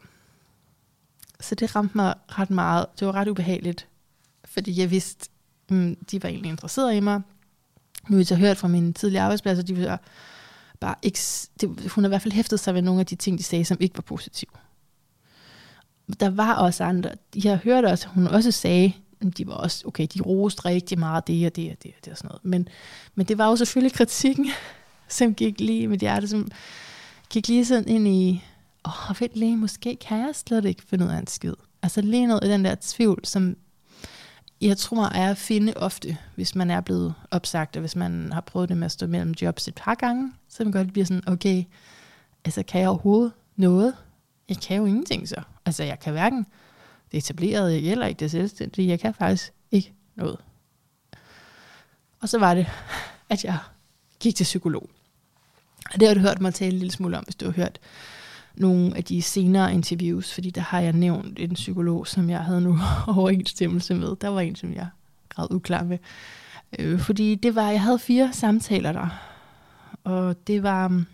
Så 1.40 1.56
det 1.56 1.76
ramte 1.76 1.98
mig 1.98 2.14
ret 2.28 2.50
meget. 2.50 2.86
Det 3.00 3.08
var 3.08 3.16
ret 3.16 3.28
ubehageligt, 3.28 3.88
fordi 4.46 4.82
jeg 4.82 4.92
vidste, 4.92 5.30
mm, 5.70 5.98
de 6.12 6.24
var 6.24 6.30
egentlig 6.30 6.50
interesserede 6.50 6.98
i 6.98 7.00
mig. 7.00 7.22
Nu 8.10 8.18
har 8.18 8.26
jeg 8.30 8.38
hørt 8.38 8.58
fra 8.58 8.68
mine 8.68 8.94
tidligere 8.94 9.24
arbejdspladser, 9.24 9.64
de 9.64 9.86
var 9.86 10.02
bare 10.80 10.96
ikke, 11.04 11.20
det, 11.62 11.92
hun 11.92 12.04
har 12.04 12.08
i 12.08 12.12
hvert 12.12 12.22
fald 12.22 12.34
hæftet 12.34 12.60
sig 12.60 12.74
ved 12.74 12.82
nogle 12.82 13.00
af 13.00 13.06
de 13.06 13.16
ting, 13.16 13.38
de 13.38 13.44
sagde, 13.44 13.66
som 13.66 13.78
ikke 13.80 13.98
var 13.98 14.02
positive. 14.02 14.52
Der 16.20 16.30
var 16.30 16.54
også 16.56 16.84
andre. 16.84 17.12
Jeg 17.44 17.58
hørte 17.58 17.86
også, 17.86 18.08
at 18.08 18.14
hun 18.14 18.28
også 18.28 18.52
sagde, 18.52 18.94
de 19.38 19.48
var 19.48 19.54
også, 19.54 19.88
okay, 19.88 20.08
de 20.14 20.22
roste 20.22 20.66
rigtig 20.66 21.00
meget 21.00 21.28
det 21.28 21.46
og 21.46 21.56
det 21.56 21.72
og 21.72 21.84
det 21.84 21.94
og 21.98 22.06
det 22.06 22.12
og 22.12 22.18
sådan 22.18 22.28
noget. 22.28 22.46
Men, 22.46 22.68
men 23.16 23.26
det 23.26 23.38
var 23.38 23.50
jo 23.50 23.56
selvfølgelig 23.56 23.94
kritikken, 23.94 24.50
som 25.08 25.34
gik 25.36 25.60
lige 25.60 25.88
med 25.88 25.98
hjertet, 25.98 26.30
som 26.30 26.52
gik 27.30 27.48
lige 27.48 27.66
sådan 27.66 27.88
ind 27.88 28.08
i, 28.08 28.44
åh, 28.88 29.12
oh, 29.12 29.22
vent 29.22 29.36
lige, 29.36 29.58
måske 29.58 29.96
kan 29.96 30.18
jeg 30.18 30.36
slet 30.36 30.66
ikke 30.66 30.84
finde 30.84 31.06
ud 31.06 31.10
af 31.10 31.18
en 31.18 31.28
skid. 31.28 31.54
Altså 31.82 32.02
lige 32.02 32.28
noget 32.28 32.44
i 32.44 32.50
den 32.50 32.66
der 32.66 32.76
tvivl, 32.82 33.20
som 33.24 33.56
jeg 34.62 34.78
tror 34.78 35.06
er 35.06 35.32
at 35.32 35.38
finde 35.38 35.74
ofte, 35.76 36.18
hvis 36.36 36.56
man 36.56 36.72
er 36.72 36.82
blevet 36.82 37.14
opsagt, 37.32 37.76
og 37.76 37.80
hvis 37.80 37.96
man 37.96 38.34
har 38.34 38.42
prøvet 38.42 38.70
det 38.70 38.78
med 38.78 38.86
at 38.86 38.92
stå 38.92 39.08
mellem 39.08 39.32
jobs 39.42 39.68
et 39.68 39.76
par 39.76 39.96
gange, 39.96 40.34
så 40.50 40.64
man 40.64 40.72
godt 40.72 40.94
bliver 40.94 41.06
sådan, 41.06 41.30
okay, 41.30 41.64
altså 42.46 42.64
kan 42.64 42.82
jeg 42.82 42.90
overhovedet 42.90 43.32
noget? 43.56 43.94
Jeg 44.50 44.58
kan 44.58 44.78
jo 44.78 44.86
ingenting 44.86 45.30
så. 45.30 45.42
Altså 45.66 45.84
jeg 45.84 46.00
kan 46.00 46.14
hverken 46.14 46.46
det 47.12 47.18
etablerede 47.18 47.82
eller 47.82 48.06
ikke 48.06 48.20
det 48.20 48.32
selvstændige. 48.32 48.88
Jeg 48.88 49.00
kan 49.00 49.14
faktisk 49.14 49.54
ikke 49.72 49.94
noget. 50.16 50.38
Og 52.20 52.30
så 52.30 52.40
var 52.40 52.54
det, 52.54 52.68
at 53.30 53.44
jeg 53.44 53.58
gik 54.20 54.36
til 54.36 54.44
psykolog. 54.44 54.90
Og 55.94 56.00
det 56.00 56.08
har 56.08 56.16
du 56.16 56.20
hørt 56.20 56.42
mig 56.42 56.54
tale 56.54 56.72
en 56.72 56.80
lille 56.80 56.92
smule 56.92 57.18
om, 57.18 57.24
hvis 57.24 57.36
du 57.36 57.46
har 57.46 57.52
hørt 57.52 57.80
nogle 58.58 58.98
af 58.98 59.04
de 59.04 59.22
senere 59.22 59.74
interviews, 59.74 60.34
fordi 60.34 60.50
der 60.50 60.62
har 60.62 60.80
jeg 60.80 60.94
nævnt 60.94 61.40
en 61.40 61.54
psykolog, 61.54 62.08
som 62.08 62.30
jeg 62.30 62.40
havde 62.40 62.62
nu 62.62 62.80
overensstemmelse 63.08 63.94
med. 63.94 64.16
Der 64.22 64.28
var 64.28 64.42
en, 64.42 64.56
som 64.56 64.74
jeg 64.74 64.88
græd 65.30 65.48
uklar 65.52 65.84
med. 65.84 65.98
Øh, 66.80 67.00
fordi 67.00 67.36
det 67.36 67.56
var, 67.56 67.70
jeg 67.70 67.82
havde 67.82 68.00
fire 68.00 68.34
samtaler 68.34 68.92
der, 68.92 69.08
og 70.04 70.48
det 70.48 70.64
var, 70.64 70.88
mm, 70.88 71.06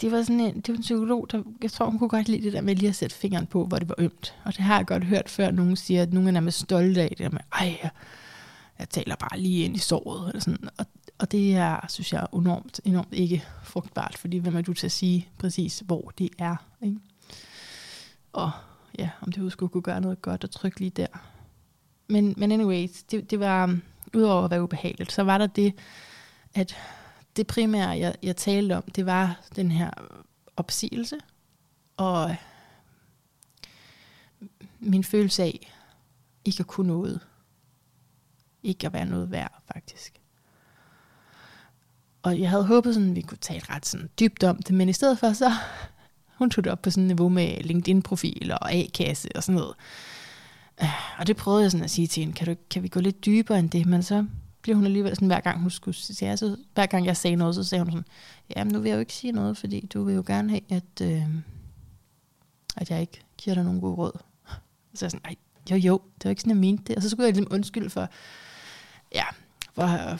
det 0.00 0.12
var 0.12 0.22
sådan 0.22 0.40
en, 0.40 0.54
det 0.54 0.68
var 0.68 0.74
en 0.74 0.80
psykolog, 0.80 1.26
der, 1.32 1.42
jeg 1.62 1.70
tror, 1.72 1.86
hun 1.86 1.98
kunne 1.98 2.08
godt 2.08 2.28
lide 2.28 2.44
det 2.44 2.52
der 2.52 2.60
med 2.60 2.76
lige 2.76 2.88
at 2.88 2.94
sætte 2.94 3.16
fingeren 3.16 3.46
på, 3.46 3.66
hvor 3.66 3.78
det 3.78 3.88
var 3.88 3.94
ømt. 3.98 4.34
Og 4.44 4.56
det 4.56 4.64
har 4.64 4.76
jeg 4.76 4.86
godt 4.86 5.04
hørt 5.04 5.28
før, 5.28 5.50
nogen 5.50 5.76
siger, 5.76 6.02
at 6.02 6.12
nogen 6.12 6.36
er 6.36 6.40
med 6.40 6.52
stolte 6.52 7.02
af 7.02 7.08
det 7.08 7.18
der 7.18 7.30
med, 7.30 7.40
ej, 7.52 7.78
jeg, 7.82 7.90
jeg 8.78 8.88
taler 8.88 9.16
bare 9.16 9.40
lige 9.40 9.64
ind 9.64 9.76
i 9.76 9.78
såret. 9.78 10.28
Eller 10.28 10.40
sådan. 10.40 10.68
Og 10.78 10.86
og 11.20 11.32
det 11.32 11.54
er, 11.54 11.86
synes 11.88 12.12
jeg, 12.12 12.26
enormt, 12.34 12.80
enormt 12.84 13.12
ikke 13.12 13.44
frugtbart, 13.62 14.18
fordi 14.18 14.38
hvem 14.38 14.56
er 14.56 14.60
du 14.62 14.74
til 14.74 14.86
at 14.86 14.92
sige 14.92 15.28
præcis, 15.38 15.82
hvor 15.86 16.12
det 16.18 16.30
er? 16.38 16.56
Ikke? 16.82 16.98
Og 18.32 18.50
ja, 18.98 19.10
om 19.20 19.32
det 19.32 19.52
skulle 19.52 19.70
kunne 19.70 19.82
gøre 19.82 20.00
noget 20.00 20.22
godt 20.22 20.44
og 20.44 20.50
trykke 20.50 20.80
lige 20.80 20.90
der. 20.90 21.06
Men, 22.08 22.34
men 22.36 22.52
anyways, 22.52 23.02
det, 23.02 23.30
det 23.30 23.40
var, 23.40 23.78
udover 24.14 24.44
at 24.44 24.50
være 24.50 24.62
ubehageligt, 24.62 25.12
så 25.12 25.22
var 25.22 25.38
der 25.38 25.46
det, 25.46 25.74
at 26.54 26.76
det 27.36 27.46
primære, 27.46 27.88
jeg, 27.88 28.14
jeg 28.22 28.36
talte 28.36 28.76
om, 28.76 28.82
det 28.82 29.06
var 29.06 29.40
den 29.56 29.70
her 29.70 29.90
opsigelse, 30.56 31.18
og 31.96 32.36
min 34.78 35.04
følelse 35.04 35.42
af 35.42 35.72
ikke 36.44 36.60
at 36.60 36.66
kunne 36.66 36.86
noget. 36.88 37.20
Ikke 38.62 38.86
at 38.86 38.92
være 38.92 39.06
noget 39.06 39.30
værd, 39.30 39.62
faktisk. 39.72 40.19
Og 42.22 42.40
jeg 42.40 42.50
havde 42.50 42.64
håbet, 42.64 42.94
sådan, 42.94 43.10
at 43.10 43.16
vi 43.16 43.20
kunne 43.20 43.38
tale 43.40 43.62
ret 43.70 43.86
sådan, 43.86 44.10
dybt 44.20 44.44
om 44.44 44.56
det, 44.56 44.74
men 44.74 44.88
i 44.88 44.92
stedet 44.92 45.18
for 45.18 45.32
så, 45.32 45.52
hun 46.38 46.50
tog 46.50 46.64
det 46.64 46.72
op 46.72 46.82
på 46.82 46.90
sådan 46.90 47.04
et 47.04 47.08
niveau 47.08 47.28
med 47.28 47.60
LinkedIn-profil 47.60 48.52
og 48.52 48.72
A-kasse 48.72 49.28
og 49.34 49.42
sådan 49.42 49.60
noget. 49.60 49.74
Øh, 50.82 51.18
og 51.18 51.26
det 51.26 51.36
prøvede 51.36 51.62
jeg 51.62 51.70
sådan 51.70 51.84
at 51.84 51.90
sige 51.90 52.06
til 52.06 52.20
hende, 52.20 52.34
kan, 52.34 52.46
du, 52.46 52.54
kan 52.70 52.82
vi 52.82 52.88
gå 52.88 53.00
lidt 53.00 53.24
dybere 53.26 53.58
end 53.58 53.70
det? 53.70 53.86
Men 53.86 54.02
så 54.02 54.26
blev 54.62 54.76
hun 54.76 54.84
alligevel 54.84 55.14
sådan, 55.14 55.28
hver 55.28 55.40
gang 55.40 55.60
hun 55.60 55.70
skulle 55.70 55.94
sige, 55.94 56.36
så 56.36 56.56
hver 56.74 56.86
gang 56.86 57.06
jeg 57.06 57.16
sagde 57.16 57.36
noget, 57.36 57.54
så 57.54 57.64
sagde 57.64 57.84
hun 57.84 57.92
sådan, 57.92 58.06
ja, 58.56 58.64
men 58.64 58.72
nu 58.72 58.80
vil 58.80 58.88
jeg 58.88 58.96
jo 58.96 59.00
ikke 59.00 59.12
sige 59.12 59.32
noget, 59.32 59.56
fordi 59.56 59.86
du 59.86 60.04
vil 60.04 60.14
jo 60.14 60.24
gerne 60.26 60.50
have, 60.50 60.60
at, 60.68 61.00
øh, 61.02 61.26
at 62.76 62.90
jeg 62.90 63.00
ikke 63.00 63.22
giver 63.38 63.54
dig 63.54 63.64
nogen 63.64 63.80
gode 63.80 63.94
råd. 63.94 64.18
Så 64.94 65.04
jeg 65.04 65.10
sådan, 65.10 65.22
nej, 65.24 65.36
jo 65.70 65.76
jo, 65.76 66.00
det 66.14 66.24
var 66.24 66.30
ikke 66.30 66.42
sådan, 66.42 66.50
jeg 66.50 66.60
mente 66.60 66.84
det. 66.86 66.96
Og 66.96 67.02
så 67.02 67.08
skulle 67.08 67.26
jeg 67.26 67.34
ligesom 67.34 67.54
undskylde 67.54 67.90
for, 67.90 68.08
ja, 69.14 69.24
for, 69.74 70.16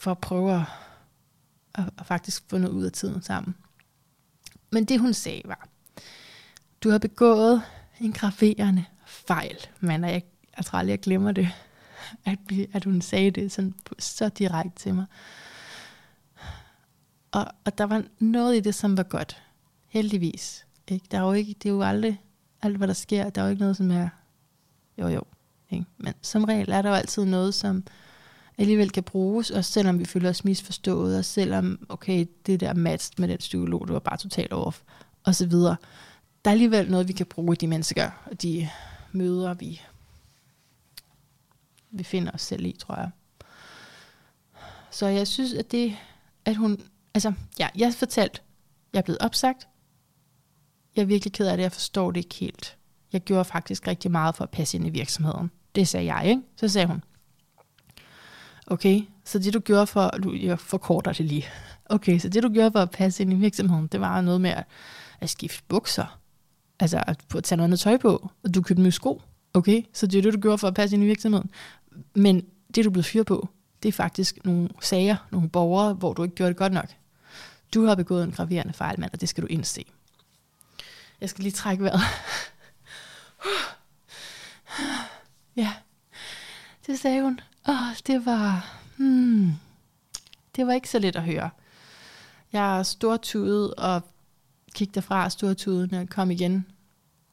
for 0.00 0.10
at 0.10 0.18
prøve 0.18 0.54
at 0.54 0.62
og, 1.76 1.84
og 1.96 2.06
faktisk 2.06 2.44
fundet 2.50 2.68
ud 2.68 2.84
af 2.84 2.92
tiden 2.92 3.22
sammen. 3.22 3.54
Men 4.70 4.84
det 4.84 5.00
hun 5.00 5.14
sagde 5.14 5.42
var, 5.44 5.68
du 6.80 6.90
har 6.90 6.98
begået 6.98 7.62
en 8.00 8.12
graverende 8.12 8.84
fejl, 9.06 9.56
men 9.80 10.04
jeg, 10.04 10.22
jeg 10.56 10.64
tror 10.64 10.78
aldrig, 10.78 10.90
jeg 10.90 11.00
glemmer 11.00 11.32
det, 11.32 11.48
at, 12.24 12.38
at 12.72 12.84
hun 12.84 13.00
sagde 13.00 13.30
det 13.30 13.52
sådan 13.52 13.74
så 13.98 14.28
direkte 14.28 14.82
til 14.82 14.94
mig. 14.94 15.06
Og, 17.32 17.46
og 17.64 17.78
der 17.78 17.84
var 17.84 18.02
noget 18.18 18.56
i 18.56 18.60
det, 18.60 18.74
som 18.74 18.96
var 18.96 19.02
godt. 19.02 19.42
Heldigvis. 19.88 20.66
Ikke? 20.88 21.06
Der 21.10 21.18
er 21.18 21.22
jo 21.22 21.32
ikke, 21.32 21.54
det 21.62 21.68
er 21.68 21.72
jo 21.72 21.82
aldrig 21.82 22.20
alt, 22.62 22.76
hvad 22.76 22.88
der 22.88 22.94
sker. 22.94 23.30
Der 23.30 23.40
er 23.40 23.46
jo 23.46 23.50
ikke 23.50 23.60
noget, 23.60 23.76
som 23.76 23.90
er 23.90 24.08
jo 24.98 25.08
jo. 25.08 25.22
Ikke? 25.70 25.84
Men 25.98 26.14
som 26.22 26.44
regel 26.44 26.70
er 26.70 26.82
der 26.82 26.88
jo 26.88 26.94
altid 26.94 27.24
noget, 27.24 27.54
som 27.54 27.84
alligevel 28.58 28.90
kan 28.90 29.02
bruges, 29.02 29.50
og 29.50 29.64
selvom 29.64 29.98
vi 29.98 30.04
føler 30.04 30.30
os 30.30 30.44
misforstået, 30.44 31.18
og 31.18 31.24
selvom, 31.24 31.86
okay, 31.88 32.26
det 32.46 32.60
der 32.60 32.74
match 32.74 33.10
med 33.18 33.28
den 33.28 33.38
psykolog, 33.38 33.86
det 33.86 33.92
var 33.94 33.98
bare 33.98 34.16
totalt 34.16 34.52
off, 34.52 34.80
og 35.24 35.34
så 35.34 35.46
videre. 35.46 35.76
Der 36.44 36.50
er 36.50 36.52
alligevel 36.52 36.90
noget, 36.90 37.08
vi 37.08 37.12
kan 37.12 37.26
bruge 37.26 37.54
i 37.54 37.56
de 37.56 37.66
mennesker, 37.66 38.10
og 38.26 38.42
de 38.42 38.68
møder, 39.12 39.54
vi, 39.54 39.80
vi 41.90 42.02
finder 42.02 42.32
os 42.32 42.42
selv 42.42 42.66
i, 42.66 42.76
tror 42.78 42.96
jeg. 42.96 43.10
Så 44.90 45.06
jeg 45.06 45.26
synes, 45.26 45.52
at 45.52 45.72
det, 45.72 45.96
at 46.44 46.56
hun, 46.56 46.80
altså, 47.14 47.32
ja, 47.58 47.68
jeg 47.76 47.94
fortalte 47.94 48.40
jeg 48.96 48.98
er 48.98 49.04
blevet 49.04 49.18
opsagt. 49.20 49.68
Jeg 50.96 51.02
er 51.02 51.06
virkelig 51.06 51.32
ked 51.32 51.46
af 51.46 51.56
det, 51.56 51.62
jeg 51.62 51.72
forstår 51.72 52.10
det 52.10 52.20
ikke 52.20 52.34
helt. 52.34 52.76
Jeg 53.12 53.20
gjorde 53.20 53.44
faktisk 53.44 53.86
rigtig 53.86 54.10
meget 54.10 54.36
for 54.36 54.44
at 54.44 54.50
passe 54.50 54.76
ind 54.76 54.86
i 54.86 54.90
virksomheden. 54.90 55.50
Det 55.74 55.88
sagde 55.88 56.14
jeg, 56.14 56.26
ikke? 56.28 56.42
Så 56.56 56.68
sagde 56.68 56.86
hun, 56.86 57.04
okay, 58.66 59.02
så 59.24 59.38
det 59.38 59.54
du 59.54 59.60
gjorde 59.60 59.86
for, 59.86 60.08
du, 60.08 60.34
jeg 60.34 60.60
forkorter 60.60 61.12
det 61.12 61.26
lige. 61.26 61.46
Okay, 61.84 62.18
så 62.18 62.28
det 62.28 62.42
du 62.42 62.48
gjorde 62.48 62.72
for 62.72 62.80
at 62.80 62.90
passe 62.90 63.22
ind 63.22 63.32
i 63.32 63.36
virksomheden, 63.36 63.86
det 63.86 64.00
var 64.00 64.20
noget 64.20 64.40
med 64.40 64.50
at, 64.50 64.64
at 65.20 65.30
skifte 65.30 65.62
bukser. 65.68 66.18
Altså 66.80 67.04
at 67.06 67.44
tage 67.44 67.56
noget 67.56 67.68
andet 67.68 67.80
tøj 67.80 67.96
på, 67.96 68.30
og 68.44 68.54
du 68.54 68.62
købte 68.62 68.82
nye 68.82 68.90
sko. 68.90 69.22
Okay, 69.54 69.82
så 69.92 70.06
det 70.06 70.18
er 70.18 70.22
det, 70.22 70.34
du 70.34 70.40
gjorde 70.40 70.58
for 70.58 70.68
at 70.68 70.74
passe 70.74 70.96
ind 70.96 71.02
i 71.02 71.06
virksomheden. 71.06 71.50
Men 72.14 72.46
det, 72.74 72.84
du 72.84 72.90
blev 72.90 73.04
fyret 73.04 73.26
på, 73.26 73.48
det 73.82 73.88
er 73.88 73.92
faktisk 73.92 74.38
nogle 74.44 74.68
sager, 74.80 75.16
nogle 75.30 75.48
borgere, 75.48 75.94
hvor 75.94 76.12
du 76.12 76.22
ikke 76.22 76.34
gjorde 76.34 76.48
det 76.48 76.56
godt 76.56 76.72
nok. 76.72 76.88
Du 77.74 77.84
har 77.84 77.94
begået 77.94 78.24
en 78.24 78.32
graverende 78.32 78.72
fejl, 78.72 79.00
mand, 79.00 79.12
og 79.12 79.20
det 79.20 79.28
skal 79.28 79.42
du 79.42 79.48
indse. 79.48 79.84
Jeg 81.20 81.30
skal 81.30 81.42
lige 81.42 81.52
trække 81.52 81.84
vejret. 81.84 82.00
ja, 85.56 85.72
det 86.86 86.98
sagde 86.98 87.22
hun. 87.22 87.40
Åh, 87.68 87.96
det 88.06 88.26
var... 88.26 88.80
Hmm, 88.96 89.52
det 90.56 90.66
var 90.66 90.72
ikke 90.72 90.90
så 90.90 90.98
let 90.98 91.16
at 91.16 91.22
høre. 91.22 91.50
Jeg 92.52 92.86
stortudet 92.86 93.74
og 93.74 94.02
gik 94.74 94.94
derfra 94.94 95.30
stortudet, 95.30 95.90
når 95.90 95.98
jeg 95.98 96.08
kom 96.08 96.30
igen. 96.30 96.66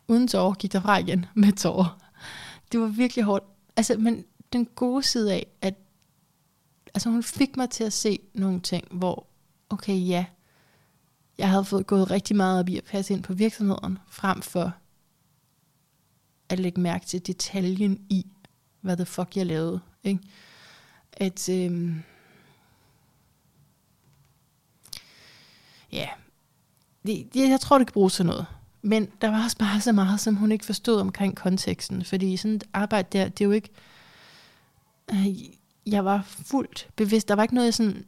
Uden 0.07 0.27
tårer 0.27 0.53
gik 0.53 0.73
derfra 0.73 0.97
igen 0.97 1.25
med 1.33 1.51
tårer. 1.51 1.97
Det 2.71 2.79
var 2.79 2.87
virkelig 2.87 3.25
hårdt. 3.25 3.45
Altså, 3.75 3.97
men 3.97 4.25
den 4.53 4.65
gode 4.65 5.03
side 5.03 5.33
af, 5.33 5.47
at 5.61 5.75
altså, 6.93 7.09
hun 7.09 7.23
fik 7.23 7.57
mig 7.57 7.69
til 7.69 7.83
at 7.83 7.93
se 7.93 8.19
nogle 8.33 8.59
ting, 8.59 8.87
hvor, 8.91 9.27
okay, 9.69 10.07
ja, 10.07 10.25
jeg 11.37 11.49
havde 11.49 11.65
fået 11.65 11.87
gået 11.87 12.11
rigtig 12.11 12.35
meget 12.35 12.59
op 12.59 12.69
i 12.69 12.77
at 12.77 12.83
passe 12.83 13.13
ind 13.13 13.23
på 13.23 13.33
virksomheden, 13.33 13.99
frem 14.07 14.41
for 14.41 14.73
at 16.49 16.59
lægge 16.59 16.81
mærke 16.81 17.05
til 17.05 17.27
detaljen 17.27 18.05
i, 18.09 18.25
hvad 18.81 18.97
the 18.97 19.05
fuck 19.05 19.37
jeg 19.37 19.45
lavede. 19.45 19.81
Ikke? 20.03 20.19
At, 21.13 21.49
øhm, 21.49 22.03
ja, 25.91 26.07
det, 27.05 27.27
jeg 27.35 27.59
tror, 27.59 27.77
det 27.77 27.87
kan 27.87 27.93
bruges 27.93 28.13
til 28.13 28.25
noget. 28.25 28.45
Men 28.81 29.07
der 29.21 29.29
var 29.29 29.43
også 29.43 29.57
bare 29.57 29.81
så 29.81 29.91
meget, 29.91 30.19
som 30.19 30.35
hun 30.35 30.51
ikke 30.51 30.65
forstod 30.65 31.01
omkring 31.01 31.35
konteksten. 31.35 32.05
Fordi 32.05 32.37
sådan 32.37 32.55
et 32.55 32.63
arbejde 32.73 33.07
der, 33.17 33.27
det 33.27 33.41
er 33.41 33.45
jo 33.45 33.51
ikke... 33.51 33.69
Øh, 35.11 35.27
jeg 35.85 36.05
var 36.05 36.23
fuldt 36.27 36.87
bevidst. 36.95 37.27
Der 37.27 37.35
var 37.35 37.43
ikke 37.43 37.55
noget, 37.55 37.65
jeg 37.65 37.73
sådan... 37.73 38.05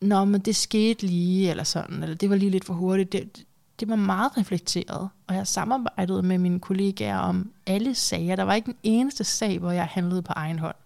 Nå, 0.00 0.24
men 0.24 0.40
det 0.40 0.56
skete 0.56 1.06
lige, 1.06 1.50
eller 1.50 1.64
sådan. 1.64 2.02
Eller 2.02 2.16
det 2.16 2.30
var 2.30 2.36
lige 2.36 2.50
lidt 2.50 2.64
for 2.64 2.74
hurtigt. 2.74 3.12
Det, 3.12 3.44
det 3.80 3.88
var 3.88 3.96
meget 3.96 4.38
reflekteret. 4.38 5.08
Og 5.26 5.34
jeg 5.34 5.46
samarbejdede 5.46 6.22
med 6.22 6.38
mine 6.38 6.60
kollegaer 6.60 7.18
om 7.18 7.52
alle 7.66 7.94
sager. 7.94 8.36
Der 8.36 8.42
var 8.42 8.54
ikke 8.54 8.68
en 8.68 8.76
eneste 8.82 9.24
sag, 9.24 9.58
hvor 9.58 9.70
jeg 9.70 9.86
handlede 9.86 10.22
på 10.22 10.32
egen 10.36 10.58
hånd. 10.58 10.76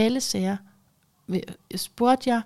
Alle 0.00 0.20
sager 0.20 0.56
spurgte 1.76 2.30
jeg, 2.30 2.42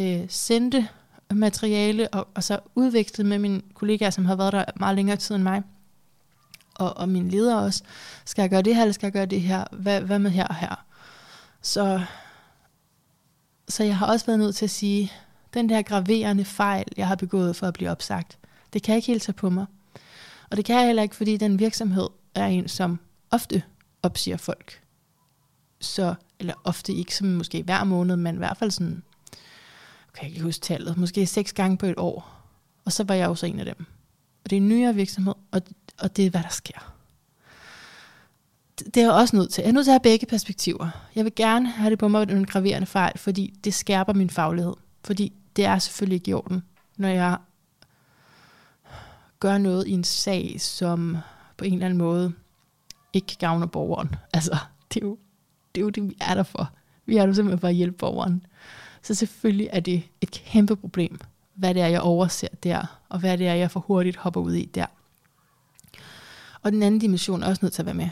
øh, 0.00 0.26
sendte 0.28 0.88
materiale, 1.30 2.08
og, 2.08 2.28
og 2.34 2.44
så 2.44 2.58
udvekslet 2.74 3.26
med 3.26 3.38
mine 3.38 3.62
kollegaer, 3.74 4.10
som 4.10 4.24
har 4.24 4.36
været 4.36 4.52
der 4.52 4.64
meget 4.76 4.96
længere 4.96 5.16
tid 5.16 5.34
end 5.34 5.42
mig, 5.42 5.62
og, 6.74 6.96
og 6.96 7.08
min 7.08 7.28
leder 7.28 7.56
også. 7.56 7.82
Skal 8.24 8.42
jeg 8.42 8.50
gøre 8.50 8.62
det 8.62 8.74
her, 8.74 8.82
eller 8.82 8.92
skal 8.92 9.06
jeg 9.06 9.12
gøre 9.12 9.26
det 9.26 9.40
her? 9.40 9.64
Hvad, 9.72 10.00
hvad 10.00 10.18
med 10.18 10.30
her 10.30 10.46
og 10.46 10.54
her? 10.54 10.84
Så, 11.62 12.02
så 13.68 13.84
jeg 13.84 13.98
har 13.98 14.06
også 14.06 14.26
været 14.26 14.38
nødt 14.38 14.56
til 14.56 14.66
at 14.66 14.70
sige, 14.70 15.12
den 15.54 15.68
der 15.68 15.82
graverende 15.82 16.44
fejl, 16.44 16.86
jeg 16.96 17.08
har 17.08 17.14
begået 17.14 17.56
for 17.56 17.66
at 17.66 17.74
blive 17.74 17.90
opsagt, 17.90 18.38
det 18.72 18.82
kan 18.82 18.92
jeg 18.92 18.96
ikke 18.96 19.06
helt 19.06 19.22
tage 19.22 19.32
på 19.32 19.50
mig. 19.50 19.66
Og 20.50 20.56
det 20.56 20.64
kan 20.64 20.76
jeg 20.76 20.86
heller 20.86 21.02
ikke, 21.02 21.16
fordi 21.16 21.36
den 21.36 21.58
virksomhed 21.58 22.08
er 22.34 22.46
en, 22.46 22.68
som 22.68 22.98
ofte 23.30 23.62
opsiger 24.02 24.36
folk. 24.36 24.82
Så, 25.80 26.14
eller 26.40 26.54
ofte 26.64 26.92
ikke 26.92 27.16
som 27.16 27.26
måske 27.26 27.62
hver 27.62 27.84
måned, 27.84 28.16
men 28.16 28.34
i 28.34 28.38
hvert 28.38 28.56
fald 28.56 28.70
sådan 28.70 29.02
kan 30.18 30.28
ikke 30.28 30.42
huske 30.42 30.60
tallet, 30.60 30.96
måske 30.96 31.26
seks 31.26 31.52
gange 31.52 31.78
på 31.78 31.86
et 31.86 31.98
år. 31.98 32.42
Og 32.84 32.92
så 32.92 33.04
var 33.04 33.14
jeg 33.14 33.28
også 33.28 33.46
en 33.46 33.58
af 33.58 33.64
dem. 33.64 33.86
Og 34.44 34.50
det 34.50 34.56
er 34.56 34.60
en 34.60 34.68
nyere 34.68 34.94
virksomhed, 34.94 35.34
og, 35.50 35.62
og 35.98 36.16
det 36.16 36.26
er, 36.26 36.30
hvad 36.30 36.42
der 36.42 36.48
sker. 36.48 36.92
Det, 38.78 38.94
det 38.94 39.00
er 39.00 39.04
jeg 39.04 39.12
også 39.12 39.36
nødt 39.36 39.50
til. 39.50 39.62
Jeg 39.62 39.68
er 39.68 39.72
nødt 39.72 39.84
til 39.84 39.90
at 39.90 39.94
have 39.94 40.12
begge 40.12 40.26
perspektiver. 40.26 40.88
Jeg 41.14 41.24
vil 41.24 41.34
gerne 41.34 41.70
have 41.70 41.90
det 41.90 41.98
på 41.98 42.08
mig 42.08 42.30
en 42.30 42.46
graverende 42.46 42.86
fejl, 42.86 43.18
fordi 43.18 43.54
det 43.64 43.74
skærper 43.74 44.12
min 44.12 44.30
faglighed. 44.30 44.74
Fordi 45.04 45.32
det 45.56 45.64
er 45.64 45.78
selvfølgelig 45.78 46.14
ikke 46.16 46.30
i 46.30 46.34
orden, 46.34 46.62
når 46.96 47.08
jeg 47.08 47.36
gør 49.40 49.58
noget 49.58 49.86
i 49.86 49.90
en 49.90 50.04
sag, 50.04 50.60
som 50.60 51.16
på 51.56 51.64
en 51.64 51.72
eller 51.72 51.86
anden 51.86 51.98
måde 51.98 52.32
ikke 53.12 53.36
gavner 53.38 53.66
borgeren. 53.66 54.14
Altså, 54.32 54.56
det 54.94 55.02
er 55.02 55.06
jo 55.06 55.18
det, 55.76 55.80
er 55.80 55.84
jo 55.84 55.90
det 55.90 56.08
vi 56.08 56.16
er 56.20 56.34
der 56.34 56.42
for. 56.42 56.70
Vi 57.06 57.16
er 57.16 57.26
der 57.26 57.32
simpelthen 57.32 57.60
for 57.60 57.68
at 57.68 57.74
hjælpe 57.74 57.96
borgeren. 57.96 58.46
Så 59.02 59.14
selvfølgelig 59.14 59.68
er 59.72 59.80
det 59.80 60.02
et 60.20 60.30
kæmpe 60.30 60.76
problem, 60.76 61.20
hvad 61.54 61.74
det 61.74 61.82
er, 61.82 61.86
jeg 61.86 62.00
overser 62.00 62.48
der, 62.62 63.00
og 63.08 63.18
hvad 63.18 63.38
det 63.38 63.46
er, 63.46 63.54
jeg 63.54 63.70
for 63.70 63.80
hurtigt 63.80 64.16
hopper 64.16 64.40
ud 64.40 64.54
i 64.54 64.64
der. 64.64 64.86
Og 66.62 66.72
den 66.72 66.82
anden 66.82 67.00
dimension 67.00 67.42
er 67.42 67.46
også 67.46 67.64
nødt 67.64 67.72
til 67.72 67.82
at 67.82 67.86
være 67.86 67.94
med. 67.94 68.08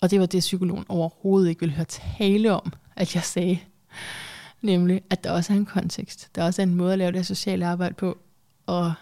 Og 0.00 0.10
det 0.10 0.20
var 0.20 0.26
det, 0.26 0.40
psykologen 0.40 0.84
overhovedet 0.88 1.48
ikke 1.48 1.60
ville 1.60 1.74
høre 1.74 1.86
tale 2.18 2.52
om, 2.52 2.72
at 2.96 3.14
jeg 3.14 3.22
sagde. 3.22 3.58
Nemlig, 4.62 5.02
at 5.10 5.24
der 5.24 5.30
også 5.30 5.52
er 5.52 5.56
en 5.56 5.66
kontekst. 5.66 6.28
Der 6.34 6.44
også 6.44 6.62
er 6.62 6.66
en 6.66 6.74
måde 6.74 6.92
at 6.92 6.98
lave 6.98 7.12
det 7.12 7.26
sociale 7.26 7.66
arbejde 7.66 7.94
på. 7.94 8.18
Og 8.66 8.92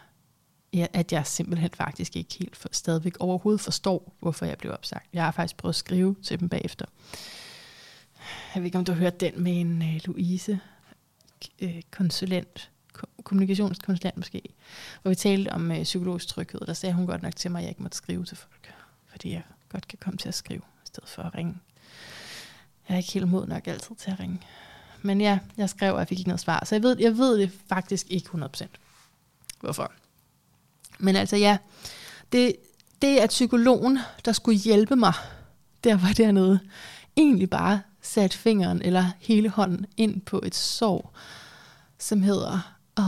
ja, 0.73 0.87
at 0.93 1.13
jeg 1.13 1.27
simpelthen 1.27 1.71
faktisk 1.75 2.17
ikke 2.17 2.35
helt 2.39 2.57
for, 2.57 2.69
stadigvæk 2.73 3.17
overhovedet 3.21 3.61
forstår, 3.61 4.17
hvorfor 4.21 4.47
jeg 4.47 4.59
blev 4.59 4.73
opsagt. 4.73 5.07
Jeg 5.13 5.25
har 5.25 5.31
faktisk 5.31 5.57
prøvet 5.57 5.73
at 5.73 5.77
skrive 5.77 6.17
til 6.23 6.41
dem 6.41 6.49
bagefter. 6.49 6.87
Jeg 8.55 8.63
ved 8.63 8.67
ikke, 8.67 8.79
om 8.79 8.85
du 8.85 8.93
har 8.93 8.99
hørt 8.99 9.21
den 9.21 9.43
med 9.43 9.61
en 9.61 9.83
uh, 9.83 9.97
Louise, 10.05 10.61
øh, 11.63 11.83
konsulent, 11.91 12.71
kommunikationskonsulent 13.25 14.17
måske, 14.17 14.43
hvor 15.03 15.09
vi 15.09 15.15
talte 15.15 15.53
om 15.53 15.73
øh, 15.73 15.83
psykologisk 15.83 16.29
tryghed, 16.29 16.61
der 16.61 16.73
sagde 16.73 16.95
hun 16.95 17.07
godt 17.07 17.23
nok 17.23 17.37
til 17.37 17.51
mig, 17.51 17.59
at 17.59 17.63
jeg 17.63 17.71
ikke 17.71 17.83
måtte 17.83 17.97
skrive 17.97 18.25
til 18.25 18.37
folk, 18.37 18.75
fordi 19.07 19.33
jeg 19.33 19.43
godt 19.69 19.89
kan 19.89 19.99
komme 20.03 20.19
til 20.19 20.29
at 20.29 20.35
skrive, 20.35 20.61
i 20.61 20.87
stedet 20.87 21.09
for 21.09 21.23
at 21.23 21.35
ringe. 21.35 21.55
Jeg 22.89 22.95
er 22.95 22.99
ikke 22.99 23.13
helt 23.13 23.29
mod 23.29 23.47
nok 23.47 23.67
altid 23.67 23.97
til 23.97 24.11
at 24.11 24.21
ringe. 24.21 24.41
Men 25.03 25.21
ja, 25.21 25.39
jeg 25.57 25.71
skrev, 25.71 25.93
og 25.93 25.99
jeg 25.99 26.09
fik 26.09 26.19
ikke 26.19 26.29
noget 26.29 26.41
svar. 26.41 26.65
Så 26.65 26.75
jeg 26.75 26.83
ved, 26.83 26.97
jeg 27.01 27.19
ved 27.19 27.39
det 27.39 27.53
faktisk 27.69 28.07
ikke 28.11 28.29
100%. 28.29 28.67
Hvorfor? 29.61 29.93
Men 30.99 31.17
altså 31.17 31.37
ja, 31.37 31.59
det, 32.33 32.57
det 33.03 33.23
er 33.23 33.27
psykologen, 33.27 33.99
der 34.25 34.33
skulle 34.33 34.59
hjælpe 34.59 34.97
mig, 34.97 35.13
der 35.85 35.97
var 35.97 36.13
dernede, 36.17 36.61
egentlig 37.17 37.51
bare 37.51 37.81
sat 38.07 38.35
fingeren 38.35 38.83
eller 38.83 39.05
hele 39.19 39.49
hånden 39.49 39.87
ind 39.97 40.21
på 40.21 40.41
et 40.45 40.55
sår, 40.55 41.15
som 41.99 42.23
hedder, 42.23 42.75
åh, 42.99 43.05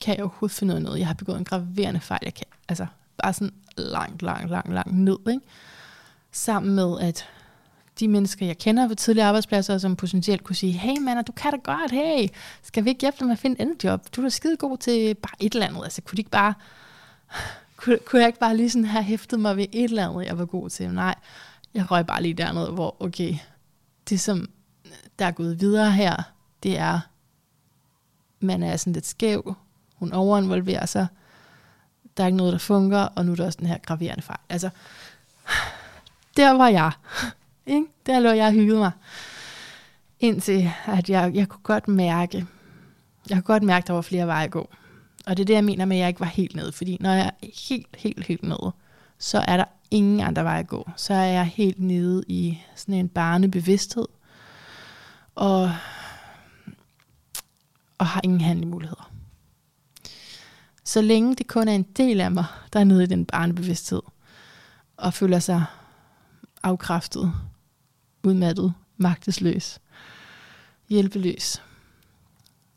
kan 0.00 0.16
jeg 0.16 0.24
overhovedet 0.24 0.56
finde 0.56 0.74
ud 0.74 0.76
af 0.76 0.82
noget? 0.82 0.98
Jeg 0.98 1.06
har 1.06 1.14
begået 1.14 1.38
en 1.38 1.44
graverende 1.44 2.00
fejl. 2.00 2.20
Jeg 2.22 2.34
kan, 2.34 2.46
altså, 2.68 2.86
bare 3.22 3.32
sådan 3.32 3.52
langt, 3.76 4.22
langt, 4.22 4.50
langt, 4.50 4.72
langt 4.72 4.94
ned, 4.94 5.18
ikke? 5.28 5.46
Sammen 6.32 6.74
med, 6.74 7.00
at 7.00 7.28
de 8.00 8.08
mennesker, 8.08 8.46
jeg 8.46 8.58
kender 8.58 8.88
på 8.88 8.94
tidligere 8.94 9.28
arbejdspladser, 9.28 9.78
som 9.78 9.96
potentielt 9.96 10.44
kunne 10.44 10.56
sige, 10.56 10.72
hey 10.72 10.98
mand, 10.98 11.24
du 11.24 11.32
kan 11.32 11.52
da 11.52 11.56
godt, 11.56 11.90
hey, 11.90 12.28
skal 12.62 12.84
vi 12.84 12.90
ikke 12.90 13.00
hjælpe 13.00 13.16
dig 13.18 13.26
med 13.26 13.32
at 13.32 13.38
finde 13.38 13.62
et 13.62 13.84
job? 13.84 14.06
Du 14.16 14.20
er 14.20 14.24
da 14.24 14.28
skide 14.28 14.56
god 14.56 14.78
til 14.78 15.14
bare 15.14 15.36
et 15.40 15.54
eller 15.54 15.66
andet. 15.66 15.84
Altså, 15.84 16.02
kunne 16.02 16.16
de 16.16 16.20
ikke 16.20 16.30
bare, 16.30 16.54
kunne, 17.76 17.98
kunne 18.06 18.20
jeg 18.20 18.26
ikke 18.28 18.38
bare 18.38 18.56
lige 18.56 18.70
sådan 18.70 18.84
have 18.84 19.04
hæftet 19.04 19.40
mig 19.40 19.56
ved 19.56 19.66
et 19.72 19.84
eller 19.84 20.08
andet, 20.08 20.26
jeg 20.26 20.38
var 20.38 20.44
god 20.44 20.70
til? 20.70 20.94
Nej, 20.94 21.14
jeg 21.74 21.90
røg 21.90 22.06
bare 22.06 22.22
lige 22.22 22.34
derned, 22.34 22.70
hvor 22.70 23.02
okay, 23.02 23.34
det 24.12 24.20
som 24.20 24.50
der 25.18 25.26
er 25.26 25.30
gået 25.30 25.60
videre 25.60 25.92
her, 25.92 26.16
det 26.62 26.78
er, 26.78 27.00
man 28.40 28.62
er 28.62 28.76
sådan 28.76 28.92
lidt 28.92 29.06
skæv, 29.06 29.54
hun 29.94 30.12
overinvolverer 30.12 30.86
sig, 30.86 31.06
der 32.16 32.22
er 32.22 32.26
ikke 32.26 32.36
noget, 32.36 32.52
der 32.52 32.58
fungerer, 32.58 33.04
og 33.06 33.26
nu 33.26 33.32
er 33.32 33.36
der 33.36 33.46
også 33.46 33.58
den 33.58 33.66
her 33.66 33.78
graverende 33.78 34.22
fejl. 34.22 34.38
Altså, 34.48 34.70
der 36.36 36.50
var 36.50 36.68
jeg. 36.68 36.92
Ikke? 37.66 37.86
Der 38.06 38.20
lå 38.20 38.30
jeg 38.30 38.46
og 38.46 38.52
hyggede 38.52 38.78
mig. 38.78 38.90
Indtil 40.20 40.70
at 40.86 41.10
jeg, 41.10 41.34
jeg 41.34 41.48
kunne 41.48 41.62
godt 41.62 41.88
mærke, 41.88 42.46
jeg 43.28 43.36
kunne 43.36 43.42
godt 43.42 43.62
mærke, 43.62 43.82
at 43.82 43.86
der 43.86 43.94
var 43.94 44.02
flere 44.02 44.26
veje 44.26 44.44
at 44.44 44.50
gå. 44.50 44.70
Og 45.26 45.36
det 45.36 45.42
er 45.42 45.46
det, 45.46 45.54
jeg 45.54 45.64
mener 45.64 45.84
med, 45.84 45.96
at 45.96 46.00
jeg 46.00 46.08
ikke 46.08 46.20
var 46.20 46.26
helt 46.26 46.56
nede. 46.56 46.72
Fordi 46.72 46.96
når 47.00 47.10
jeg 47.10 47.26
er 47.26 47.46
helt, 47.68 47.96
helt, 47.98 48.26
helt 48.26 48.42
nede, 48.42 48.72
så 49.18 49.44
er 49.48 49.56
der 49.56 49.64
ingen 49.92 50.20
andre 50.20 50.44
vej 50.44 50.58
at 50.58 50.66
gå. 50.66 50.90
Så 50.96 51.14
er 51.14 51.24
jeg 51.24 51.46
helt 51.46 51.80
nede 51.80 52.24
i 52.28 52.58
sådan 52.74 52.94
en 52.94 53.08
barnebevidsthed, 53.08 54.06
og, 55.34 55.72
og 57.98 58.06
har 58.06 58.20
ingen 58.24 58.40
handlemuligheder. 58.40 59.12
Så 60.84 61.00
længe 61.00 61.36
det 61.36 61.46
kun 61.46 61.68
er 61.68 61.72
en 61.72 61.82
del 61.82 62.20
af 62.20 62.30
mig, 62.30 62.44
der 62.72 62.80
er 62.80 62.84
nede 62.84 63.02
i 63.02 63.06
den 63.06 63.26
barnebevidsthed, 63.26 64.02
og 64.96 65.14
føler 65.14 65.38
sig 65.38 65.64
afkræftet, 66.62 67.32
udmattet, 68.24 68.74
magtesløs, 68.96 69.80
hjælpeløs, 70.88 71.62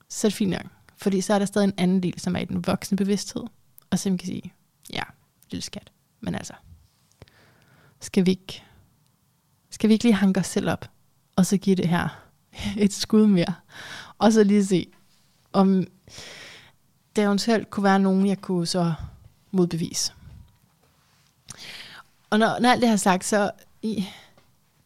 så 0.10 0.28
er 0.28 0.30
det 0.30 0.38
fint 0.38 0.52
nok. 0.52 0.66
Fordi 0.98 1.22
så 1.22 1.34
er 1.34 1.40
der 1.40 1.46
stadig 1.46 1.66
en 1.66 1.74
anden 1.78 2.04
del, 2.04 2.20
som 2.20 2.36
er 2.36 2.40
i 2.40 2.46
den 2.46 2.68
voksne 2.68 2.98
bevidsthed, 2.98 3.44
Og 3.90 4.00
som 4.00 4.18
kan 4.18 4.26
sige, 4.26 4.54
ja, 4.94 5.04
lille 5.52 5.62
skat. 5.62 5.92
Men 6.20 6.36
altså, 6.36 6.54
skal 8.06 8.26
vi 8.26 8.32
ikke, 8.32 8.64
skal 9.70 9.88
vi 9.88 9.94
ikke 9.94 10.06
lige 10.06 10.14
hanke 10.14 10.40
os 10.40 10.48
selv 10.48 10.70
op, 10.70 10.90
og 11.36 11.46
så 11.46 11.58
give 11.58 11.76
det 11.76 11.88
her 11.88 12.08
et 12.78 12.94
skud 12.94 13.28
mere, 13.28 13.54
og 14.18 14.34
så 14.34 14.44
lige 14.44 14.66
se, 14.66 14.88
om 15.54 15.88
der 17.16 17.26
eventuelt 17.26 17.70
kunne 17.70 17.84
være 17.84 18.00
nogen, 18.00 18.28
jeg 18.28 18.42
kunne 18.42 18.66
så 18.66 18.94
modbevise. 19.52 20.14
Og 22.30 22.40
når, 22.40 22.60
når 22.60 22.70
alt 22.70 22.82
det 22.82 22.90
har 22.90 22.96
sagt, 22.96 23.26
så 23.26 23.52
i, 23.82 24.06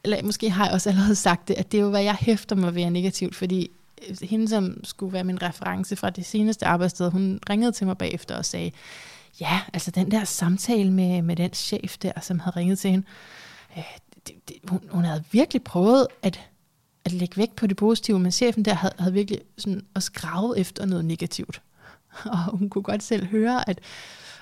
eller 0.03 0.23
måske 0.23 0.49
har 0.49 0.65
jeg 0.65 0.73
også 0.73 0.89
allerede 0.89 1.15
sagt 1.15 1.47
det, 1.47 1.53
at 1.53 1.71
det 1.71 1.77
er 1.77 1.81
jo, 1.81 1.89
hvad 1.89 2.03
jeg 2.03 2.15
hæfter 2.19 2.55
mig 2.55 2.75
ved 2.75 2.83
er 2.83 2.89
negativt, 2.89 3.35
fordi 3.35 3.71
øh, 4.09 4.17
hende, 4.21 4.47
som 4.47 4.83
skulle 4.83 5.13
være 5.13 5.23
min 5.23 5.41
reference 5.41 5.95
fra 5.95 6.09
det 6.09 6.25
seneste 6.25 6.65
arbejdssted, 6.65 7.11
hun 7.11 7.39
ringede 7.49 7.71
til 7.71 7.87
mig 7.87 7.97
bagefter 7.97 8.37
og 8.37 8.45
sagde, 8.45 8.71
ja, 9.39 9.61
altså 9.73 9.91
den 9.91 10.11
der 10.11 10.23
samtale 10.23 10.91
med, 10.91 11.21
med 11.21 11.35
den 11.35 11.53
chef 11.53 11.97
der, 11.97 12.11
som 12.21 12.39
havde 12.39 12.55
ringet 12.55 12.79
til 12.79 12.91
hende, 12.91 13.05
øh, 13.77 13.83
det, 14.27 14.35
det, 14.49 14.55
hun, 14.67 14.81
hun 14.89 15.03
havde 15.03 15.23
virkelig 15.31 15.63
prøvet 15.63 16.07
at, 16.21 16.49
at 17.05 17.11
lægge 17.11 17.37
vægt 17.37 17.55
på 17.55 17.67
det 17.67 17.77
positive, 17.77 18.19
men 18.19 18.31
chefen 18.31 18.65
der 18.65 18.73
havde, 18.73 18.93
havde 18.99 19.13
virkelig 19.13 19.41
sådan 19.57 19.85
også 19.95 20.11
gravet 20.11 20.59
efter 20.59 20.85
noget 20.85 21.05
negativt. 21.05 21.61
Og 22.25 22.57
hun 22.57 22.69
kunne 22.69 22.83
godt 22.83 23.03
selv 23.03 23.25
høre, 23.25 23.69
at, 23.69 23.79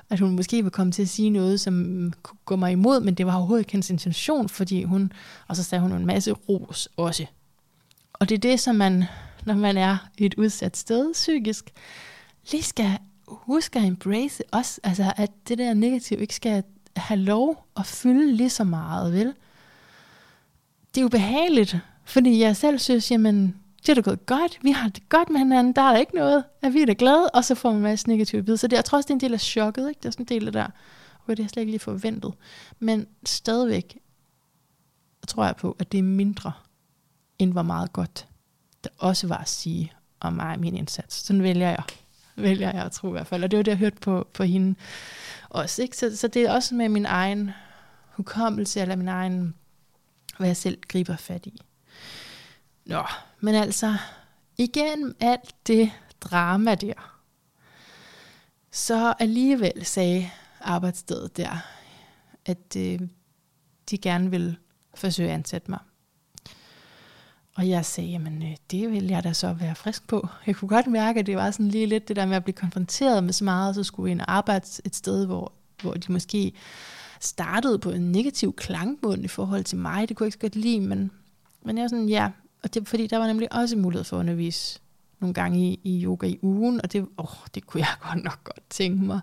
at 0.10 0.20
hun 0.20 0.36
måske 0.36 0.64
var 0.64 0.70
kommet 0.70 0.95
til 0.95 1.02
at 1.02 1.10
sige 1.10 1.30
noget, 1.30 1.60
som 1.60 2.14
kunne 2.24 2.38
gå 2.45 2.56
mig 2.56 2.72
imod, 2.72 3.00
men 3.00 3.14
det 3.14 3.26
var 3.26 3.36
overhovedet 3.36 3.62
ikke 3.62 3.72
hendes 3.72 3.89
intention, 3.89 4.50
fordi 4.50 4.84
hun, 4.84 5.12
og 5.48 5.56
så 5.56 5.64
sagde 5.64 5.82
hun 5.82 5.91
en 5.91 6.06
masse 6.06 6.32
ros 6.32 6.89
også. 6.98 7.26
Og 8.14 8.30
det 8.30 8.36
er 8.36 8.39
det, 8.39 8.60
som 8.60 8.76
man, 8.76 9.04
når 9.45 9.54
man 9.54 9.78
er 9.78 9.98
i 10.18 10.26
et 10.26 10.34
udsat 10.34 10.78
sted 10.78 11.14
psykisk, 11.14 11.74
lige 12.52 12.64
skal 12.64 12.98
huske 13.28 13.80
at 13.80 13.86
embrace 13.86 14.43
også, 14.51 14.82
altså 14.84 15.13
at 15.17 15.32
det 15.47 15.57
der 15.57 15.73
negativ 15.73 16.21
ikke 16.21 16.36
skal 16.36 16.63
have 16.95 17.19
lov 17.19 17.67
at 17.78 17.86
fylde 17.86 18.34
lige 18.34 18.49
så 18.49 18.63
meget, 18.63 19.13
vel? 19.13 19.34
Det 20.95 20.97
er 20.97 21.01
jo 21.01 21.07
behageligt, 21.07 21.78
fordi 22.05 22.39
jeg 22.39 22.55
selv 22.55 22.80
synes, 22.80 23.11
jamen, 23.11 23.55
det 23.82 23.89
er 23.89 23.93
da 23.93 24.01
gået 24.01 24.25
godt, 24.25 24.59
vi 24.61 24.71
har 24.71 24.89
det 24.89 25.09
godt 25.09 25.30
med 25.30 25.38
hinanden, 25.38 25.73
der 25.73 25.82
er 25.82 25.91
der 25.91 25.99
ikke 25.99 26.15
noget, 26.15 26.43
at 26.61 26.73
vi 26.73 26.82
er 26.82 26.86
da 26.86 26.95
glade, 26.97 27.30
og 27.30 27.45
så 27.45 27.55
får 27.55 27.69
man 27.69 27.78
en 27.78 27.84
masse 27.84 28.07
negative 28.07 28.43
bid. 28.43 28.57
Så 28.57 28.67
det, 28.67 28.75
jeg 28.75 28.86
tror 28.86 28.97
også, 28.97 29.07
det 29.07 29.11
er 29.11 29.15
en 29.15 29.21
del 29.21 29.34
af 29.34 29.41
chokket, 29.41 29.89
ikke? 29.89 29.99
Det 29.99 30.05
er 30.05 30.11
sådan 30.11 30.23
en 30.23 30.28
del 30.28 30.47
af 30.47 30.53
der, 30.53 30.67
hvor 31.25 31.36
det 31.36 31.43
er 31.43 31.47
slet 31.47 31.61
ikke 31.61 31.71
lige 31.71 31.80
forventet. 31.80 32.34
Men 32.80 33.07
stadigvæk 33.25 33.99
tror 35.28 35.45
jeg 35.45 35.55
på, 35.55 35.75
at 35.80 35.91
det 35.91 35.97
er 35.97 36.03
mindre, 36.03 36.51
end 37.39 37.51
hvor 37.51 37.61
meget 37.61 37.93
godt 37.93 38.28
der 38.84 38.89
også 38.97 39.28
var 39.28 39.38
at 39.38 39.49
sige 39.49 39.93
om 40.19 40.34
mig 40.34 40.53
og 40.53 40.59
min 40.59 40.75
indsats. 40.75 41.15
Sådan 41.15 41.43
vælger 41.43 41.69
jeg, 41.69 41.84
vælger 42.38 42.72
jeg 42.72 42.86
at 42.86 42.92
tro 42.92 43.08
i 43.08 43.12
hvert 43.12 43.28
fald. 43.28 43.44
Og 43.44 43.52
det 43.52 43.58
var 43.58 43.64
det, 43.64 43.72
jeg 43.72 43.78
hørte 43.78 44.00
på, 44.02 44.28
på 44.34 44.44
hende 44.44 44.76
også. 45.50 45.82
Ikke? 45.82 45.98
Så, 45.98 46.18
så 46.18 46.28
det 46.28 46.42
er 46.42 46.52
også 46.52 46.76
med 46.76 46.90
min 46.90 47.06
egen 47.06 47.52
hukommelse, 48.12 48.82
eller 48.82 48.96
min 48.96 49.08
egen, 49.08 49.56
hvad 50.38 50.48
jeg 50.48 50.58
selv 50.58 50.82
griber 50.88 51.16
fat 51.16 51.46
i. 51.46 51.62
Nå, 52.86 53.04
men 53.40 53.56
altså, 53.56 53.96
igen 54.58 55.16
alt 55.20 55.56
det 55.68 55.92
drama 56.22 56.76
der, 56.76 57.20
så 58.72 59.14
alligevel 59.20 59.86
sagde 59.86 60.30
arbejdsstedet 60.62 61.38
der, 61.38 61.58
at 62.46 62.76
øh, 62.78 63.00
de 63.90 63.98
gerne 63.98 64.32
vil 64.32 64.58
forsøge 64.94 65.30
at 65.30 65.36
ansætte 65.36 65.72
mig. 65.72 65.80
Og 67.58 67.70
jeg 67.70 67.86
sagde, 67.86 68.10
jamen 68.10 68.43
øh, 68.43 68.55
det 68.72 68.91
vil 68.91 69.08
jeg 69.08 69.24
da 69.24 69.34
så 69.34 69.53
være 69.53 69.76
frisk 69.76 70.08
på. 70.08 70.28
Jeg 70.47 70.55
kunne 70.55 70.70
godt 70.70 70.88
mærke, 70.88 71.20
at 71.20 71.26
det 71.26 71.36
var 71.36 71.51
sådan 71.51 71.68
lige 71.68 71.86
lidt 71.86 72.08
det 72.08 72.16
der 72.16 72.26
med 72.26 72.36
at 72.36 72.43
blive 72.43 72.53
konfronteret 72.53 73.24
med 73.24 73.34
så 73.34 73.43
meget, 73.43 73.76
så 73.76 73.84
skulle 73.84 74.12
ind 74.12 74.22
og 74.22 74.32
arbejde 74.34 74.66
et 74.86 74.95
sted, 74.95 75.26
hvor, 75.26 75.51
hvor 75.82 75.93
de 75.93 76.12
måske 76.12 76.53
startede 77.20 77.80
på 77.80 77.89
en 77.89 78.12
negativ 78.12 78.53
klangbund 78.55 79.24
i 79.24 79.28
forhold 79.28 79.64
til 79.64 79.78
mig. 79.78 80.10
Det 80.10 80.18
kunne 80.18 80.26
jeg 80.26 80.28
ikke 80.28 80.34
så 80.34 80.39
godt 80.39 80.55
lide, 80.55 80.80
men, 80.80 81.12
men 81.64 81.78
jeg 81.78 81.82
var 81.82 81.88
sådan, 81.88 82.10
ja, 82.10 82.30
og 82.64 82.74
det 82.74 82.88
fordi 82.88 83.08
der 83.08 83.18
var 83.18 83.28
nemlig 83.28 83.53
også 83.53 83.76
mulighed 83.76 84.03
for 84.03 84.18
at 84.18 84.20
undervise 84.20 84.80
nogle 85.20 85.34
gange 85.34 85.60
i, 85.60 85.80
i 85.84 86.03
yoga 86.03 86.28
i 86.28 86.39
ugen, 86.41 86.82
og 86.84 86.93
det, 86.93 87.08
åh, 87.18 87.26
det 87.55 87.68
kunne 87.68 87.82
jeg 87.82 87.89
godt 88.12 88.24
nok 88.24 88.43
godt 88.43 88.62
tænke 88.70 89.03
mig, 89.03 89.20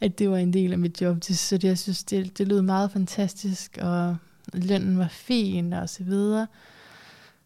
at 0.00 0.18
det 0.18 0.30
var 0.30 0.36
en 0.36 0.52
del 0.52 0.72
af 0.72 0.78
mit 0.78 1.00
job. 1.00 1.16
Det, 1.16 1.38
så 1.38 1.58
det, 1.58 1.68
jeg 1.68 1.78
synes, 1.78 2.04
det, 2.04 2.38
det 2.38 2.48
lød 2.48 2.62
meget 2.62 2.90
fantastisk, 2.90 3.78
og 3.82 4.16
lønnen 4.52 4.98
var 4.98 5.08
fin, 5.08 5.72
og 5.72 5.88
så 5.88 6.04
videre. 6.04 6.46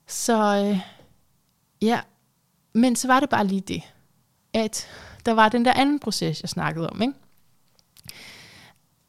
Så 0.07 0.67
øh, 0.67 0.81
ja, 1.83 2.01
men 2.73 2.97
så 2.97 3.09
var 3.09 3.21
det 3.21 3.29
bare 3.29 3.47
lige 3.47 3.61
det, 3.61 3.83
at 4.53 4.87
der 5.27 5.33
var 5.33 5.49
den 5.49 5.65
der 5.65 5.73
anden 5.73 5.99
proces, 5.99 6.43
jeg 6.43 6.49
snakkede 6.49 6.91
om, 6.91 7.03
ikke? 7.03 7.15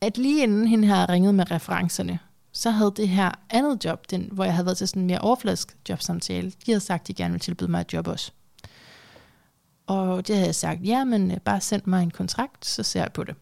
At 0.02 0.18
lige 0.18 0.44
inden 0.44 0.68
hende 0.68 0.88
havde 0.88 1.06
ringet 1.06 1.36
med 1.36 1.52
referencerne, 1.52 2.20
så 2.52 2.70
havde 2.70 2.94
det 2.98 3.10
her 3.10 3.32
andet 3.50 3.86
job, 3.86 4.10
den, 4.10 4.30
hvor 4.32 4.44
jeg 4.44 4.54
havde 4.54 4.66
været 4.66 4.78
til 4.78 4.88
sådan 4.88 5.02
en 5.02 5.08
mere 5.08 5.20
overfladisk 5.20 5.78
jobsamtale, 5.90 6.50
de 6.50 6.72
havde 6.72 6.80
sagt, 6.80 7.02
at 7.02 7.08
de 7.08 7.14
gerne 7.14 7.32
ville 7.32 7.40
tilbyde 7.40 7.72
mig 7.72 7.82
et 7.82 7.94
job 7.94 8.08
også. 8.08 8.32
Og 9.88 10.28
det 10.28 10.36
havde 10.36 10.48
jeg 10.48 10.56
sagt, 10.56 10.80
ja, 10.84 11.04
men 11.04 11.32
øh, 11.32 11.38
bare 11.38 11.62
send 11.62 11.82
mig 11.86 12.04
en 12.04 12.12
kontrakt, 12.12 12.66
så 12.66 12.84
ser 12.84 13.02
jeg 13.02 13.14
på 13.14 13.24
det. 13.24 13.36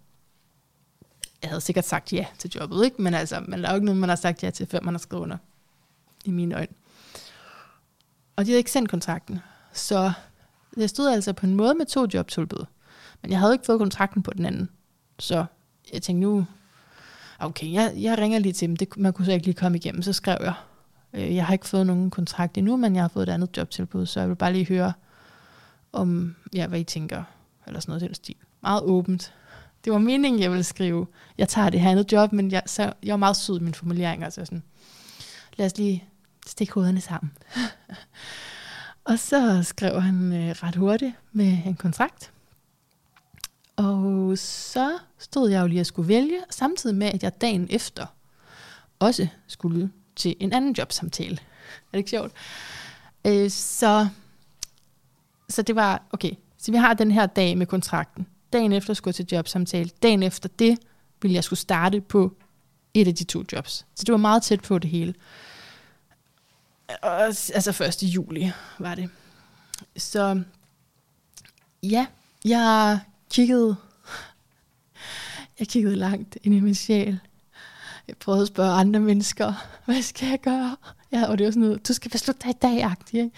Jeg 1.42 1.50
havde 1.50 1.62
sikkert 1.62 1.86
sagt 1.86 2.14
ja 2.14 2.26
til 2.38 2.52
jobbet, 2.56 2.86
ikke? 2.86 3.02
Men, 3.02 3.14
altså, 3.14 3.40
men 3.48 3.66
er 3.66 3.70
jo 3.70 3.76
ikke 3.76 3.86
noget, 3.86 4.00
man 4.00 4.10
har 4.10 4.16
sagt 4.16 4.44
ja 4.44 4.50
til, 4.50 4.68
før 4.68 4.80
man 4.82 4.94
har 4.94 5.00
skrevet 5.00 5.24
under. 5.24 5.38
I 6.26 6.32
mine 6.32 6.56
øjne. 6.56 6.74
Og 8.42 8.46
de 8.46 8.52
havde 8.52 8.58
ikke 8.58 8.72
sendt 8.72 8.90
kontrakten. 8.90 9.40
Så 9.74 10.12
jeg 10.78 10.90
stod 10.90 11.10
altså 11.10 11.34
på 11.34 11.46
en 11.46 11.56
måde 11.56 11.76
med 11.76 11.86
to 11.86 12.08
jobtilbud. 12.14 12.66
Men 13.22 13.32
jeg 13.32 13.40
havde 13.40 13.54
ikke 13.54 13.66
fået 13.66 13.80
kontrakten 13.80 14.24
på 14.24 14.32
den 14.34 14.46
anden. 14.46 14.70
Så 15.20 15.46
jeg 15.94 16.02
tænkte, 16.02 16.22
nu 16.22 16.46
okay, 17.40 17.74
jeg, 17.74 17.94
jeg 17.98 18.18
ringer 18.18 18.40
lige 18.40 18.54
til 18.54 18.68
dem, 18.68 18.76
det, 18.76 18.98
man 18.98 19.14
kunne 19.14 19.26
så 19.26 19.32
ikke 19.32 19.46
lige 19.46 19.56
komme 19.56 19.78
igennem, 19.78 20.02
så 20.02 20.14
skrev 20.14 20.38
jeg, 20.42 20.54
øh, 21.14 21.36
jeg 21.36 21.46
har 21.46 21.54
ikke 21.54 21.68
fået 21.68 21.88
nogen 21.88 22.10
kontrakt 22.10 22.58
endnu, 22.58 22.78
men 22.78 22.96
jeg 22.96 23.04
har 23.04 23.08
fået 23.08 23.30
et 23.30 23.34
andet 23.34 23.58
jobtilbud, 23.58 24.06
så 24.06 24.20
jeg 24.20 24.30
vil 24.30 24.36
bare 24.36 24.54
lige 24.54 24.68
høre, 24.68 24.94
om, 25.94 26.36
ja, 26.54 26.68
hvad 26.68 26.80
I 26.80 26.84
tænker, 26.84 27.24
eller 27.68 27.80
sådan 27.80 27.92
noget 27.92 28.02
den 28.02 28.14
stil. 28.14 28.36
Meget 28.62 28.84
åbent. 28.84 29.34
Det 29.86 29.94
var 29.94 30.00
meningen, 30.00 30.42
jeg 30.42 30.52
ville 30.52 30.64
skrive, 30.64 31.08
jeg 31.38 31.50
tager 31.50 31.70
det 31.70 31.80
her 31.80 31.92
andet 31.92 32.12
job, 32.12 32.34
men 32.34 32.52
jeg, 32.52 32.64
så, 32.66 32.94
jeg 33.04 33.12
var 33.12 33.18
meget 33.18 33.36
sød 33.36 33.60
i 33.60 33.64
min 33.64 33.74
formulering, 33.74 34.24
altså 34.24 34.46
sådan, 34.46 34.64
lad 35.58 35.66
os 35.66 35.78
lige 35.78 36.04
stik 36.48 36.72
hovederne 36.72 37.02
sammen. 37.02 37.32
og 39.10 39.20
så 39.20 39.64
skrev 39.64 40.02
han 40.02 40.34
øh, 40.34 40.50
ret 40.50 40.76
hurtigt 40.76 41.14
med 41.32 41.58
en 41.66 41.76
kontrakt, 41.76 42.32
og 43.76 44.38
så 44.38 44.98
stod 45.18 45.50
jeg 45.50 45.62
jo 45.62 45.68
lige 45.68 45.80
at 45.80 45.88
skulle 45.88 46.08
vælge, 46.08 46.40
samtidig 46.50 46.96
med, 46.96 47.08
at 47.08 47.24
jeg 47.24 47.42
dagen 47.42 47.68
efter 47.70 48.06
også 49.00 49.28
skulle 49.48 49.92
til 50.16 50.36
en 50.40 50.54
anden 50.54 50.76
jobsamtale. 50.78 51.38
Er 51.38 51.92
det 51.92 51.98
ikke 51.98 52.10
sjovt? 52.10 52.32
Øh, 53.28 53.50
så, 53.50 54.08
så 55.50 55.62
det 55.62 55.76
var, 55.76 56.04
okay, 56.12 56.32
så 56.58 56.72
vi 56.72 56.78
har 56.78 56.94
den 56.94 57.12
her 57.12 57.26
dag 57.26 57.58
med 57.58 57.66
kontrakten. 57.66 58.28
Dagen 58.54 58.72
efter 58.72 58.94
skulle 58.94 59.10
jeg 59.20 59.28
til 59.28 59.36
jobsamtale. 59.36 59.90
Dagen 60.04 60.24
efter 60.24 60.50
det 60.60 60.78
ville 61.22 61.36
jeg 61.36 61.44
skulle 61.44 61.60
starte 61.60 62.02
på 62.02 62.34
et 62.94 63.08
af 63.08 63.16
de 63.16 63.24
to 63.24 63.44
jobs. 63.52 63.86
Så 63.96 64.04
det 64.04 64.12
var 64.12 64.18
meget 64.18 64.44
tæt 64.44 64.62
på 64.62 64.80
det 64.80 64.90
hele. 64.90 65.14
Og, 67.02 67.26
altså 67.54 67.84
1. 68.04 68.04
juli 68.04 68.52
var 68.80 68.96
det. 68.96 69.10
Så 69.98 70.44
ja, 71.84 72.06
jeg 72.46 73.00
kiggede, 73.32 73.76
jeg 75.60 75.68
kiggede 75.68 75.96
langt 75.96 76.38
ind 76.44 76.56
i 76.56 76.60
min 76.60 76.76
sjæl. 76.76 77.20
Jeg 78.08 78.18
prøvede 78.18 78.42
at 78.42 78.48
spørge 78.48 78.72
andre 78.72 79.00
mennesker, 79.00 79.54
hvad 79.86 80.02
skal 80.02 80.30
jeg 80.30 80.40
gøre? 80.40 80.78
Ja, 81.12 81.26
og 81.26 81.38
det 81.38 81.46
var 81.46 81.52
sådan 81.52 81.62
noget, 81.62 81.88
du 81.88 81.94
skal 81.94 82.12
beslutte 82.12 82.42
dig 82.44 82.50
i 82.50 82.58
dag, 82.62 82.84
agtig, 82.84 83.20
ikke? 83.20 83.36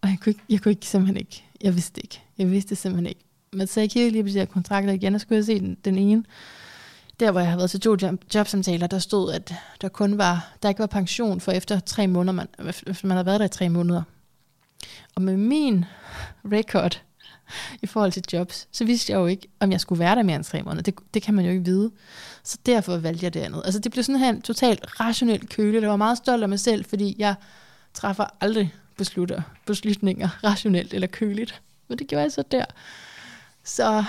Og 0.00 0.08
jeg 0.08 0.18
kunne, 0.20 0.30
ikke, 0.30 0.42
jeg 0.48 0.60
kunne 0.60 0.72
ikke, 0.72 0.86
simpelthen 0.86 1.16
ikke. 1.16 1.44
Jeg 1.60 1.74
vidste 1.74 2.00
ikke. 2.00 2.22
Jeg 2.38 2.50
vidste 2.50 2.76
simpelthen 2.76 3.06
ikke. 3.06 3.20
Men 3.52 3.66
så 3.66 3.80
jeg 3.80 3.90
kiggede 3.90 4.12
lige 4.12 4.22
på 4.22 4.28
de 4.28 4.32
her 4.32 4.44
kontrakter 4.44 4.92
igen, 4.92 5.14
og 5.14 5.20
skulle 5.20 5.36
jeg 5.36 5.44
se 5.44 5.60
den, 5.60 5.76
den 5.84 5.98
ene. 5.98 6.24
Der, 7.20 7.30
hvor 7.30 7.40
jeg 7.40 7.48
havde 7.48 7.58
været 7.58 7.70
til 7.70 7.80
to 7.80 7.96
job, 8.02 8.14
jobsamtaler, 8.34 8.86
der 8.86 8.98
stod, 8.98 9.32
at 9.32 9.54
der 9.80 9.88
kun 9.88 10.18
var, 10.18 10.52
der 10.62 10.68
ikke 10.68 10.78
var 10.78 10.86
pension 10.86 11.40
for 11.40 11.52
efter 11.52 11.80
tre 11.80 12.06
måneder, 12.06 12.32
man, 12.32 12.48
efter 12.86 13.06
man 13.06 13.16
havde 13.16 13.26
været 13.26 13.40
der 13.40 13.46
i 13.46 13.48
tre 13.48 13.68
måneder. 13.68 14.02
Og 15.14 15.22
med 15.22 15.36
min 15.36 15.84
record, 16.44 17.02
i 17.82 17.86
forhold 17.86 18.12
til 18.12 18.24
jobs, 18.32 18.68
så 18.72 18.84
vidste 18.84 19.12
jeg 19.12 19.18
jo 19.18 19.26
ikke, 19.26 19.48
om 19.60 19.72
jeg 19.72 19.80
skulle 19.80 19.98
være 19.98 20.16
der 20.16 20.22
mere 20.22 20.36
end 20.36 20.44
tre 20.44 20.62
måneder. 20.62 20.82
Det, 20.82 20.94
det 21.14 21.22
kan 21.22 21.34
man 21.34 21.44
jo 21.44 21.50
ikke 21.50 21.64
vide. 21.64 21.90
Så 22.42 22.58
derfor 22.66 22.96
valgte 22.96 23.24
jeg 23.24 23.34
det 23.34 23.40
andet. 23.40 23.62
Altså 23.64 23.80
det 23.80 23.92
blev 23.92 24.04
sådan 24.04 24.20
her 24.20 24.28
en 24.28 24.42
totalt 24.42 25.00
rationelt 25.00 25.48
køle. 25.48 25.80
Jeg 25.80 25.90
var 25.90 25.96
meget 25.96 26.18
stolt 26.18 26.42
af 26.42 26.48
mig 26.48 26.60
selv, 26.60 26.84
fordi 26.84 27.16
jeg 27.18 27.34
træffer 27.94 28.24
aldrig 28.40 28.74
beslutter, 28.96 29.42
beslutninger 29.66 30.28
rationelt 30.44 30.94
eller 30.94 31.06
køligt. 31.06 31.62
Men 31.88 31.98
det 31.98 32.06
gjorde 32.06 32.22
jeg 32.22 32.32
så 32.32 32.42
der. 32.50 32.64
Så, 33.64 34.04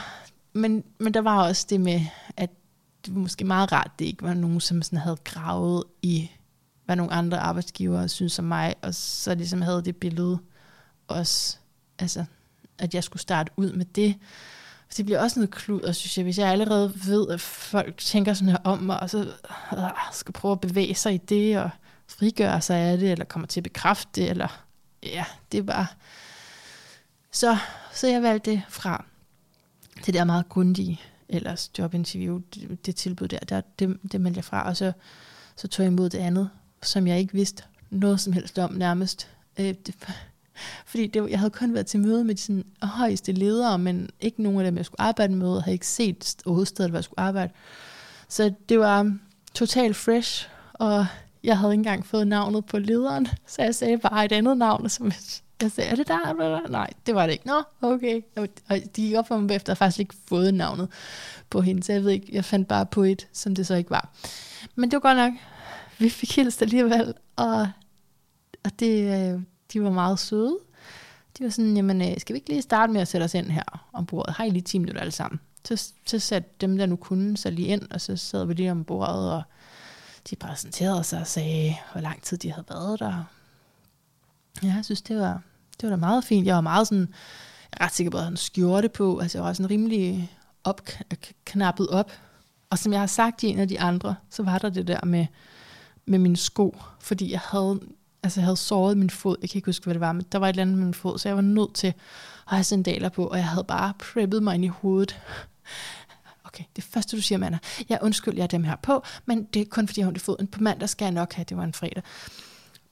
men, 0.54 0.84
men 0.98 1.14
der 1.14 1.22
var 1.22 1.48
også 1.48 1.68
det 1.70 1.82
med, 1.82 2.02
at 2.38 2.50
det 3.08 3.16
var 3.16 3.22
måske 3.22 3.46
meget 3.46 3.72
rart, 3.72 3.92
det 4.00 4.06
ikke 4.06 4.24
var 4.24 4.34
nogen, 4.34 4.60
som 4.60 4.82
sådan 4.82 5.00
havde 5.00 5.18
gravet 5.24 5.84
i, 6.02 6.32
hvad 6.86 6.96
nogle 6.96 7.14
andre 7.14 7.40
arbejdsgivere 7.40 8.10
synes 8.10 8.40
om 8.40 8.46
mig, 8.46 8.76
og 8.82 8.96
så 8.96 9.36
ligesom 9.36 9.62
havde 9.62 9.86
det 9.86 9.96
billede 9.96 10.40
også, 11.08 11.58
altså 12.00 12.26
at 12.78 12.94
jeg 12.94 13.04
skulle 13.04 13.22
starte 13.22 13.52
ud 13.58 13.72
med 13.74 13.86
det. 13.86 14.16
det 14.98 15.06
bliver 15.06 15.22
også 15.22 15.40
noget 15.40 15.52
klud, 15.52 15.82
og 15.82 15.96
synes 15.96 16.18
jeg, 16.18 16.24
hvis 16.24 16.38
jeg 16.38 16.52
allerede 16.52 16.94
ved, 17.06 17.30
at 17.30 17.42
folk 17.42 17.98
tænker 17.98 18.34
sådan 18.34 18.50
her 18.50 18.58
om 18.64 18.80
mig, 18.80 19.00
og 19.00 19.10
så 19.10 19.20
øh, 19.74 19.84
skal 20.14 20.34
prøve 20.34 20.52
at 20.52 20.62
bevæge 20.62 20.96
sig 20.96 21.14
i 21.14 21.18
det, 21.18 21.60
og 21.60 21.70
frigøre 22.08 22.62
sig 22.62 22.78
af 22.78 22.98
det, 22.98 23.12
eller 23.12 23.26
kommer 23.26 23.48
til 23.48 23.60
at 23.60 23.64
bekræfte 23.64 24.22
det, 24.22 24.30
eller 24.30 24.66
ja, 25.04 25.26
det 25.52 25.68
var... 25.68 25.96
Så, 27.32 27.58
så 27.94 28.08
jeg 28.08 28.24
valgte 28.24 28.52
det 28.52 28.62
fra 28.70 29.06
det 30.06 30.14
der 30.14 30.24
meget 30.24 30.50
grundige 30.50 31.02
ellers 31.30 31.72
jobinterview, 31.80 32.42
det, 32.54 32.86
det 32.86 32.96
tilbud 32.96 33.28
der, 33.28 33.40
der 33.40 33.62
det, 33.80 33.98
det 34.12 34.22
meldte 34.22 34.38
jeg 34.38 34.44
fra, 34.44 34.68
og 34.68 34.78
så, 34.78 34.92
så 35.56 35.68
tog 35.68 35.84
jeg 35.84 35.92
imod 35.92 36.10
det 36.10 36.18
andet, 36.18 36.50
som 36.84 37.08
jeg 37.08 37.20
ikke 37.20 37.34
vidste 37.34 37.64
noget 37.90 38.20
som 38.20 38.34
helst 38.34 38.60
om 38.60 38.74
nærmest. 38.74 39.28
Øh, 39.60 39.66
det, 39.86 39.96
fordi 40.86 41.08
det, 41.08 41.30
jeg 41.30 41.40
havde 41.40 41.52
kun 41.52 41.74
været 41.74 41.86
til 41.86 42.00
møde 42.00 42.24
med 42.24 42.36
de 42.36 42.42
sådan, 42.42 42.66
højeste 42.84 43.32
ledere, 43.32 43.80
men 43.80 44.10
ikke 44.20 44.44
nogen 44.44 44.60
af 44.60 44.66
dem, 44.66 44.78
jeg 44.78 44.86
skulle 44.86 45.02
arbejde 45.02 45.36
med, 45.36 45.50
og 45.50 45.64
havde 45.64 45.74
ikke 45.76 45.88
set 45.88 46.36
hovedstedet, 46.46 46.92
hvor 46.92 46.98
jeg 46.98 47.04
skulle 47.04 47.20
arbejde. 47.20 47.54
Så 48.30 48.54
det 48.70 48.80
var 48.80 49.18
totalt 49.54 49.96
fresh, 49.96 50.50
og 50.74 51.06
jeg 51.44 51.58
havde 51.58 51.74
ikke 51.74 51.80
engang 51.80 52.06
fået 52.06 52.28
navnet 52.28 52.66
på 52.66 52.80
lederen, 52.80 53.28
så 53.48 53.62
jeg 53.62 53.76
sagde 53.76 53.98
bare 53.98 54.26
et 54.26 54.32
andet 54.32 54.58
navn, 54.58 54.90
som 54.90 55.12
jeg 55.62 55.72
sagde, 55.72 55.90
er 55.90 55.96
det 55.96 56.08
der? 56.08 56.70
Nej, 56.70 56.90
det 57.06 57.16
var 57.16 57.26
det 57.26 57.34
ikke. 57.34 57.48
Nå, 57.48 57.64
okay. 57.82 58.22
Og 58.36 58.48
de 58.70 59.02
gik 59.02 59.16
op 59.16 59.28
for 59.28 59.38
mig 59.38 59.56
efter, 59.56 59.72
jeg 59.74 59.78
faktisk 59.78 60.00
ikke 60.00 60.16
fået 60.28 60.54
navnet 60.54 60.90
på 61.50 61.62
hende, 61.62 61.84
så 61.84 61.94
jeg 61.94 62.04
ved 62.04 62.12
ikke, 62.12 62.28
jeg 62.32 62.46
fandt 62.46 62.68
bare 62.68 62.86
på 62.86 63.04
et, 63.04 63.28
som 63.34 63.56
det 63.56 63.68
så 63.68 63.76
ikke 63.76 63.90
var. 63.90 64.10
Men 64.76 64.92
det 64.92 64.96
var 64.96 65.02
godt 65.02 65.18
nok, 65.18 65.34
vi 65.98 66.10
fik 66.10 66.36
hilst 66.36 66.62
alligevel, 66.62 67.14
og, 67.36 67.68
og 68.64 68.72
det, 68.80 69.02
øh, 69.02 69.42
de 69.74 69.84
var 69.84 69.92
meget 69.92 70.20
søde. 70.20 70.58
De 71.38 71.44
var 71.44 71.50
sådan, 71.50 71.76
jamen, 71.76 72.02
øh, 72.02 72.18
skal 72.18 72.34
vi 72.34 72.38
ikke 72.38 72.50
lige 72.50 72.62
starte 72.62 72.94
med 72.94 73.02
at 73.02 73.08
sætte 73.08 73.26
os 73.26 73.34
ind 73.34 73.52
her 73.52 73.90
om 73.94 74.06
bordet? 74.06 74.36
Har 74.36 74.44
I 74.44 74.50
lige 74.50 74.62
10 74.62 74.78
minutter 74.78 75.02
alle 75.02 75.12
sammen? 75.12 75.40
Så, 75.66 75.92
så 76.06 76.20
satte 76.20 76.50
dem, 76.62 76.78
der 76.78 76.86
nu 76.86 76.96
kunne, 76.96 77.38
sig 77.38 77.52
lige 77.52 77.68
ind, 77.68 77.92
og 77.92 78.02
så 78.02 78.16
sad 78.16 78.46
vi 78.46 78.54
lige 78.54 78.72
om 78.72 78.84
bordet, 78.84 79.32
og 79.32 79.44
de 80.30 80.36
præsenterede 80.36 81.04
sig 81.04 81.20
og 81.20 81.28
sagde, 81.28 81.76
hvor 81.92 82.02
lang 82.02 82.22
tid 82.22 82.38
de 82.38 82.52
havde 82.52 82.66
været 82.70 83.00
der. 83.00 83.24
Ja, 84.64 84.74
jeg 84.76 84.86
synes, 84.86 85.02
det 85.02 85.18
var, 85.18 85.42
det 85.82 85.84
var 85.84 85.90
da 85.90 85.96
meget 85.96 86.24
fint. 86.24 86.48
Jeg 86.48 86.56
var 86.56 86.62
meget 86.62 86.88
sådan, 86.88 87.08
jeg 87.72 87.78
er 87.82 87.86
ret 87.86 87.94
sikker 87.94 88.12
på, 88.12 88.18
at 88.18 88.24
han 88.24 88.38
skjorte 88.38 88.90
på. 88.90 89.20
Altså, 89.20 89.38
jeg 89.38 89.46
var 89.46 89.54
sådan 89.54 89.70
rimelig 89.70 90.32
opknappet 90.64 91.88
op. 91.88 92.12
Og 92.70 92.78
som 92.78 92.92
jeg 92.92 93.02
har 93.02 93.08
sagt 93.08 93.44
i 93.44 93.48
en 93.48 93.60
af 93.60 93.68
de 93.68 93.80
andre, 93.80 94.16
så 94.30 94.44
var 94.44 94.58
der 94.58 94.70
det 94.70 94.88
der 94.88 95.06
med, 95.06 95.26
med 96.06 96.20
mine 96.20 96.38
sko. 96.38 96.78
Fordi 97.00 97.32
jeg 97.32 97.40
havde, 97.40 97.80
altså, 98.24 98.40
jeg 98.40 98.46
havde 98.46 98.58
såret 98.58 98.98
min 98.98 99.10
fod. 99.10 99.36
Jeg 99.42 99.50
kan 99.50 99.58
ikke 99.58 99.66
huske, 99.66 99.84
hvad 99.84 99.94
det 99.94 100.02
var, 100.02 100.12
men 100.12 100.26
der 100.32 100.38
var 100.38 100.48
et 100.48 100.50
eller 100.50 100.62
andet 100.62 100.78
med 100.78 100.86
min 100.86 100.94
fod, 100.94 101.20
så 101.20 101.30
jeg 101.30 101.36
var 101.36 101.42
nødt 101.42 101.74
til 101.74 101.88
at 101.88 101.96
have 102.46 102.64
sandaler 102.64 103.10
på. 103.10 103.28
Og 103.28 103.38
jeg 103.38 103.48
havde 103.48 103.64
bare 103.64 103.94
preppet 104.00 104.44
mig 104.44 104.56
ind 104.56 104.66
i 104.66 104.68
hovedet. 104.68 105.20
Okay, 106.44 106.64
det 106.76 106.84
første 106.84 107.18
du 107.18 107.22
siger, 107.22 107.40
Manna. 107.40 107.58
Ja, 107.90 107.98
undskyld, 108.02 108.34
jeg 108.34 108.44
har 108.44 108.48
dem 108.48 108.64
her 108.64 108.76
på, 108.76 109.04
men 109.26 109.44
det 109.44 109.62
er 109.62 109.66
kun 109.66 109.88
fordi 109.88 110.00
jeg 110.00 110.06
har 110.06 110.10
ondt 110.10 110.18
i 110.18 110.24
foden. 110.24 110.48
På 110.48 110.62
mandag 110.62 110.90
skal 110.90 111.06
jeg 111.06 111.12
nok 111.12 111.34
have, 111.34 111.46
det 111.50 111.58
var 111.58 111.64
en 111.64 111.74
fredag 111.74 112.04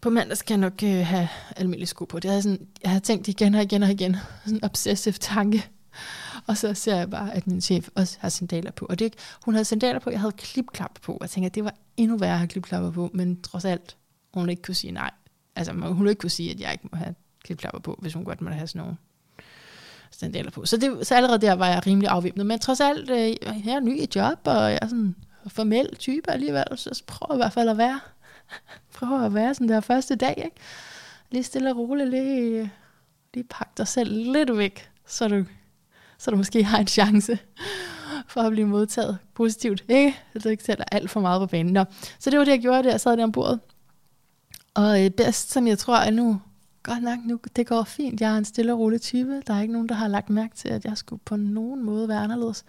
på 0.01 0.09
mandag 0.09 0.37
skal 0.37 0.53
jeg 0.53 0.59
nok 0.59 0.83
øh, 0.83 1.05
have 1.05 1.27
almindelige 1.55 1.87
sko 1.87 2.05
på. 2.05 2.19
Det 2.19 2.29
havde 2.29 2.41
sådan, 2.41 2.67
jeg 2.83 2.91
havde 2.91 3.03
tænkt 3.03 3.27
igen 3.27 3.55
og 3.55 3.61
igen 3.61 3.83
og 3.83 3.91
igen. 3.91 4.17
Sådan 4.45 4.57
en 4.57 4.63
obsessive 4.63 5.13
tanke. 5.13 5.69
Og 6.47 6.57
så 6.57 6.73
ser 6.73 6.95
jeg 6.95 7.09
bare, 7.09 7.35
at 7.35 7.47
min 7.47 7.61
chef 7.61 7.89
også 7.95 8.17
har 8.19 8.29
sandaler 8.29 8.71
på. 8.71 8.85
Og 8.85 8.99
det, 8.99 9.13
hun 9.45 9.53
havde 9.53 9.65
sandaler 9.65 9.99
på, 9.99 10.09
jeg 10.09 10.19
havde 10.19 10.31
klipklapper 10.31 11.01
på. 11.01 11.17
Jeg 11.21 11.29
tænker, 11.29 11.49
at 11.49 11.55
det 11.55 11.63
var 11.63 11.73
endnu 11.97 12.17
værre 12.17 12.31
at 12.31 12.37
have 12.37 12.47
klipklapper 12.47 12.91
på. 12.91 13.09
Men 13.13 13.41
trods 13.41 13.65
alt, 13.65 13.97
hun 14.33 14.49
ikke 14.49 14.61
kunne 14.61 14.75
sige 14.75 14.91
nej. 14.91 15.11
Altså, 15.55 15.73
hun 15.73 15.99
ville 15.99 16.09
ikke 16.09 16.19
kunne 16.19 16.29
sige, 16.29 16.51
at 16.51 16.59
jeg 16.59 16.71
ikke 16.71 16.87
må 16.91 16.97
have 16.97 17.15
klipklapper 17.43 17.79
på, 17.79 17.99
hvis 18.01 18.13
hun 18.13 18.23
godt 18.23 18.41
måtte 18.41 18.55
have 18.55 18.67
sådan 18.67 18.81
nogle 18.81 18.97
sandaler 20.11 20.51
på. 20.51 20.65
Så, 20.65 20.77
det, 20.77 21.07
så 21.07 21.15
allerede 21.15 21.41
der 21.41 21.53
var 21.53 21.67
jeg 21.67 21.87
rimelig 21.87 22.09
afvæbnet. 22.09 22.45
Men 22.45 22.59
trods 22.59 22.79
alt, 22.79 23.09
øh, 23.09 23.29
jeg 23.65 23.75
er 23.75 23.79
ny 23.79 24.01
i 24.01 24.07
job, 24.15 24.39
og 24.43 24.71
jeg 24.71 24.79
er 24.81 24.87
sådan 24.87 25.15
formel 25.47 25.95
type 25.95 26.31
alligevel, 26.31 26.65
så 26.75 27.03
prøver 27.07 27.33
jeg 27.33 27.37
i 27.37 27.43
hvert 27.43 27.53
fald 27.53 27.69
at 27.69 27.77
være 27.77 27.99
prøve 28.93 29.25
at 29.25 29.33
være 29.33 29.53
sådan 29.53 29.69
der 29.69 29.79
første 29.79 30.15
dag, 30.15 30.33
ikke? 30.37 30.57
Lige 31.31 31.43
stille 31.43 31.69
og 31.69 31.77
roligt, 31.77 32.09
lige, 32.09 32.71
lige 33.33 33.43
pakke 33.43 33.73
dig 33.77 33.87
selv 33.87 34.31
lidt 34.31 34.57
væk, 34.57 34.89
så 35.05 35.27
du, 35.27 35.45
så 36.17 36.31
du 36.31 36.37
måske 36.37 36.63
har 36.63 36.77
en 36.77 36.87
chance 36.87 37.39
for 38.27 38.41
at 38.41 38.51
blive 38.51 38.67
modtaget 38.67 39.17
positivt, 39.33 39.83
ikke? 39.89 40.17
Så 40.33 40.39
du 40.39 40.49
ikke 40.49 40.63
sætter 40.63 40.83
alt 40.91 41.09
for 41.09 41.19
meget 41.19 41.41
på 41.41 41.45
banen. 41.45 41.73
Nå, 41.73 41.83
så 42.19 42.29
det 42.29 42.39
var 42.39 42.45
det, 42.45 42.51
jeg 42.51 42.61
gjorde, 42.61 42.83
der 42.83 42.89
jeg 42.89 43.01
sad 43.01 43.17
der 43.17 43.23
ombord. 43.23 43.59
Og 44.73 45.05
øh, 45.05 45.11
bedst, 45.11 45.51
som 45.51 45.67
jeg 45.67 45.77
tror, 45.77 45.97
at 45.97 46.13
nu, 46.13 46.41
godt 46.83 47.03
nok, 47.03 47.19
nu, 47.25 47.39
det 47.55 47.67
går 47.67 47.83
fint. 47.83 48.21
Jeg 48.21 48.33
er 48.33 48.37
en 48.37 48.45
stille 48.45 48.73
og 48.73 48.79
rolig 48.79 49.01
type. 49.01 49.41
Der 49.47 49.53
er 49.53 49.61
ikke 49.61 49.73
nogen, 49.73 49.89
der 49.89 49.95
har 49.95 50.07
lagt 50.07 50.29
mærke 50.29 50.55
til, 50.55 50.69
at 50.69 50.85
jeg 50.85 50.97
skulle 50.97 51.21
på 51.25 51.35
nogen 51.35 51.83
måde 51.83 52.07
være 52.07 52.19
anderledes. 52.19 52.65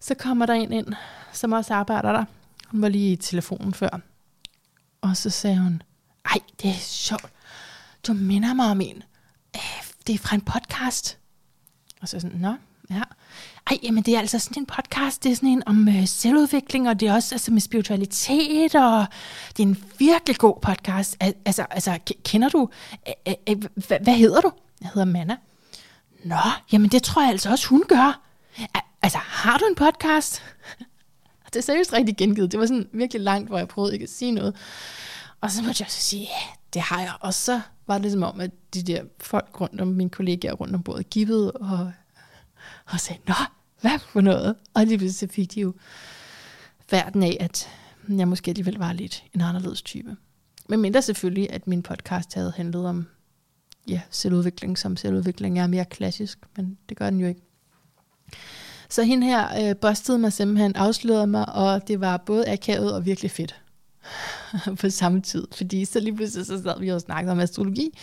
Så 0.00 0.14
kommer 0.14 0.46
der 0.46 0.54
en 0.54 0.72
ind, 0.72 0.86
som 1.32 1.52
også 1.52 1.74
arbejder 1.74 2.12
der. 2.12 2.24
Hun 2.68 2.82
var 2.82 2.88
lige 2.88 3.12
i 3.12 3.16
telefonen 3.16 3.74
før. 3.74 4.00
Og 5.00 5.16
så 5.16 5.30
sagde 5.30 5.58
hun, 5.58 5.82
ej, 6.24 6.38
det 6.62 6.70
er 6.70 6.74
sjovt. 6.80 7.32
Du 8.06 8.12
minder 8.12 8.54
mig 8.54 8.70
om 8.70 8.80
en. 8.80 9.02
Øh, 9.56 9.82
det 10.06 10.14
er 10.14 10.18
fra 10.18 10.34
en 10.34 10.40
podcast. 10.40 11.18
Og 12.00 12.08
så 12.08 12.20
sådan, 12.20 12.38
nå, 12.38 12.54
ja. 12.90 13.02
Ej, 13.70 13.78
jamen 13.82 14.02
det 14.02 14.14
er 14.14 14.18
altså 14.18 14.38
sådan 14.38 14.62
en 14.62 14.66
podcast, 14.66 15.24
det 15.24 15.32
er 15.32 15.36
sådan 15.36 15.48
en 15.48 15.62
om 15.66 15.88
øh, 15.88 16.06
selvudvikling, 16.06 16.88
og 16.88 17.00
det 17.00 17.08
er 17.08 17.14
også 17.14 17.34
altså, 17.34 17.50
med 17.52 17.60
spiritualitet, 17.60 18.74
og 18.74 19.06
det 19.56 19.62
er 19.62 19.66
en 19.66 19.84
virkelig 19.98 20.36
god 20.36 20.60
podcast. 20.62 21.16
Al- 21.20 21.34
altså, 21.44 21.66
altså 21.70 21.98
kender 22.24 22.48
du, 22.48 22.68
øh, 23.28 23.34
øh, 23.48 23.56
hvad 24.02 24.14
hedder 24.14 24.40
du? 24.40 24.52
Jeg 24.80 24.90
hedder 24.94 25.04
Manna. 25.04 25.36
Nå, 26.24 26.36
jamen 26.72 26.90
det 26.90 27.02
tror 27.02 27.22
jeg 27.22 27.30
altså 27.30 27.50
også, 27.50 27.68
hun 27.68 27.84
gør. 27.88 28.20
Altså, 29.02 29.18
har 29.18 29.58
du 29.58 29.64
en 29.64 29.74
podcast? 29.74 30.42
Det 31.52 31.56
er 31.56 31.62
seriøst 31.62 31.92
rigtig 31.92 32.16
gengivet. 32.16 32.52
Det 32.52 32.60
var 32.60 32.66
sådan 32.66 32.88
virkelig 32.92 33.22
langt, 33.22 33.48
hvor 33.48 33.58
jeg 33.58 33.68
prøvede 33.68 33.92
ikke 33.92 34.02
at 34.02 34.10
sige 34.10 34.32
noget. 34.32 34.56
Og 35.40 35.50
så 35.50 35.62
måtte 35.62 35.82
jeg 35.82 35.90
så 35.90 36.00
sige, 36.00 36.22
ja, 36.22 36.46
det 36.74 36.82
har 36.82 37.00
jeg. 37.00 37.12
Og 37.20 37.34
så 37.34 37.60
var 37.86 37.98
det 37.98 38.12
som 38.12 38.22
om, 38.22 38.40
at 38.40 38.50
de 38.74 38.82
der 38.82 39.02
folk 39.20 39.60
rundt 39.60 39.80
om 39.80 39.88
mine 39.88 40.10
kollegaer 40.10 40.52
rundt 40.52 40.74
om 40.74 40.82
bordet 40.82 41.10
gibbede 41.10 41.52
og, 41.52 41.92
og 42.86 43.00
sagde, 43.00 43.20
nå, 43.28 43.34
hvad 43.80 43.98
for 43.98 44.20
noget? 44.20 44.54
Og 44.74 44.86
lige 44.86 44.98
pludselig 44.98 45.30
fik 45.30 45.54
de 45.54 45.60
jo 45.60 45.74
verden 46.90 47.22
af, 47.22 47.36
at 47.40 47.68
jeg 48.08 48.28
måske 48.28 48.50
alligevel 48.50 48.78
var 48.78 48.92
lidt 48.92 49.24
en 49.34 49.40
anderledes 49.40 49.82
type. 49.82 50.16
Men 50.68 50.80
mindre 50.80 51.02
selvfølgelig, 51.02 51.50
at 51.52 51.66
min 51.66 51.82
podcast 51.82 52.34
havde 52.34 52.52
handlet 52.56 52.86
om 52.86 53.06
ja, 53.88 54.00
selvudvikling, 54.10 54.78
som 54.78 54.96
selvudvikling 54.96 55.58
er 55.58 55.66
mere 55.66 55.84
klassisk, 55.84 56.38
men 56.56 56.78
det 56.88 56.96
gør 56.96 57.10
den 57.10 57.20
jo 57.20 57.26
ikke. 57.26 57.40
Så 58.88 59.02
hende 59.02 59.26
her 59.26 59.68
øh, 59.68 59.76
bustede 59.76 60.18
mig 60.18 60.32
simpelthen, 60.32 60.76
afslørede 60.76 61.26
mig, 61.26 61.52
og 61.52 61.88
det 61.88 62.00
var 62.00 62.16
både 62.16 62.48
akavet 62.48 62.94
og 62.94 63.06
virkelig 63.06 63.30
fedt 63.30 63.60
på 64.80 64.90
samme 64.90 65.20
tid. 65.20 65.46
Fordi 65.52 65.84
så 65.84 66.00
lige 66.00 66.16
pludselig 66.16 66.46
så 66.46 66.62
sad 66.62 66.80
vi 66.80 66.88
og 66.88 67.00
snakkede 67.00 67.32
om 67.32 67.40
astrologi, 67.40 67.98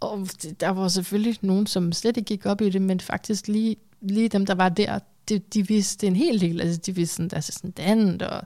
og 0.00 0.28
der 0.60 0.68
var 0.68 0.88
selvfølgelig 0.88 1.38
nogen, 1.40 1.66
som 1.66 1.92
slet 1.92 2.16
ikke 2.16 2.28
gik 2.28 2.46
op 2.46 2.60
i 2.60 2.70
det, 2.70 2.82
men 2.82 3.00
faktisk 3.00 3.48
lige, 3.48 3.76
lige 4.00 4.28
dem, 4.28 4.46
der 4.46 4.54
var 4.54 4.68
der, 4.68 4.98
de, 5.28 5.38
de 5.38 5.66
vidste 5.68 6.06
en 6.06 6.16
hel 6.16 6.40
del. 6.40 6.60
Altså, 6.60 6.80
de 6.86 6.94
vidste 6.94 7.16
sådan, 7.16 7.28
deres 7.28 7.48
ascendant, 7.48 8.22
og, 8.22 8.42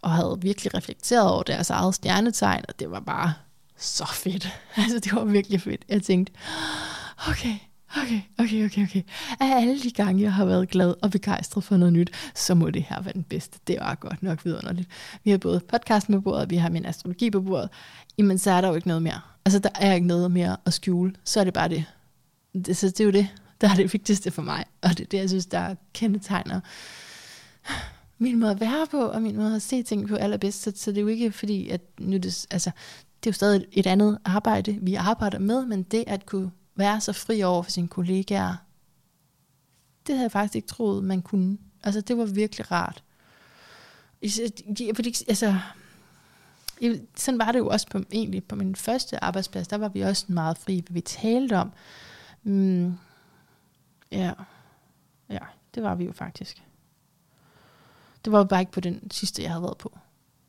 og 0.00 0.10
havde 0.10 0.38
virkelig 0.40 0.74
reflekteret 0.74 1.30
over 1.30 1.42
deres 1.42 1.70
eget 1.70 1.94
stjernetegn, 1.94 2.64
og 2.68 2.78
det 2.78 2.90
var 2.90 3.00
bare 3.00 3.34
så 3.78 4.06
fedt. 4.14 4.48
Altså, 4.76 4.98
det 4.98 5.12
var 5.14 5.24
virkelig 5.24 5.60
fedt. 5.60 5.84
Jeg 5.88 6.02
tænkte, 6.02 6.32
okay, 7.28 7.54
okay, 8.02 8.20
okay, 8.38 8.64
okay, 8.64 8.82
okay. 8.82 9.02
Af 9.40 9.60
alle 9.60 9.80
de 9.80 9.90
gange, 9.90 10.22
jeg 10.22 10.32
har 10.32 10.44
været 10.44 10.68
glad 10.68 10.94
og 11.02 11.10
begejstret 11.10 11.64
for 11.64 11.76
noget 11.76 11.92
nyt, 11.92 12.10
så 12.34 12.54
må 12.54 12.70
det 12.70 12.82
her 12.82 13.02
være 13.02 13.12
den 13.12 13.22
bedste. 13.22 13.58
Det 13.66 13.76
var 13.80 13.94
godt 13.94 14.22
nok 14.22 14.44
vidunderligt. 14.44 14.88
Vi 15.24 15.30
har 15.30 15.38
både 15.38 15.60
podcasten 15.60 16.14
på 16.14 16.20
bordet, 16.20 16.50
vi 16.50 16.56
har 16.56 16.68
min 16.68 16.86
astrologi 16.86 17.30
på 17.30 17.40
bordet. 17.40 17.68
Jamen, 18.18 18.38
så 18.38 18.50
er 18.50 18.60
der 18.60 18.68
jo 18.68 18.74
ikke 18.74 18.88
noget 18.88 19.02
mere. 19.02 19.20
Altså, 19.44 19.58
der 19.58 19.70
er 19.74 19.92
ikke 19.92 20.06
noget 20.06 20.30
mere 20.30 20.56
at 20.66 20.72
skjule. 20.72 21.14
Så 21.24 21.40
er 21.40 21.44
det 21.44 21.54
bare 21.54 21.68
det. 21.68 21.84
det 22.66 22.76
så 22.76 22.86
det 22.86 23.00
er 23.00 23.04
jo 23.04 23.10
det, 23.10 23.28
der 23.60 23.70
er 23.70 23.74
det 23.74 23.92
vigtigste 23.92 24.30
for 24.30 24.42
mig. 24.42 24.64
Og 24.82 24.90
det 24.90 25.00
er 25.00 25.08
det, 25.08 25.18
jeg 25.18 25.28
synes, 25.28 25.46
der 25.46 25.74
kendetegner 25.92 26.60
min 28.18 28.38
måde 28.38 28.50
at 28.50 28.60
være 28.60 28.86
på, 28.90 29.00
og 29.00 29.22
min 29.22 29.36
måde 29.36 29.56
at 29.56 29.62
se 29.62 29.82
ting 29.82 30.08
på 30.08 30.16
allerbedst. 30.16 30.62
Så, 30.62 30.72
så 30.76 30.90
det 30.90 30.98
er 30.98 31.02
jo 31.02 31.08
ikke 31.08 31.32
fordi, 31.32 31.68
at 31.68 31.80
nu 32.00 32.16
det, 32.16 32.46
altså, 32.50 32.70
det 33.24 33.26
er 33.26 33.30
jo 33.30 33.32
stadig 33.32 33.64
et 33.72 33.86
andet 33.86 34.18
arbejde, 34.24 34.78
vi 34.82 34.94
arbejder 34.94 35.38
med, 35.38 35.66
men 35.66 35.82
det 35.82 36.04
at 36.06 36.26
kunne 36.26 36.50
være 36.76 37.00
så 37.00 37.12
fri 37.12 37.42
over 37.42 37.62
for 37.62 37.70
sine 37.70 37.88
kollegaer, 37.88 38.56
det 40.06 40.14
havde 40.14 40.22
jeg 40.22 40.32
faktisk 40.32 40.56
ikke 40.56 40.68
troet, 40.68 41.04
man 41.04 41.22
kunne. 41.22 41.58
Altså, 41.82 42.00
det 42.00 42.18
var 42.18 42.24
virkelig 42.24 42.70
rart. 42.70 43.04
Fordi, 44.94 45.14
altså, 45.28 45.58
sådan 47.16 47.38
var 47.38 47.52
det 47.52 47.58
jo 47.58 47.68
også 47.68 47.86
på, 47.90 47.98
egentlig 48.12 48.44
på 48.44 48.56
min 48.56 48.76
første 48.76 49.24
arbejdsplads, 49.24 49.68
der 49.68 49.76
var 49.76 49.88
vi 49.88 50.00
også 50.00 50.24
meget 50.28 50.58
fri, 50.58 50.80
hvad 50.86 50.94
vi 50.94 51.00
talte 51.00 51.56
om. 51.58 51.72
Mm, 52.42 52.94
ja, 54.12 54.32
ja, 55.30 55.38
det 55.74 55.82
var 55.82 55.94
vi 55.94 56.04
jo 56.04 56.12
faktisk. 56.12 56.62
Det 58.24 58.32
var 58.32 58.38
jo 58.38 58.44
bare 58.44 58.60
ikke 58.60 58.72
på 58.72 58.80
den 58.80 59.10
sidste, 59.10 59.42
jeg 59.42 59.50
havde 59.50 59.62
været 59.62 59.78
på. 59.78 59.98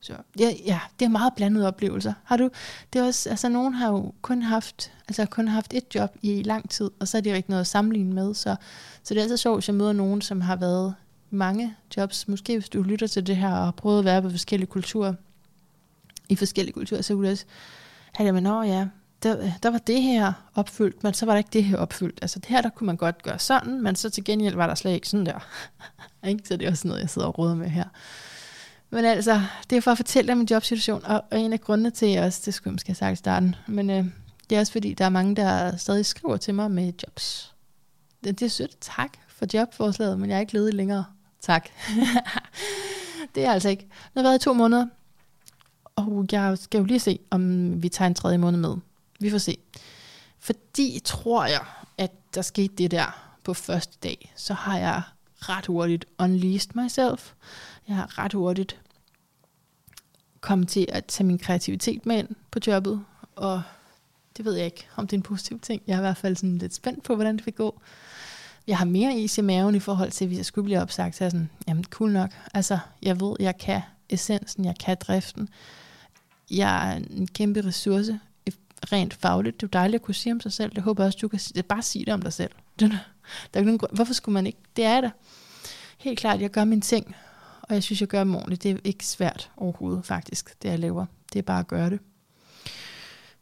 Så 0.06 0.14
ja, 0.40 0.54
ja, 0.66 0.80
det 1.00 1.06
er 1.06 1.10
meget 1.10 1.34
blandede 1.36 1.68
oplevelser. 1.68 2.14
Har 2.24 2.38
du, 2.38 2.50
det 2.94 3.02
er 3.02 3.06
også, 3.06 3.30
altså 3.30 3.50
nogen 3.50 3.74
har 3.74 3.92
jo 3.92 4.14
kun 4.22 4.42
haft, 4.42 4.92
altså 5.08 5.26
kun 5.26 5.48
haft 5.48 5.74
et 5.74 5.96
job 5.96 6.18
i 6.22 6.44
lang 6.44 6.70
tid, 6.70 6.92
og 7.00 7.08
så 7.08 7.18
er 7.18 7.22
de 7.22 7.36
ikke 7.36 7.50
noget 7.50 7.62
at 7.62 7.68
sammenligne 7.68 8.14
med, 8.14 8.34
så, 8.34 8.56
så 9.04 9.14
det 9.14 9.20
er 9.20 9.24
altid 9.24 9.38
sjovt, 9.38 9.56
hvis 9.56 9.68
jeg 9.68 9.76
møder 9.76 9.94
nogen, 9.94 10.22
som 10.22 10.42
har 10.42 10.56
været 10.56 10.96
mange 11.30 11.76
jobs, 11.98 12.28
måske 12.28 12.54
hvis 12.54 12.70
du 12.70 12.82
lytter 12.82 13.08
til 13.08 13.28
det 13.28 13.36
her 13.36 13.50
og 13.50 13.64
har 13.66 13.72
prøvet 13.72 14.00
at 14.00 14.06
være 14.06 14.22
på 14.22 14.30
forskellige 14.30 14.68
kulturer, 14.68 15.14
i 16.30 16.36
forskellige 16.36 16.74
kulturer, 16.74 17.02
så 17.02 17.14
kunne 17.14 17.28
du 17.28 17.32
også 17.32 17.46
have 18.14 18.26
det 18.26 18.34
med, 18.34 18.42
nå 18.42 18.64
ja, 18.64 18.88
der, 19.24 19.52
der 19.64 19.70
var 19.70 19.78
det 19.78 20.02
her 20.02 20.34
opfyldt, 20.56 21.04
men 21.04 21.14
så 21.14 21.26
var 21.26 21.34
der 21.34 21.38
ikke 21.38 21.50
det 21.54 21.64
her 21.64 21.78
opfyldt. 21.78 22.20
Altså 22.22 22.40
det 22.40 22.50
her, 22.50 22.62
der 22.62 22.70
kunne 22.70 22.86
man 22.86 22.98
godt 22.98 23.24
gøre 23.24 23.40
sådan, 23.40 23.82
men 23.82 23.96
så 23.96 24.10
til 24.10 24.24
gengæld 24.24 24.56
var 24.56 24.68
der 24.68 24.76
slet 24.76 24.92
ikke 24.92 25.10
sådan 25.10 25.26
der. 25.26 25.48
ikke? 26.30 26.48
Så 26.48 26.58
det 26.58 26.68
er 26.68 26.72
også 26.72 26.88
noget, 26.88 27.02
jeg 27.02 27.10
sidder 27.10 27.28
og 27.28 27.40
råder 27.40 27.56
med 27.56 27.70
her. 27.70 27.86
Men 28.96 29.06
altså, 29.06 29.42
det 29.70 29.76
er 29.76 29.82
for 29.82 29.92
at 29.92 29.98
fortælle 29.98 30.28
dig 30.28 30.38
min 30.38 30.48
jobsituation, 30.52 31.06
og, 31.06 31.24
og 31.32 31.40
en 31.40 31.54
af 31.54 31.62
grundene 31.62 31.90
til 31.90 32.20
også, 32.20 32.42
det 32.46 32.54
skulle 32.54 32.72
jeg 32.72 32.74
måske 32.74 32.90
have 32.90 32.96
sagt 32.96 33.14
i 33.14 33.16
starten, 33.16 33.56
men 33.68 33.90
øh, 33.90 34.06
det 34.50 34.56
er 34.56 34.60
også 34.60 34.72
fordi, 34.72 34.94
der 34.94 35.06
er 35.06 35.10
mange, 35.10 35.36
der 35.36 35.78
stadig 35.78 36.06
skriver 36.06 36.38
til 36.38 36.56
mig 36.56 36.72
med 36.72 36.94
jobs. 37.04 37.54
Det, 38.24 38.40
det 38.40 38.46
er 38.46 38.50
sødt, 38.50 38.78
tak 38.82 39.10
for 39.28 39.46
jobforslaget, 39.54 40.20
men 40.20 40.30
jeg 40.30 40.36
er 40.36 40.40
ikke 40.40 40.54
ledig 40.54 40.74
længere. 40.74 41.06
Tak. 41.42 41.70
det 43.36 43.46
er 43.46 43.52
altså 43.52 43.70
ikke. 43.70 43.84
Det 43.84 44.12
har 44.16 44.24
været 44.24 44.42
i 44.42 44.44
to 44.44 44.54
måneder, 44.54 44.88
og 45.96 46.26
jeg 46.32 46.58
skal 46.58 46.78
jo 46.78 46.84
lige 46.84 47.00
se, 47.00 47.20
om 47.30 47.84
vi 47.84 47.90
tager 47.90 48.08
en 48.08 48.16
tredje 48.16 48.38
måned 48.38 48.60
med. 48.60 48.76
Vi 49.20 49.30
får 49.30 49.38
se. 49.38 49.58
Fordi 50.40 51.02
tror 51.06 51.46
jeg, 51.46 51.66
at 51.98 52.12
der 52.36 52.42
skete 52.42 52.76
det 52.76 52.92
der 52.92 53.36
på 53.44 53.54
første 53.54 53.98
dag, 54.04 54.34
så 54.36 54.54
har 54.54 54.78
jeg 54.78 55.02
ret 55.38 55.66
hurtigt 55.66 56.06
unleashed 56.20 56.84
myself. 56.84 57.34
Jeg 57.88 57.96
har 57.96 58.20
ret 58.20 58.34
hurtigt 58.34 58.80
kommet 60.46 60.68
til 60.68 60.86
at 60.90 61.06
tage 61.06 61.28
min 61.28 61.38
kreativitet 61.38 62.06
med 62.06 62.18
ind 62.18 62.28
på 62.52 62.60
jobbet, 62.68 63.04
og 63.36 63.62
det 64.38 64.46
ved 64.46 64.54
jeg 64.56 64.66
ikke, 64.66 64.88
om 64.96 65.08
det 65.08 65.16
er 65.16 65.20
en 65.20 65.24
positiv 65.24 65.60
ting. 65.60 65.82
Jeg 65.88 65.94
er 65.94 65.98
i 65.98 66.02
hvert 66.02 66.18
fald 66.18 66.36
sådan 66.36 66.58
lidt 66.58 66.74
spændt 66.74 67.04
på, 67.04 67.16
hvordan 67.16 67.38
det 67.38 67.46
vil 67.46 67.54
gå. 67.54 67.82
Jeg 68.68 68.78
har 68.78 68.86
mere 68.86 69.16
is 69.16 69.38
i 69.38 69.42
maven 69.42 69.76
i 69.76 69.80
forhold 69.80 70.12
til, 70.12 70.28
hvis 70.28 70.38
jeg 70.38 70.46
skulle 70.46 70.66
blive 70.66 70.82
opsagt, 70.82 71.16
så 71.16 71.24
er 71.24 71.26
jeg 71.26 71.32
sådan, 71.32 71.50
jamen 71.68 71.84
cool 71.84 72.12
nok. 72.12 72.30
Altså, 72.54 72.80
jeg 73.02 73.22
ved, 73.22 73.36
jeg 73.40 73.58
kan 73.58 73.82
essensen, 74.10 74.66
jeg 74.66 74.76
kan 74.80 74.98
driften. 75.00 75.50
Jeg 76.52 76.92
er 76.92 76.96
en 76.96 77.28
kæmpe 77.28 77.62
ressource 77.66 78.20
rent 78.92 79.14
fagligt. 79.14 79.62
Det 79.62 79.64
er 79.64 79.68
jo 79.68 79.80
dejligt 79.80 80.02
at 80.02 80.06
kunne 80.06 80.16
sige 80.16 80.34
om 80.34 80.42
sig 80.42 80.54
selv. 80.54 80.72
Det 80.76 80.84
håber 80.84 81.04
jeg 81.04 81.08
også, 81.08 81.20
du 81.22 81.28
kan 81.28 81.40
sige. 81.40 81.64
Bare 81.64 81.82
sige 81.82 82.06
det 82.06 82.14
om 82.14 82.22
dig 82.22 82.34
selv. 82.34 82.52
Der 82.80 82.88
er 83.54 83.60
ikke 83.60 83.66
nogen 83.66 83.78
grund. 83.78 83.96
Hvorfor 83.96 84.14
skulle 84.14 84.34
man 84.34 84.48
ikke? 84.48 84.60
Det 84.76 84.86
er 84.86 85.02
der. 85.02 85.10
Helt 85.98 86.20
klart, 86.20 86.42
jeg 86.42 86.50
gør 86.50 86.64
mine 86.64 86.82
ting, 86.82 87.16
og 87.70 87.74
jeg 87.74 87.84
synes, 87.84 88.02
jeg 88.02 88.10
gør 88.10 88.20
dem 88.20 88.36
ordentligt. 88.36 88.64
Det 88.64 88.72
er 88.72 88.78
ikke 88.84 89.06
svært 89.06 89.52
overhovedet, 89.58 90.06
faktisk, 90.06 90.62
det 90.62 90.70
jeg 90.70 90.80
laver. 90.80 91.06
Det 91.34 91.40
er 91.40 91.44
bare 91.44 91.60
at 91.60 91.68
gøre 91.68 91.90
det. 91.90 92.00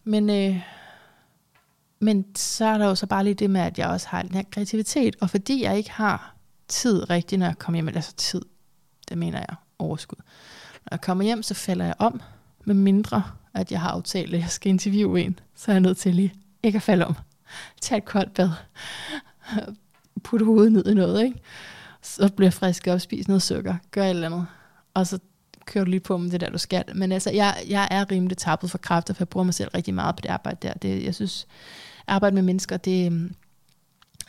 Men, 0.04 0.30
øh, 0.30 0.60
men 2.00 2.36
så 2.36 2.66
er 2.66 2.78
der 2.78 2.86
jo 2.86 2.96
så 2.96 3.08
bare 3.08 3.24
lige 3.24 3.34
det 3.34 3.50
med, 3.50 3.62
at 3.62 3.78
jeg 3.80 3.88
også 3.88 4.08
har 4.08 4.22
den 4.22 4.34
her 4.34 4.44
kreativitet, 4.52 5.16
og 5.22 5.30
fordi 5.30 5.64
jeg 5.64 5.78
ikke 5.78 5.92
har 5.92 6.36
tid 6.68 7.10
rigtigt, 7.10 7.40
når 7.40 7.46
jeg 7.46 7.58
kommer 7.58 7.78
hjem, 7.78 7.88
altså 7.88 8.14
tid, 8.16 8.42
det 9.10 9.18
mener 9.18 9.40
jeg 9.40 9.56
overskud. 9.80 10.18
Når 10.74 10.88
jeg 10.92 11.02
kommer 11.02 11.24
hjem, 11.24 11.44
så 11.44 11.54
falder 11.54 11.86
jeg 11.86 11.96
om, 12.00 12.22
med 12.66 12.76
mindre 12.76 13.24
at 13.54 13.72
jeg 13.72 13.82
har 13.82 13.90
aftalt, 13.90 14.34
at 14.34 14.40
jeg 14.40 14.50
skal 14.50 14.70
interviewe 14.70 15.22
en, 15.22 15.40
så 15.56 15.72
er 15.72 15.74
jeg 15.74 15.82
nødt 15.82 15.98
til 15.98 16.16
lige 16.16 16.34
ikke 16.64 16.76
at 16.76 16.82
falde 16.82 17.06
om. 17.06 17.16
Tag 17.82 17.98
et 17.98 18.06
koldt 18.06 18.34
bad. 18.34 18.50
Put 20.24 20.46
hovedet 20.46 20.72
ned 20.72 20.88
i 20.88 20.94
noget, 20.94 21.24
ikke? 21.24 21.40
Så 22.04 22.30
bliver 22.36 22.48
jeg 22.48 22.54
frisk 22.54 22.88
op, 22.88 23.00
spis 23.00 23.28
noget 23.28 23.42
sukker, 23.42 23.76
gør 23.92 24.04
et 24.04 24.10
eller 24.10 24.26
andet. 24.26 24.48
Og 24.94 25.08
så 25.08 25.20
kører 25.66 25.86
du 25.86 25.90
lige 25.90 26.00
på 26.00 26.18
med 26.18 26.32
det 26.32 26.42
der, 26.42 26.50
du 26.50 26.58
skal. 26.58 26.84
Men 26.96 27.12
altså, 27.12 27.32
jeg, 27.32 27.64
jeg 27.68 27.88
er 27.92 28.12
rimelig 28.12 28.38
tappet 28.38 28.72
for 28.72 28.78
kræfter, 28.78 29.14
for 29.14 29.22
jeg 29.22 29.30
bruger 29.30 29.44
mig 29.44 29.54
selv 29.54 29.70
rigtig 29.70 29.94
meget 29.94 30.16
på 30.16 30.22
det 30.22 30.30
arbejde 30.30 30.58
der. 30.62 30.74
Det, 30.74 31.04
jeg 31.04 31.16
synes, 31.16 31.48
arbejde 32.08 32.34
med 32.34 32.44
mennesker, 32.44 32.78
det, 32.78 33.32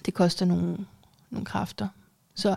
det 0.06 0.14
koster 0.14 0.46
nogle, 0.46 0.78
nogle 1.30 1.46
kræfter. 1.46 1.88
Så 2.34 2.56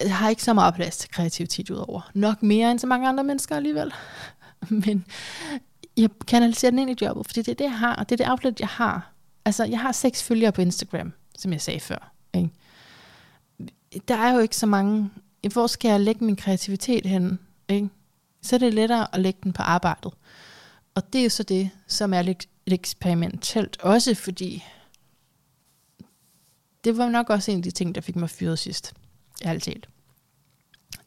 jeg 0.00 0.16
har 0.16 0.28
ikke 0.28 0.42
så 0.42 0.52
meget 0.52 0.74
plads 0.74 0.96
til 0.96 1.10
kreativitet 1.10 1.70
udover. 1.70 2.10
Nok 2.14 2.42
mere 2.42 2.70
end 2.70 2.78
så 2.78 2.86
mange 2.86 3.08
andre 3.08 3.24
mennesker 3.24 3.56
alligevel. 3.56 3.92
Men 4.86 5.04
jeg 5.96 6.10
kanaliserer 6.26 6.70
den 6.70 6.78
ind 6.78 6.90
i 6.90 7.04
jobbet, 7.04 7.26
fordi 7.26 7.42
det 7.42 7.48
er 7.48 7.54
det, 7.54 7.64
jeg 7.64 7.78
har, 7.78 7.96
og 7.96 8.08
det 8.08 8.20
er 8.20 8.24
det 8.24 8.30
outlet, 8.30 8.60
jeg 8.60 8.68
har. 8.68 9.12
Altså, 9.44 9.64
jeg 9.64 9.80
har 9.80 9.92
seks 9.92 10.22
følgere 10.22 10.52
på 10.52 10.60
Instagram, 10.60 11.12
som 11.38 11.52
jeg 11.52 11.60
sagde 11.60 11.80
før. 11.80 12.13
Der 14.08 14.16
er 14.16 14.34
jo 14.34 14.38
ikke 14.38 14.56
så 14.56 14.66
mange... 14.66 15.10
Hvor 15.52 15.66
skal 15.66 15.88
jeg 15.88 16.00
lægge 16.00 16.24
min 16.24 16.36
kreativitet 16.36 17.06
hen? 17.06 17.38
Ikke? 17.68 17.88
Så 18.42 18.56
er 18.56 18.58
det 18.58 18.74
lettere 18.74 19.14
at 19.14 19.20
lægge 19.20 19.40
den 19.42 19.52
på 19.52 19.62
arbejdet. 19.62 20.12
Og 20.94 21.12
det 21.12 21.18
er 21.18 21.22
jo 21.22 21.30
så 21.30 21.42
det, 21.42 21.70
som 21.86 22.14
er 22.14 22.22
lidt 22.22 22.48
eksperimentelt, 22.66 23.80
også 23.80 24.14
fordi 24.14 24.64
det 26.84 26.96
var 26.96 27.08
nok 27.08 27.30
også 27.30 27.50
en 27.50 27.56
af 27.56 27.62
de 27.62 27.70
ting, 27.70 27.94
der 27.94 28.00
fik 28.00 28.16
mig 28.16 28.30
fyret 28.30 28.58
sidst. 28.58 28.94
Ærligt 29.44 29.64
talt. 29.64 29.88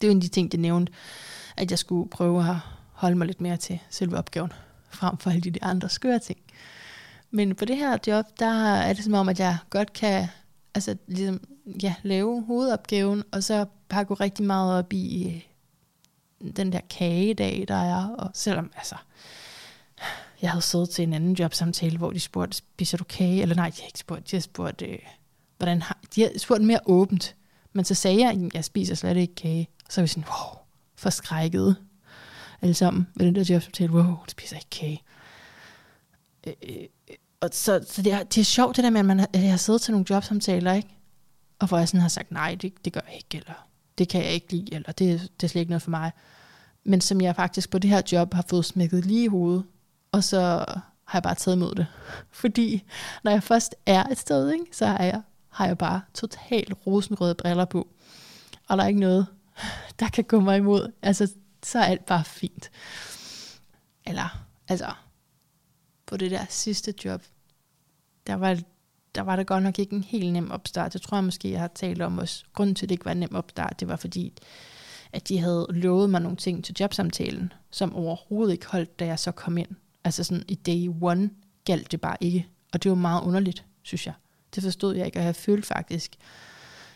Det 0.01 0.07
er 0.07 0.11
en 0.11 0.17
af 0.17 0.21
de 0.21 0.27
ting, 0.27 0.51
det 0.51 0.59
nævnte, 0.59 0.93
at 1.57 1.71
jeg 1.71 1.79
skulle 1.79 2.09
prøve 2.09 2.49
at 2.49 2.55
holde 2.91 3.15
mig 3.15 3.27
lidt 3.27 3.41
mere 3.41 3.57
til 3.57 3.79
selve 3.89 4.17
opgaven, 4.17 4.53
frem 4.89 5.17
for 5.17 5.29
alle 5.29 5.41
de 5.41 5.63
andre 5.63 5.89
skøre 5.89 6.19
ting. 6.19 6.39
Men 7.31 7.55
på 7.55 7.65
det 7.65 7.77
her 7.77 7.97
job, 8.07 8.25
der 8.39 8.75
er 8.75 8.93
det 8.93 9.03
som 9.03 9.13
om, 9.13 9.29
at 9.29 9.39
jeg 9.39 9.57
godt 9.69 9.93
kan 9.93 10.27
altså, 10.75 10.97
ligesom, 11.07 11.41
ja, 11.83 11.95
lave 12.03 12.43
hovedopgaven, 12.43 13.23
og 13.31 13.43
så 13.43 13.65
pakke 13.89 14.13
rigtig 14.13 14.45
meget 14.45 14.79
op 14.79 14.93
i 14.93 15.27
øh, 16.41 16.51
den 16.57 16.71
der 16.71 16.79
kagedag, 16.89 17.65
der 17.67 17.75
er. 17.75 18.07
Og 18.07 18.29
selvom, 18.33 18.71
altså, 18.75 18.95
jeg 20.41 20.51
havde 20.51 20.61
siddet 20.61 20.89
til 20.89 21.03
en 21.03 21.13
anden 21.13 21.33
jobsamtale, 21.33 21.97
hvor 21.97 22.11
de 22.11 22.19
spurgte, 22.19 22.57
spiser 22.57 22.97
du 22.97 23.03
kage? 23.03 23.41
Eller 23.41 23.55
nej, 23.55 23.69
de 23.69 23.81
har 23.81 23.87
ikke 23.87 23.99
spurgt, 23.99 24.31
de 24.31 24.35
har 24.35 24.41
spurgt, 24.41 24.81
øh, 24.81 24.99
hvordan 25.57 25.81
har, 25.81 25.97
de 26.15 26.21
har 26.21 26.31
spurgt 26.37 26.63
mere 26.63 26.79
åbent. 26.85 27.35
Men 27.73 27.85
så 27.85 27.93
sagde 27.93 28.19
jeg, 28.19 28.29
at 28.29 28.53
jeg 28.53 28.65
spiser 28.65 28.95
slet 28.95 29.17
ikke 29.17 29.35
kage. 29.35 29.69
Og 29.85 29.91
så 29.93 30.01
var 30.01 30.03
vi 30.03 30.07
sådan, 30.07 30.23
wow, 30.23 30.59
forskrækket 30.95 31.75
alle 32.61 32.73
sammen 32.73 33.07
med 33.15 33.25
den 33.25 33.35
der 33.35 33.53
jobsamtale, 33.53 33.91
wow, 33.91 34.03
du 34.03 34.29
spiser 34.29 34.55
ikke 34.55 34.69
kage. 34.69 35.03
Øh, 36.47 36.53
øh, 36.69 36.75
øh, 37.09 37.15
og 37.41 37.49
så, 37.53 37.85
så 37.87 38.01
det, 38.01 38.13
er, 38.13 38.23
det 38.23 38.37
er 38.37 38.45
sjovt 38.45 38.75
det 38.75 38.83
der 38.83 38.89
med, 38.89 38.99
at, 38.99 39.05
man, 39.05 39.19
at 39.19 39.27
jeg 39.33 39.49
har 39.49 39.57
siddet 39.57 39.81
til 39.81 39.91
nogle 39.91 40.05
jobsamtaler, 40.09 40.73
ikke? 40.73 40.96
Og 41.59 41.67
hvor 41.67 41.77
jeg 41.77 41.87
sådan 41.87 42.01
har 42.01 42.07
sagt, 42.07 42.31
nej, 42.31 42.55
det, 42.55 42.85
det 42.85 42.93
gør 42.93 43.01
jeg 43.07 43.15
ikke, 43.15 43.37
eller 43.37 43.67
det 43.97 44.09
kan 44.09 44.23
jeg 44.23 44.31
ikke 44.31 44.51
lide, 44.51 44.73
eller 44.73 44.91
det, 44.91 45.21
det 45.21 45.43
er 45.43 45.47
slet 45.47 45.59
ikke 45.59 45.71
noget 45.71 45.81
for 45.81 45.89
mig. 45.89 46.11
Men 46.83 47.01
som 47.01 47.21
jeg 47.21 47.35
faktisk 47.35 47.69
på 47.69 47.79
det 47.79 47.89
her 47.89 48.01
job 48.11 48.33
har 48.33 48.45
fået 48.49 48.65
smækket 48.65 49.05
lige 49.05 49.23
i 49.23 49.27
hovedet, 49.27 49.63
og 50.11 50.23
så 50.23 50.65
har 51.05 51.17
jeg 51.19 51.23
bare 51.23 51.35
taget 51.35 51.55
imod 51.55 51.75
det. 51.75 51.87
Fordi 52.41 52.83
når 53.23 53.31
jeg 53.31 53.43
først 53.43 53.75
er 53.85 54.03
et 54.03 54.17
sted, 54.17 54.51
ikke, 54.51 54.65
så 54.71 54.85
er 54.85 55.05
jeg, 55.05 55.21
har 55.49 55.65
jeg 55.67 55.77
bare 55.77 56.01
totalt 56.13 56.73
rosenrøde 56.87 57.35
briller 57.35 57.65
på. 57.65 57.87
Og 58.67 58.77
der 58.77 58.83
er 58.83 58.87
ikke 58.87 58.99
noget, 58.99 59.27
der 59.99 60.09
kan 60.09 60.23
gå 60.23 60.39
mig 60.39 60.57
imod. 60.57 60.91
Altså, 61.01 61.31
så 61.63 61.79
er 61.79 61.83
alt 61.83 62.05
bare 62.05 62.25
fint. 62.25 62.71
Eller, 64.05 64.45
altså, 64.67 64.91
på 66.05 66.17
det 66.17 66.31
der 66.31 66.45
sidste 66.49 66.93
job, 67.05 67.23
der 68.27 68.33
var, 68.33 68.59
der 69.17 69.23
var 69.23 69.35
det 69.35 69.47
godt 69.47 69.63
nok 69.63 69.79
ikke 69.79 69.95
en 69.95 70.03
helt 70.03 70.33
nem 70.33 70.51
opstart. 70.51 70.93
Det 70.93 71.01
tror 71.01 71.17
jeg 71.17 71.23
måske, 71.23 71.51
jeg 71.51 71.59
har 71.59 71.71
talt 71.75 72.01
om 72.01 72.17
også. 72.17 72.43
Grunden 72.53 72.75
til, 72.75 72.85
at 72.85 72.89
det 72.89 72.95
ikke 72.95 73.05
var 73.05 73.11
en 73.11 73.19
nem 73.19 73.35
opstart, 73.35 73.79
det 73.79 73.87
var 73.87 73.95
fordi, 73.95 74.33
at 75.13 75.27
de 75.27 75.39
havde 75.39 75.67
lovet 75.69 76.09
mig 76.09 76.21
nogle 76.21 76.37
ting 76.37 76.63
til 76.63 76.75
jobsamtalen, 76.79 77.53
som 77.71 77.95
overhovedet 77.95 78.53
ikke 78.53 78.67
holdt, 78.67 78.99
da 78.99 79.05
jeg 79.05 79.19
så 79.19 79.31
kom 79.31 79.57
ind. 79.57 79.67
Altså 80.03 80.23
sådan 80.23 80.43
i 80.47 80.55
day 80.55 80.89
one 81.01 81.29
galt 81.65 81.91
det 81.91 82.01
bare 82.01 82.17
ikke. 82.19 82.47
Og 82.73 82.83
det 82.83 82.89
var 82.89 82.95
meget 82.95 83.23
underligt, 83.23 83.65
synes 83.81 84.05
jeg. 84.05 84.13
Det 84.55 84.63
forstod 84.63 84.95
jeg 84.95 85.05
ikke, 85.05 85.19
og 85.19 85.25
jeg 85.25 85.35
følte 85.35 85.67
faktisk, 85.67 86.15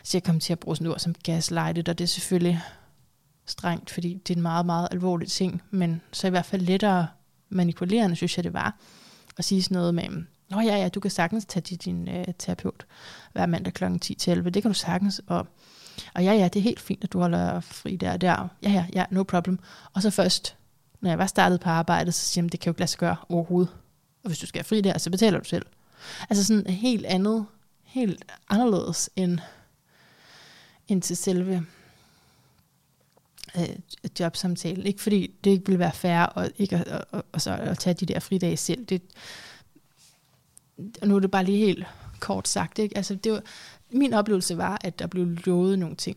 så 0.02 0.16
jeg 0.16 0.22
kom 0.22 0.40
til 0.40 0.52
at 0.52 0.58
bruge 0.58 0.76
sådan 0.76 0.90
ord 0.90 0.98
som 0.98 1.14
gaslightet, 1.14 1.88
og 1.88 1.98
det 1.98 2.04
er 2.04 2.08
selvfølgelig 2.08 2.62
strengt, 3.46 3.90
fordi 3.90 4.14
det 4.14 4.34
er 4.34 4.36
en 4.36 4.42
meget, 4.42 4.66
meget 4.66 4.88
alvorlig 4.90 5.28
ting, 5.28 5.62
men 5.70 6.00
så 6.12 6.26
i 6.26 6.30
hvert 6.30 6.46
fald 6.46 6.62
lettere 6.62 7.06
manipulerende, 7.48 8.16
synes 8.16 8.36
jeg 8.36 8.44
det 8.44 8.52
var, 8.52 8.76
at 9.38 9.44
sige 9.44 9.62
sådan 9.62 9.74
noget 9.74 9.94
med, 9.94 10.24
Nå 10.52 10.60
ja, 10.60 10.76
ja, 10.76 10.88
du 10.88 11.00
kan 11.00 11.10
sagtens 11.10 11.44
tage 11.44 11.62
til 11.62 11.76
din 11.76 12.08
øh, 12.08 12.24
terapeut 12.38 12.86
hver 13.32 13.46
mandag 13.46 13.74
kl. 13.74 13.84
10 13.98 14.14
til 14.14 14.30
11, 14.30 14.50
det 14.50 14.62
kan 14.62 14.70
du 14.70 14.78
sagtens, 14.78 15.20
og, 15.26 15.46
og 16.14 16.24
ja, 16.24 16.32
ja, 16.32 16.44
det 16.44 16.56
er 16.56 16.62
helt 16.62 16.80
fint, 16.80 17.04
at 17.04 17.12
du 17.12 17.18
holder 17.18 17.60
fri 17.60 17.96
der 17.96 18.12
og 18.12 18.20
der, 18.20 18.48
ja, 18.62 18.70
ja, 18.70 18.86
ja, 18.94 19.04
no 19.10 19.22
problem. 19.22 19.58
Og 19.92 20.02
så 20.02 20.10
først, 20.10 20.56
når 21.00 21.10
jeg 21.10 21.18
var 21.18 21.26
startet 21.26 21.60
på 21.60 21.68
arbejdet, 21.68 22.14
så 22.14 22.20
siger 22.20 22.44
jeg, 22.44 22.52
det 22.52 22.60
kan 22.60 22.70
jo 22.70 22.72
ikke 22.72 22.80
lade 22.80 22.90
sig 22.90 22.98
gøre 22.98 23.16
overhovedet. 23.28 23.72
Og 24.22 24.28
hvis 24.28 24.38
du 24.38 24.46
skal 24.46 24.58
have 24.58 24.64
fri 24.64 24.80
der, 24.80 24.98
så 24.98 25.10
betaler 25.10 25.38
du 25.38 25.44
selv. 25.44 25.66
Altså 26.30 26.44
sådan 26.44 26.66
helt 26.66 27.06
andet, 27.06 27.46
helt 27.82 28.24
anderledes 28.48 29.10
end, 29.16 29.38
end 30.88 31.02
til 31.02 31.16
selve 31.16 31.66
øh, 33.56 33.76
jobsamtalen. 34.20 34.86
Ikke 34.86 35.02
fordi 35.02 35.34
det 35.44 35.50
ikke 35.50 35.66
ville 35.66 35.78
være 35.78 35.92
fair 35.92 36.22
og 36.22 36.50
ikke 36.58 36.76
at, 36.76 37.04
at, 37.12 37.22
at, 37.32 37.46
at, 37.46 37.60
at 37.60 37.78
tage 37.78 37.94
de 37.94 38.06
der 38.06 38.20
fridage 38.20 38.56
selv. 38.56 38.84
Det, 38.84 39.02
og 41.02 41.08
nu 41.08 41.16
er 41.16 41.20
det 41.20 41.30
bare 41.30 41.44
lige 41.44 41.66
helt 41.66 41.86
kort 42.20 42.48
sagt. 42.48 42.78
Ikke? 42.78 42.96
Altså, 42.96 43.14
det 43.14 43.32
var, 43.32 43.42
min 43.90 44.12
oplevelse 44.12 44.56
var, 44.56 44.78
at 44.84 44.98
der 44.98 45.06
blev 45.06 45.26
lovet 45.26 45.78
nogle 45.78 45.96
ting. 45.96 46.16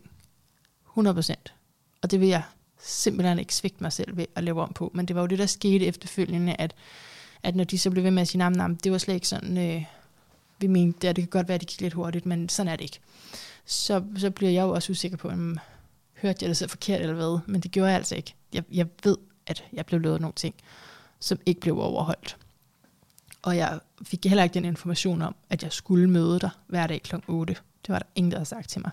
100 0.86 1.14
procent. 1.14 1.54
Og 2.02 2.10
det 2.10 2.20
vil 2.20 2.28
jeg 2.28 2.42
simpelthen 2.80 3.38
ikke 3.38 3.54
svigte 3.54 3.82
mig 3.82 3.92
selv 3.92 4.16
ved 4.16 4.26
at 4.34 4.44
lave 4.44 4.62
om 4.62 4.72
på. 4.72 4.90
Men 4.94 5.06
det 5.06 5.16
var 5.16 5.22
jo 5.22 5.26
det, 5.26 5.38
der 5.38 5.46
skete 5.46 5.86
efterfølgende, 5.86 6.56
at, 6.58 6.74
at 7.42 7.56
når 7.56 7.64
de 7.64 7.78
så 7.78 7.90
blev 7.90 8.04
ved 8.04 8.10
med 8.10 8.22
at 8.22 8.28
sige, 8.28 8.38
nam, 8.38 8.52
nam, 8.52 8.76
det 8.76 8.92
var 8.92 8.98
slet 8.98 9.14
ikke 9.14 9.28
sådan, 9.28 9.58
øh, 9.58 9.84
vi 10.58 10.66
mente, 10.66 11.08
det, 11.08 11.16
det 11.16 11.22
kan 11.22 11.30
godt 11.30 11.48
være, 11.48 11.54
at 11.54 11.60
det 11.60 11.68
gik 11.68 11.80
lidt 11.80 11.94
hurtigt, 11.94 12.26
men 12.26 12.48
sådan 12.48 12.72
er 12.72 12.76
det 12.76 12.84
ikke. 12.84 13.00
Så, 13.64 14.02
så 14.16 14.30
bliver 14.30 14.52
jeg 14.52 14.62
jo 14.62 14.70
også 14.70 14.92
usikker 14.92 15.16
på, 15.16 15.28
om 15.28 15.58
hørte 16.16 16.38
jeg 16.40 16.48
det 16.48 16.56
så 16.56 16.68
forkert 16.68 17.00
eller 17.00 17.14
hvad, 17.14 17.38
men 17.46 17.60
det 17.60 17.70
gjorde 17.70 17.88
jeg 17.88 17.96
altså 17.96 18.14
ikke. 18.14 18.34
Jeg, 18.52 18.64
jeg 18.72 18.86
ved, 19.04 19.16
at 19.46 19.64
jeg 19.72 19.86
blev 19.86 20.00
lovet 20.00 20.20
nogle 20.20 20.34
ting, 20.34 20.54
som 21.20 21.38
ikke 21.46 21.60
blev 21.60 21.78
overholdt. 21.78 22.36
Og 23.42 23.56
jeg 23.56 23.78
fik 24.02 24.26
heller 24.26 24.44
ikke 24.44 24.54
den 24.54 24.64
information 24.64 25.22
om, 25.22 25.34
at 25.50 25.62
jeg 25.62 25.72
skulle 25.72 26.10
møde 26.10 26.38
dig 26.38 26.50
hver 26.66 26.86
dag 26.86 27.02
kl. 27.02 27.14
8. 27.28 27.56
Det 27.86 27.92
var 27.92 27.98
der 27.98 28.06
ingen, 28.14 28.30
der 28.30 28.38
havde 28.38 28.48
sagt 28.48 28.68
til 28.68 28.80
mig. 28.80 28.90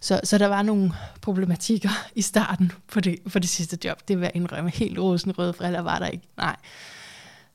Så, 0.00 0.20
så 0.24 0.38
der 0.38 0.46
var 0.46 0.62
nogle 0.62 0.92
problematikker 1.20 1.90
i 2.14 2.22
starten 2.22 2.72
på 2.88 3.00
det, 3.00 3.18
på 3.32 3.38
det 3.38 3.48
sidste 3.48 3.78
job. 3.84 4.08
Det 4.08 4.20
var 4.20 4.30
indrømme. 4.34 4.70
Helt 4.70 4.98
rosenrøde 4.98 5.52
briller 5.52 5.80
var 5.80 5.98
der 5.98 6.06
ikke. 6.06 6.24
Nej. 6.36 6.56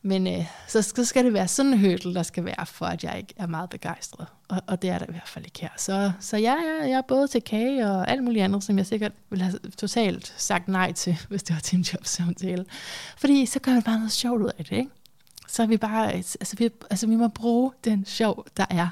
Men 0.02 0.28
øh, 0.28 0.46
så, 0.68 0.82
så 0.82 1.06
skal 1.06 1.26
det 1.26 1.34
være 1.34 1.48
sådan 1.48 1.74
en 1.74 1.80
hurdle, 1.80 2.14
der 2.14 2.24
skal 2.24 2.46
være, 2.46 2.66
for 2.66 2.86
at 2.86 3.04
jeg 3.04 3.18
ikke 3.18 3.34
er 3.38 3.48
meget 3.48 3.70
begejstret. 3.70 4.28
Og, 4.48 4.62
og 4.68 4.82
det 4.82 4.90
er 4.90 4.98
der 4.98 5.06
i 5.06 5.12
hvert 5.12 5.28
fald 5.28 5.46
ikke 5.46 5.62
her. 5.62 5.70
Så, 5.78 6.12
så 6.20 6.38
jeg, 6.38 6.58
jeg, 6.82 6.90
jeg 6.90 6.98
er 6.98 7.02
både 7.02 7.28
til 7.28 7.42
kage 7.42 7.92
og 7.92 8.10
alt 8.10 8.24
muligt 8.24 8.44
andet, 8.44 8.64
som 8.64 8.78
jeg 8.78 8.86
sikkert 8.86 9.12
ville 9.30 9.46
have 9.46 9.60
totalt 9.78 10.34
sagt 10.38 10.68
nej 10.68 10.92
til, 10.92 11.18
hvis 11.30 11.44
det 11.44 11.54
var 11.54 11.60
til 11.60 11.78
en 11.78 11.86
jobsamtale. 11.94 12.66
Fordi 13.18 13.46
så 13.46 13.60
gør 13.60 13.72
man 13.72 13.84
bare 13.84 13.98
noget 13.98 14.12
sjovt 14.12 14.42
ud 14.42 14.52
af 14.58 14.66
det, 14.66 14.78
ikke? 14.78 14.92
Så 15.56 15.64
er 15.64 15.68
vi 15.68 15.78
bare, 15.78 16.14
altså 16.14 16.56
vi, 16.58 16.70
altså 16.90 17.08
vi 17.08 17.16
må 17.16 17.28
bruge 17.28 17.72
den 17.84 18.06
sjov, 18.06 18.46
der 18.58 18.66
er, 18.70 18.90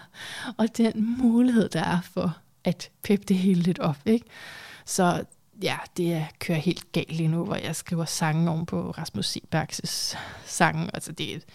og 0.58 0.78
den 0.78 1.18
mulighed, 1.18 1.70
der 1.70 1.84
er 1.84 2.02
for 2.02 2.38
at 2.64 2.90
peppe 3.04 3.26
det 3.28 3.38
hele 3.38 3.62
lidt 3.62 3.80
op, 3.80 3.98
ikke? 4.06 4.26
Så 4.86 5.24
ja, 5.62 5.78
det 5.98 6.26
kører 6.40 6.58
helt 6.58 6.92
galt 6.92 7.12
lige 7.12 7.28
nu, 7.28 7.46
hvor 7.46 7.56
jeg 7.56 7.76
skriver 7.76 8.06
sange 8.06 8.52
oven 8.52 8.66
på 8.66 8.92
Rasmus 8.92 9.28
Sebergs 9.28 10.16
sange. 10.46 10.90
Altså 10.94 11.12
det, 11.12 11.46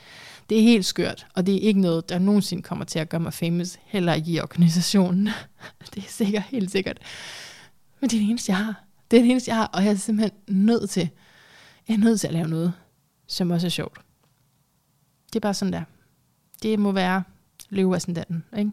det 0.48 0.58
er 0.58 0.62
helt 0.62 0.86
skørt, 0.86 1.26
og 1.34 1.46
det 1.46 1.54
er 1.54 1.60
ikke 1.60 1.80
noget, 1.80 2.08
der 2.08 2.18
nogensinde 2.18 2.62
kommer 2.62 2.84
til 2.84 2.98
at 2.98 3.08
gøre 3.08 3.20
mig 3.20 3.34
famous, 3.34 3.78
heller 3.84 4.14
ikke 4.14 4.30
i 4.30 4.40
organisationen. 4.40 5.28
det 5.94 6.04
er 6.04 6.08
sikkert, 6.08 6.42
helt 6.42 6.70
sikkert. 6.70 6.98
Men 8.00 8.10
det 8.10 8.16
er 8.16 8.20
det 8.20 8.30
eneste, 8.30 8.52
jeg 8.52 8.58
har. 8.58 8.84
Det 9.10 9.16
er 9.16 9.22
det 9.22 9.30
eneste, 9.30 9.50
jeg 9.50 9.56
har, 9.56 9.66
og 9.66 9.84
jeg 9.84 9.90
er 9.90 9.96
simpelthen 9.96 10.66
nødt 10.66 10.90
til, 10.90 11.08
jeg 11.88 11.94
er 11.94 11.98
nødt 11.98 12.20
til 12.20 12.26
at 12.26 12.32
lave 12.32 12.48
noget, 12.48 12.72
som 13.26 13.50
også 13.50 13.66
er 13.66 13.70
sjovt. 13.70 14.07
Det 15.32 15.36
er 15.36 15.40
bare 15.40 15.54
sådan 15.54 15.72
der. 15.72 15.82
Det 16.62 16.78
må 16.78 16.92
være 16.92 17.22
løveascendanten, 17.70 18.44
ikke? 18.58 18.72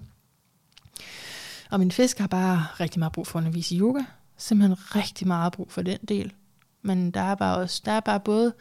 Og 1.72 1.80
min 1.80 1.92
fisk 1.92 2.18
har 2.18 2.28
bare 2.28 2.68
rigtig 2.80 3.00
meget 3.00 3.14
brug 3.14 3.28
for 3.28 3.40
at 3.40 3.44
undervise 3.44 3.76
i 3.76 3.80
yoga. 3.80 4.04
Simpelthen 4.38 4.96
rigtig 4.96 5.28
meget 5.28 5.54
brug 5.54 5.72
for 5.72 5.82
den 5.82 6.00
del. 6.08 6.34
Men 6.82 7.12
der 7.12 7.22
er 7.22 7.36
bare 7.36 7.58
også, 7.58 7.82
der 7.86 7.92
er 7.92 8.00
bare 8.00 8.20
både 8.20 8.54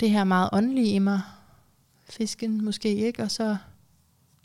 det 0.00 0.10
her 0.10 0.24
meget 0.24 0.48
åndelige 0.52 0.94
i 0.94 0.98
mig, 0.98 1.20
fisken 2.04 2.64
måske 2.64 2.94
ikke, 2.94 3.22
og 3.22 3.30
så, 3.30 3.56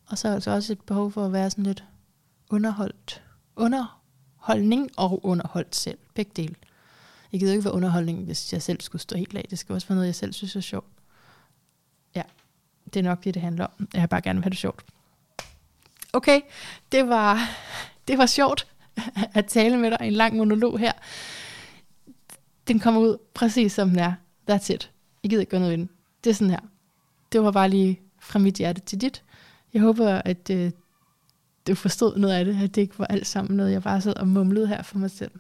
og 0.08 0.18
så 0.18 0.28
altså 0.28 0.52
også 0.52 0.74
et 0.74 0.82
behov 0.82 1.12
for 1.12 1.26
at 1.26 1.34
være 1.34 1.50
sådan 1.50 1.64
lidt 1.64 1.84
underholdt. 2.50 3.24
Underholdning 3.56 4.90
og 4.98 5.26
underholdt 5.26 5.76
selv. 5.76 5.98
Begge 6.14 6.32
dele. 6.36 6.56
Jeg 7.32 7.40
gider 7.40 7.54
ikke 7.54 7.66
være 7.66 7.74
underholdning, 7.74 8.26
hvis 8.26 8.54
jeg 8.54 8.62
selv 8.62 8.82
skulle 8.82 9.02
stå 9.02 9.18
helt 9.18 9.38
af. 9.38 9.46
Det 9.50 9.60
skal 9.60 9.74
også 9.74 9.88
være 9.88 9.96
noget, 9.96 10.08
jeg 10.08 10.16
selv 10.16 10.34
synes 10.34 10.56
er 10.56 10.62
sjovt. 10.62 10.88
Ja, 12.16 12.24
det 12.94 13.00
er 13.00 13.04
nok 13.04 13.24
det, 13.24 13.34
det 13.34 13.42
handler 13.42 13.66
om. 13.66 13.88
Jeg 13.94 14.02
har 14.02 14.08
bare 14.08 14.22
gerne 14.22 14.38
vil 14.38 14.44
have 14.44 14.50
det 14.50 14.58
sjovt. 14.58 14.86
Okay, 16.14 16.42
det 16.92 17.08
var, 17.08 17.40
det 18.08 18.18
var 18.18 18.26
sjovt 18.26 18.68
at 19.34 19.46
tale 19.46 19.78
med 19.78 19.92
dig 19.92 19.98
en 20.02 20.14
lang 20.14 20.36
monolog 20.38 20.80
her. 20.80 20.92
Den 22.68 22.80
kommer 22.80 23.02
ud 23.02 23.18
præcis 23.34 23.72
som 23.72 23.90
den 23.90 24.00
er. 24.00 24.14
That's 24.52 24.74
it. 24.74 24.92
Jeg 25.24 25.30
gider 25.30 25.42
ikke 25.42 25.50
gøre 25.50 25.60
noget 25.60 25.72
ved 25.72 25.78
den. 25.78 25.90
Det 26.24 26.30
er 26.30 26.34
sådan 26.34 26.52
her. 26.52 26.60
Det 27.32 27.44
var 27.44 27.52
bare 27.52 27.70
lige 27.70 28.00
fra 28.20 28.40
mit 28.40 28.56
hjerte 28.56 28.82
til 28.82 29.02
dit. 29.02 29.24
Jeg 29.74 29.82
håber, 29.82 30.22
at 30.26 30.50
øh, 30.50 30.72
du 31.68 31.76
forstod 31.76 32.18
noget 32.18 32.34
af 32.34 32.46
det, 32.46 32.64
at 32.64 32.76
det 32.76 32.82
ikke 32.82 33.00
var 33.00 33.06
alt 33.06 33.28
sammen 33.28 33.58
noget, 33.58 33.72
jeg 33.72 33.84
bare 33.84 34.02
sad 34.02 34.16
og 34.16 34.28
mumlede 34.28 34.68
her 34.68 34.84
for 34.84 34.98
mig 34.98 35.12
selv. 35.12 35.32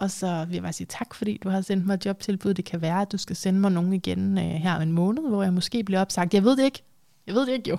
Og 0.00 0.10
så 0.10 0.44
vil 0.44 0.54
jeg 0.54 0.62
bare 0.62 0.72
sige 0.72 0.86
tak, 0.86 1.14
fordi 1.14 1.40
du 1.42 1.48
har 1.48 1.60
sendt 1.60 1.86
mig 1.86 1.94
et 1.94 2.06
jobtilbud. 2.06 2.54
Det 2.54 2.64
kan 2.64 2.80
være, 2.80 3.02
at 3.02 3.12
du 3.12 3.18
skal 3.18 3.36
sende 3.36 3.60
mig 3.60 3.72
nogen 3.72 3.92
igen 3.92 4.38
øh, 4.38 4.44
her 4.44 4.74
om 4.74 4.82
en 4.82 4.92
måned, 4.92 5.28
hvor 5.28 5.42
jeg 5.42 5.52
måske 5.52 5.84
bliver 5.84 6.00
opsagt. 6.00 6.34
Jeg 6.34 6.44
ved 6.44 6.56
det 6.56 6.64
ikke. 6.64 6.82
Jeg 7.26 7.34
ved 7.34 7.46
det 7.46 7.52
ikke 7.52 7.70
jo. 7.70 7.78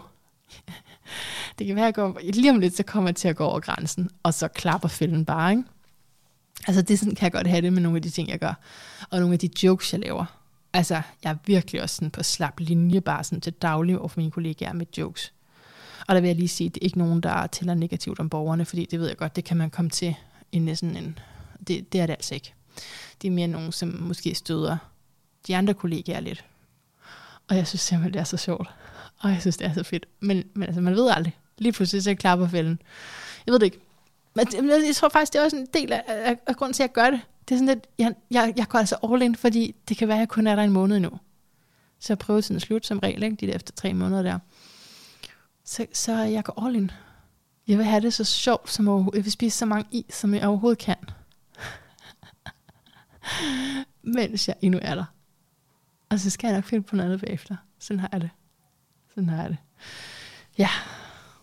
det 1.59 1.67
kan 1.67 1.75
være, 1.75 1.85
at 1.85 1.87
jeg 1.87 1.93
går, 1.93 2.19
lige 2.23 2.49
om 2.49 2.59
lidt, 2.59 2.77
så 2.77 2.83
kommer 2.83 3.09
jeg 3.09 3.15
til 3.15 3.27
at 3.27 3.35
gå 3.35 3.45
over 3.45 3.59
grænsen, 3.59 4.09
og 4.23 4.33
så 4.33 4.47
klapper 4.47 4.87
fælden 4.87 5.25
bare, 5.25 5.51
ikke? 5.51 5.63
Altså 6.67 6.81
det 6.81 6.99
sådan 6.99 7.15
kan 7.15 7.23
jeg 7.23 7.31
godt 7.31 7.47
have 7.47 7.61
det 7.61 7.73
med 7.73 7.81
nogle 7.81 7.95
af 7.95 8.01
de 8.01 8.09
ting, 8.09 8.29
jeg 8.29 8.39
gør, 8.39 8.53
og 9.09 9.19
nogle 9.19 9.33
af 9.33 9.39
de 9.39 9.49
jokes, 9.63 9.93
jeg 9.93 10.01
laver. 10.01 10.25
Altså, 10.73 11.01
jeg 11.23 11.31
er 11.31 11.35
virkelig 11.45 11.81
også 11.81 11.95
sådan 11.95 12.11
på 12.11 12.23
slap 12.23 12.59
linje, 12.59 13.01
bare 13.01 13.23
sådan 13.23 13.41
til 13.41 13.53
daglig 13.53 13.99
over 13.99 14.07
for 14.07 14.19
mine 14.19 14.31
kollegaer 14.31 14.73
med 14.73 14.85
jokes. 14.97 15.33
Og 16.07 16.15
der 16.15 16.21
vil 16.21 16.27
jeg 16.27 16.35
lige 16.35 16.47
sige, 16.47 16.67
at 16.67 16.75
det 16.75 16.81
er 16.81 16.85
ikke 16.85 16.97
nogen, 16.97 17.21
der 17.21 17.47
tæller 17.47 17.73
negativt 17.73 18.19
om 18.19 18.29
borgerne, 18.29 18.65
fordi 18.65 18.85
det 18.85 18.99
ved 18.99 19.07
jeg 19.07 19.17
godt, 19.17 19.35
det 19.35 19.43
kan 19.43 19.57
man 19.57 19.69
komme 19.69 19.89
til 19.89 20.15
i 20.51 20.59
næsten 20.59 20.97
en... 20.97 21.19
Det, 21.67 21.93
det 21.93 22.01
er 22.01 22.05
det 22.05 22.13
altså 22.13 22.35
ikke. 22.35 22.53
Det 23.21 23.27
er 23.27 23.31
mere 23.31 23.47
nogen, 23.47 23.71
som 23.71 23.95
måske 23.99 24.35
støder 24.35 24.77
de 25.47 25.55
andre 25.55 25.73
kollegaer 25.73 26.19
lidt. 26.19 26.45
Og 27.49 27.55
jeg 27.55 27.67
synes 27.67 27.81
simpelthen, 27.81 28.13
det 28.13 28.19
er 28.19 28.23
så 28.23 28.37
sjovt. 28.37 28.69
Og 29.19 29.29
jeg 29.29 29.41
synes, 29.41 29.57
det 29.57 29.67
er 29.67 29.73
så 29.73 29.83
fedt. 29.83 30.05
Men, 30.19 30.43
men 30.53 30.63
altså, 30.63 30.81
man 30.81 30.95
ved 30.95 31.09
aldrig. 31.09 31.37
Lige 31.57 31.71
pludselig 31.71 32.03
så 32.03 32.15
klapper 32.15 32.47
fælden. 32.47 32.81
Jeg 33.45 33.51
ved 33.51 33.59
det 33.59 33.65
ikke. 33.65 33.79
Men 34.35 34.69
jeg 34.69 34.95
tror 34.95 35.09
faktisk, 35.09 35.33
det 35.33 35.39
er 35.39 35.43
også 35.43 35.57
en 35.57 35.67
del 35.73 35.93
af, 35.93 36.03
af, 36.07 36.37
af 36.47 36.55
grunden 36.55 36.73
til, 36.73 36.83
at 36.83 36.87
jeg 36.87 36.93
gør 36.93 37.09
det. 37.09 37.21
Det 37.49 37.55
er 37.55 37.59
sådan 37.59 37.67
lidt, 37.67 37.87
jeg, 37.97 38.13
jeg, 38.31 38.53
jeg 38.57 38.67
går 38.67 38.79
altså 38.79 38.95
all 39.03 39.21
in, 39.21 39.35
fordi 39.35 39.75
det 39.89 39.97
kan 39.97 40.07
være, 40.07 40.17
at 40.17 40.19
jeg 40.19 40.29
kun 40.29 40.47
er 40.47 40.55
der 40.55 40.63
en 40.63 40.71
måned 40.71 40.99
nu. 40.99 41.09
Så 41.99 42.13
jeg 42.13 42.17
prøver 42.17 42.41
til 42.41 42.61
slut 42.61 42.85
som 42.85 42.99
regel, 42.99 43.23
ikke? 43.23 43.35
de 43.35 43.47
der 43.47 43.53
efter 43.53 43.73
tre 43.73 43.93
måneder 43.93 44.21
der. 44.21 44.39
Så, 45.65 45.85
så 45.93 46.13
jeg 46.13 46.43
går 46.43 46.65
all 46.65 46.75
in. 46.75 46.91
Jeg 47.67 47.77
vil 47.77 47.85
have 47.85 48.01
det 48.01 48.13
så 48.13 48.23
sjovt 48.23 48.71
som 48.71 48.87
overhovedet. 48.87 49.17
Jeg 49.17 49.25
vil 49.25 49.31
spise 49.31 49.57
så 49.57 49.65
mange 49.65 49.87
is, 49.91 50.15
som 50.15 50.33
jeg 50.33 50.47
overhovedet 50.47 50.79
kan. 50.79 50.95
Mens 54.01 54.47
jeg 54.47 54.55
endnu 54.61 54.79
er 54.81 54.95
der. 54.95 55.05
Og 56.09 56.19
så 56.19 56.29
skal 56.29 56.47
jeg 56.47 56.57
nok 56.57 56.65
finde 56.65 56.83
på 56.83 56.95
noget 56.95 57.09
andet 57.09 57.21
bagefter. 57.21 57.55
Sådan 57.79 57.99
har 57.99 58.09
jeg 58.11 58.21
det. 58.21 58.29
Sådan 59.09 59.29
har 59.29 59.41
jeg 59.41 59.49
det. 59.49 59.57
Ja, 60.57 60.69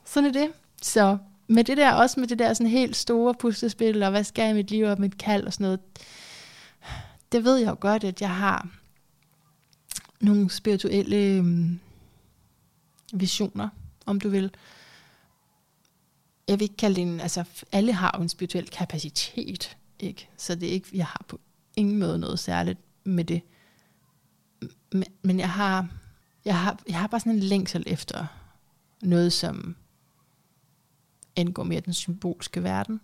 sådan 0.04 0.28
er 0.28 0.32
det. 0.32 0.52
Så 0.82 1.18
med 1.48 1.64
det 1.64 1.76
der, 1.76 1.92
også 1.92 2.20
med 2.20 2.28
det 2.28 2.38
der 2.38 2.54
sådan 2.54 2.70
helt 2.70 2.96
store 2.96 3.34
puslespil, 3.34 4.02
og 4.02 4.10
hvad 4.10 4.24
skal 4.24 4.42
jeg 4.42 4.50
i 4.50 4.54
mit 4.54 4.70
liv, 4.70 4.84
og 4.84 5.00
mit 5.00 5.18
kald 5.18 5.46
og 5.46 5.52
sådan 5.52 5.64
noget, 5.64 5.80
det 7.32 7.44
ved 7.44 7.56
jeg 7.56 7.68
jo 7.68 7.76
godt, 7.80 8.04
at 8.04 8.20
jeg 8.20 8.36
har 8.36 8.68
nogle 10.20 10.50
spirituelle 10.50 11.16
øhm, 11.16 11.80
visioner, 13.12 13.68
om 14.06 14.20
du 14.20 14.28
vil. 14.28 14.50
Jeg 16.48 16.58
vil 16.58 16.62
ikke 16.62 16.76
kalde 16.76 16.96
det 16.96 17.02
en, 17.02 17.20
altså 17.20 17.44
alle 17.72 17.92
har 17.92 18.14
jo 18.16 18.22
en 18.22 18.28
spirituel 18.28 18.70
kapacitet, 18.70 19.76
ikke? 19.98 20.28
Så 20.36 20.54
det 20.54 20.68
er 20.68 20.72
ikke, 20.72 20.88
jeg 20.92 21.06
har 21.06 21.24
på 21.28 21.40
ingen 21.78 21.98
måde 21.98 22.18
noget 22.18 22.38
særligt 22.38 22.78
med 23.04 23.24
det. 23.24 23.42
Men, 24.92 25.04
men 25.22 25.38
jeg 25.38 25.50
har, 25.50 25.88
jeg 26.44 26.60
har, 26.60 26.78
jeg 26.88 26.98
har 26.98 27.06
bare 27.06 27.20
sådan 27.20 27.32
en 27.32 27.38
længsel 27.38 27.84
efter 27.86 28.26
noget, 29.02 29.32
som 29.32 29.76
angår 31.36 31.64
mere 31.64 31.80
den 31.80 31.94
symbolske 31.94 32.62
verden, 32.62 33.00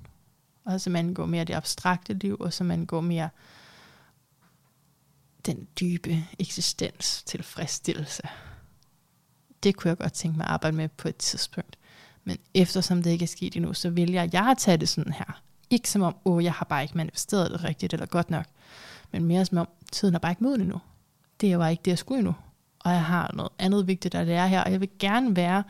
og 0.64 0.80
som 0.80 0.96
angår 0.96 1.26
mere 1.26 1.44
det 1.44 1.54
abstrakte 1.54 2.14
liv, 2.14 2.36
og 2.40 2.52
som 2.52 2.70
angår 2.70 3.00
mere 3.00 3.28
den 5.46 5.68
dybe 5.80 6.24
eksistens 6.38 7.22
tilfredsstillelse. 7.22 8.22
Det 9.62 9.76
kunne 9.76 9.88
jeg 9.88 9.98
godt 9.98 10.12
tænke 10.12 10.36
mig 10.36 10.46
at 10.46 10.52
arbejde 10.52 10.76
med 10.76 10.88
på 10.88 11.08
et 11.08 11.16
tidspunkt. 11.16 11.78
Men 12.24 12.38
eftersom 12.54 13.02
det 13.02 13.10
ikke 13.10 13.22
er 13.22 13.26
sket 13.26 13.56
endnu, 13.56 13.74
så 13.74 13.90
vil 13.90 14.12
jeg, 14.12 14.30
jeg 14.32 14.54
tage 14.58 14.76
det 14.76 14.88
sådan 14.88 15.12
her. 15.12 15.42
Ikke 15.70 15.90
som 15.90 16.02
om, 16.02 16.16
åh, 16.24 16.44
jeg 16.44 16.52
har 16.52 16.64
bare 16.64 16.82
ikke 16.82 16.96
manifesteret 16.96 17.50
det 17.50 17.64
rigtigt 17.64 17.92
eller 17.92 18.06
godt 18.06 18.30
nok. 18.30 18.44
Men 19.12 19.24
mere 19.24 19.44
som 19.44 19.58
om, 19.58 19.68
tiden 19.92 20.14
er 20.14 20.18
bare 20.18 20.32
ikke 20.32 20.42
moden 20.42 20.60
endnu. 20.60 20.80
Det 21.40 21.58
var 21.58 21.68
ikke 21.68 21.82
det, 21.84 21.90
jeg 21.90 21.98
skulle 21.98 22.18
endnu. 22.18 22.34
Og 22.78 22.92
jeg 22.92 23.04
har 23.04 23.30
noget 23.34 23.52
andet 23.58 23.86
vigtigt, 23.86 24.12
der 24.12 24.24
det 24.24 24.34
er 24.34 24.46
her. 24.46 24.64
Og 24.64 24.72
jeg 24.72 24.80
vil 24.80 24.88
gerne 24.98 25.36
være 25.36 25.62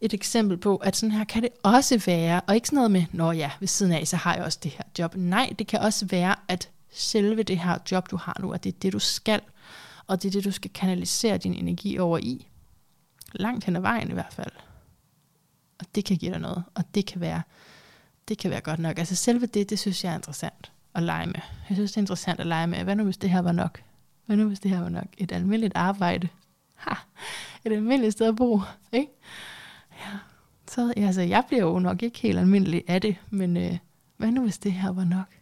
et 0.00 0.14
eksempel 0.14 0.56
på, 0.56 0.76
at 0.76 0.96
sådan 0.96 1.12
her 1.12 1.24
kan 1.24 1.42
det 1.42 1.50
også 1.62 2.02
være, 2.06 2.40
og 2.46 2.54
ikke 2.54 2.68
sådan 2.68 2.76
noget 2.76 2.90
med, 2.90 3.04
nå 3.12 3.32
ja, 3.32 3.50
ved 3.60 3.68
siden 3.68 3.92
af, 3.92 4.08
så 4.08 4.16
har 4.16 4.34
jeg 4.34 4.44
også 4.44 4.58
det 4.62 4.70
her 4.70 4.84
job. 4.98 5.16
Nej, 5.16 5.54
det 5.58 5.66
kan 5.66 5.80
også 5.80 6.06
være, 6.06 6.34
at 6.48 6.70
selve 6.90 7.42
det 7.42 7.58
her 7.58 7.78
job, 7.90 8.10
du 8.10 8.16
har 8.16 8.36
nu, 8.40 8.52
at 8.52 8.64
det 8.64 8.74
er 8.74 8.78
det, 8.82 8.92
du 8.92 8.98
skal, 8.98 9.40
og 10.06 10.22
det 10.22 10.28
er 10.28 10.32
det, 10.32 10.44
du 10.44 10.50
skal 10.50 10.70
kanalisere 10.70 11.38
din 11.38 11.54
energi 11.54 11.98
over 11.98 12.18
i. 12.18 12.46
Langt 13.32 13.64
hen 13.64 13.76
ad 13.76 13.80
vejen 13.80 14.10
i 14.10 14.12
hvert 14.12 14.32
fald. 14.32 14.52
Og 15.78 15.86
det 15.94 16.04
kan 16.04 16.16
give 16.16 16.32
dig 16.32 16.40
noget, 16.40 16.64
og 16.74 16.84
det 16.94 17.06
kan 17.06 17.20
være, 17.20 17.42
det 18.28 18.38
kan 18.38 18.50
være 18.50 18.60
godt 18.60 18.80
nok. 18.80 18.98
Altså 18.98 19.14
selve 19.14 19.46
det, 19.46 19.70
det 19.70 19.78
synes 19.78 20.04
jeg 20.04 20.12
er 20.12 20.16
interessant 20.16 20.72
at 20.94 21.02
lege 21.02 21.26
med. 21.26 21.40
Jeg 21.68 21.76
synes, 21.76 21.92
det 21.92 21.96
er 21.96 22.02
interessant 22.02 22.40
at 22.40 22.46
lege 22.46 22.66
med. 22.66 22.84
Hvad 22.84 22.96
nu, 22.96 23.04
hvis 23.04 23.16
det 23.16 23.30
her 23.30 23.42
var 23.42 23.52
nok? 23.52 23.82
Hvad 24.26 24.36
nu, 24.36 24.48
hvis 24.48 24.60
det 24.60 24.70
her 24.70 24.80
var 24.80 24.88
nok? 24.88 25.06
Et 25.18 25.32
almindeligt 25.32 25.76
arbejde. 25.76 26.28
Ha! 26.74 26.94
Et 27.64 27.72
almindeligt 27.72 28.12
sted 28.12 28.26
at 28.26 28.36
bo, 28.36 28.60
ikke? 28.92 29.12
Ja, 29.92 30.18
så 30.68 30.92
altså, 30.96 31.20
jeg 31.20 31.44
bliver 31.48 31.62
jo 31.62 31.78
nok 31.78 32.02
ikke 32.02 32.18
helt 32.18 32.38
almindelig 32.38 32.84
af 32.88 33.00
det, 33.00 33.16
men 33.30 33.56
øh, 33.56 33.78
hvad 34.16 34.30
nu 34.30 34.42
hvis 34.42 34.58
det 34.58 34.72
her 34.72 34.90
var 34.90 35.04
nok? 35.04 35.38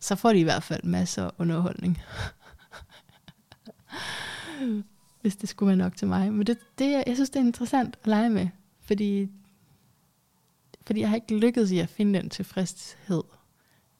så 0.00 0.16
får 0.16 0.32
de 0.32 0.38
i 0.38 0.42
hvert 0.42 0.62
fald 0.62 0.84
masser 0.84 1.24
af 1.24 1.30
underholdning. 1.38 1.98
Hvis 5.20 5.36
det 5.36 5.48
skulle 5.48 5.68
være 5.68 5.76
nok 5.76 5.96
til 5.96 6.08
mig. 6.08 6.32
Men 6.32 6.46
det, 6.46 6.58
det, 6.78 7.02
jeg 7.06 7.14
synes, 7.14 7.30
det 7.30 7.40
er 7.40 7.44
interessant 7.44 7.98
at 8.02 8.06
lege 8.06 8.30
med. 8.30 8.48
Fordi, 8.80 9.28
fordi 10.88 11.00
jeg 11.00 11.08
har 11.08 11.16
ikke 11.16 11.38
lykkedes 11.38 11.70
i 11.70 11.78
at 11.78 11.88
finde 11.88 12.18
den 12.18 12.30
tilfredshed 12.30 13.22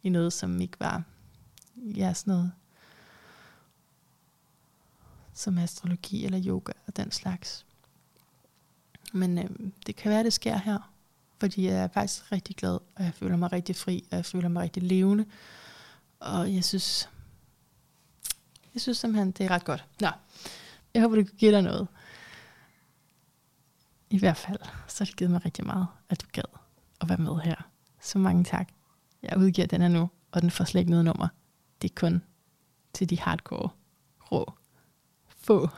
i 0.03 0.09
noget, 0.09 0.33
som 0.33 0.61
ikke 0.61 0.81
var 0.81 1.03
ja, 1.77 2.15
sådan 2.15 2.31
noget 2.31 2.53
som 5.33 5.59
astrologi 5.59 6.25
eller 6.25 6.43
yoga 6.47 6.73
og 6.87 6.97
den 6.97 7.13
slags. 7.13 7.67
Men 9.13 9.39
øh, 9.39 9.51
det 9.87 9.97
kan 9.97 10.11
være, 10.11 10.25
det 10.25 10.33
sker 10.33 10.57
her, 10.57 10.93
fordi 11.41 11.67
jeg 11.67 11.75
er 11.75 11.89
faktisk 11.89 12.33
rigtig 12.33 12.57
glad, 12.57 12.73
og 12.73 13.05
jeg 13.05 13.15
føler 13.15 13.37
mig 13.37 13.53
rigtig 13.53 13.77
fri, 13.77 14.05
og 14.11 14.17
jeg 14.17 14.25
føler 14.25 14.49
mig 14.49 14.63
rigtig 14.63 14.83
levende. 14.83 15.27
Og 16.21 16.55
jeg 16.55 16.65
synes, 16.65 17.09
jeg 18.75 18.83
synes 18.83 18.99
simpelthen, 18.99 19.31
det 19.31 19.47
er 19.47 19.51
ret 19.51 19.65
godt. 19.65 19.85
Nå, 20.01 20.09
jeg 20.95 21.03
håber, 21.03 21.17
det 21.17 21.29
kunne 21.29 21.39
give 21.39 21.53
dig 21.53 21.63
noget. 21.63 21.89
I 24.11 24.19
hvert 24.19 24.37
fald, 24.37 24.61
så 24.87 25.05
har 25.05 25.07
det 25.07 25.17
givet 25.17 25.31
mig 25.31 25.45
rigtig 25.45 25.67
meget, 25.67 25.87
at 26.09 26.23
du 26.23 26.27
gad 26.33 26.59
at 27.01 27.09
være 27.09 27.19
med 27.19 27.37
her. 27.45 27.55
Så 28.01 28.19
mange 28.19 28.45
tak. 28.45 28.69
Jeg 29.23 29.39
udgiver 29.39 29.67
den 29.67 29.81
her 29.81 29.89
nu, 29.89 30.11
og 30.33 30.43
den 30.43 30.51
får 30.51 30.65
slet 30.65 30.81
ikke 30.81 30.91
noget 30.91 31.05
nummer. 31.05 31.29
Det 31.83 31.91
er 31.91 31.95
kun 31.95 32.23
til 32.93 33.11
de 33.11 33.19
hardcore, 33.19 33.69
rå, 34.33 34.53
få 35.29 35.69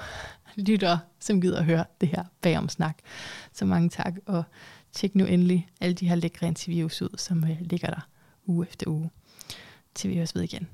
lytter, 0.56 0.98
som 1.20 1.40
gider 1.40 1.58
at 1.58 1.64
høre 1.64 1.84
det 2.00 2.08
her 2.08 2.24
bagom 2.40 2.68
snak. 2.68 2.98
Så 3.52 3.64
mange 3.64 3.88
tak, 3.88 4.14
og 4.26 4.44
tjek 4.92 5.14
nu 5.14 5.24
endelig 5.24 5.68
alle 5.80 5.94
de 5.94 6.08
her 6.08 6.14
lækre 6.14 6.46
interviews 6.46 7.02
ud, 7.02 7.18
som 7.18 7.44
øh, 7.44 7.60
ligger 7.60 7.90
der 7.90 8.08
uge 8.46 8.66
efter 8.68 8.90
uge, 8.90 9.10
til 9.94 10.10
vi 10.10 10.18
også 10.18 10.34
ved 10.34 10.42
igen. 10.42 10.68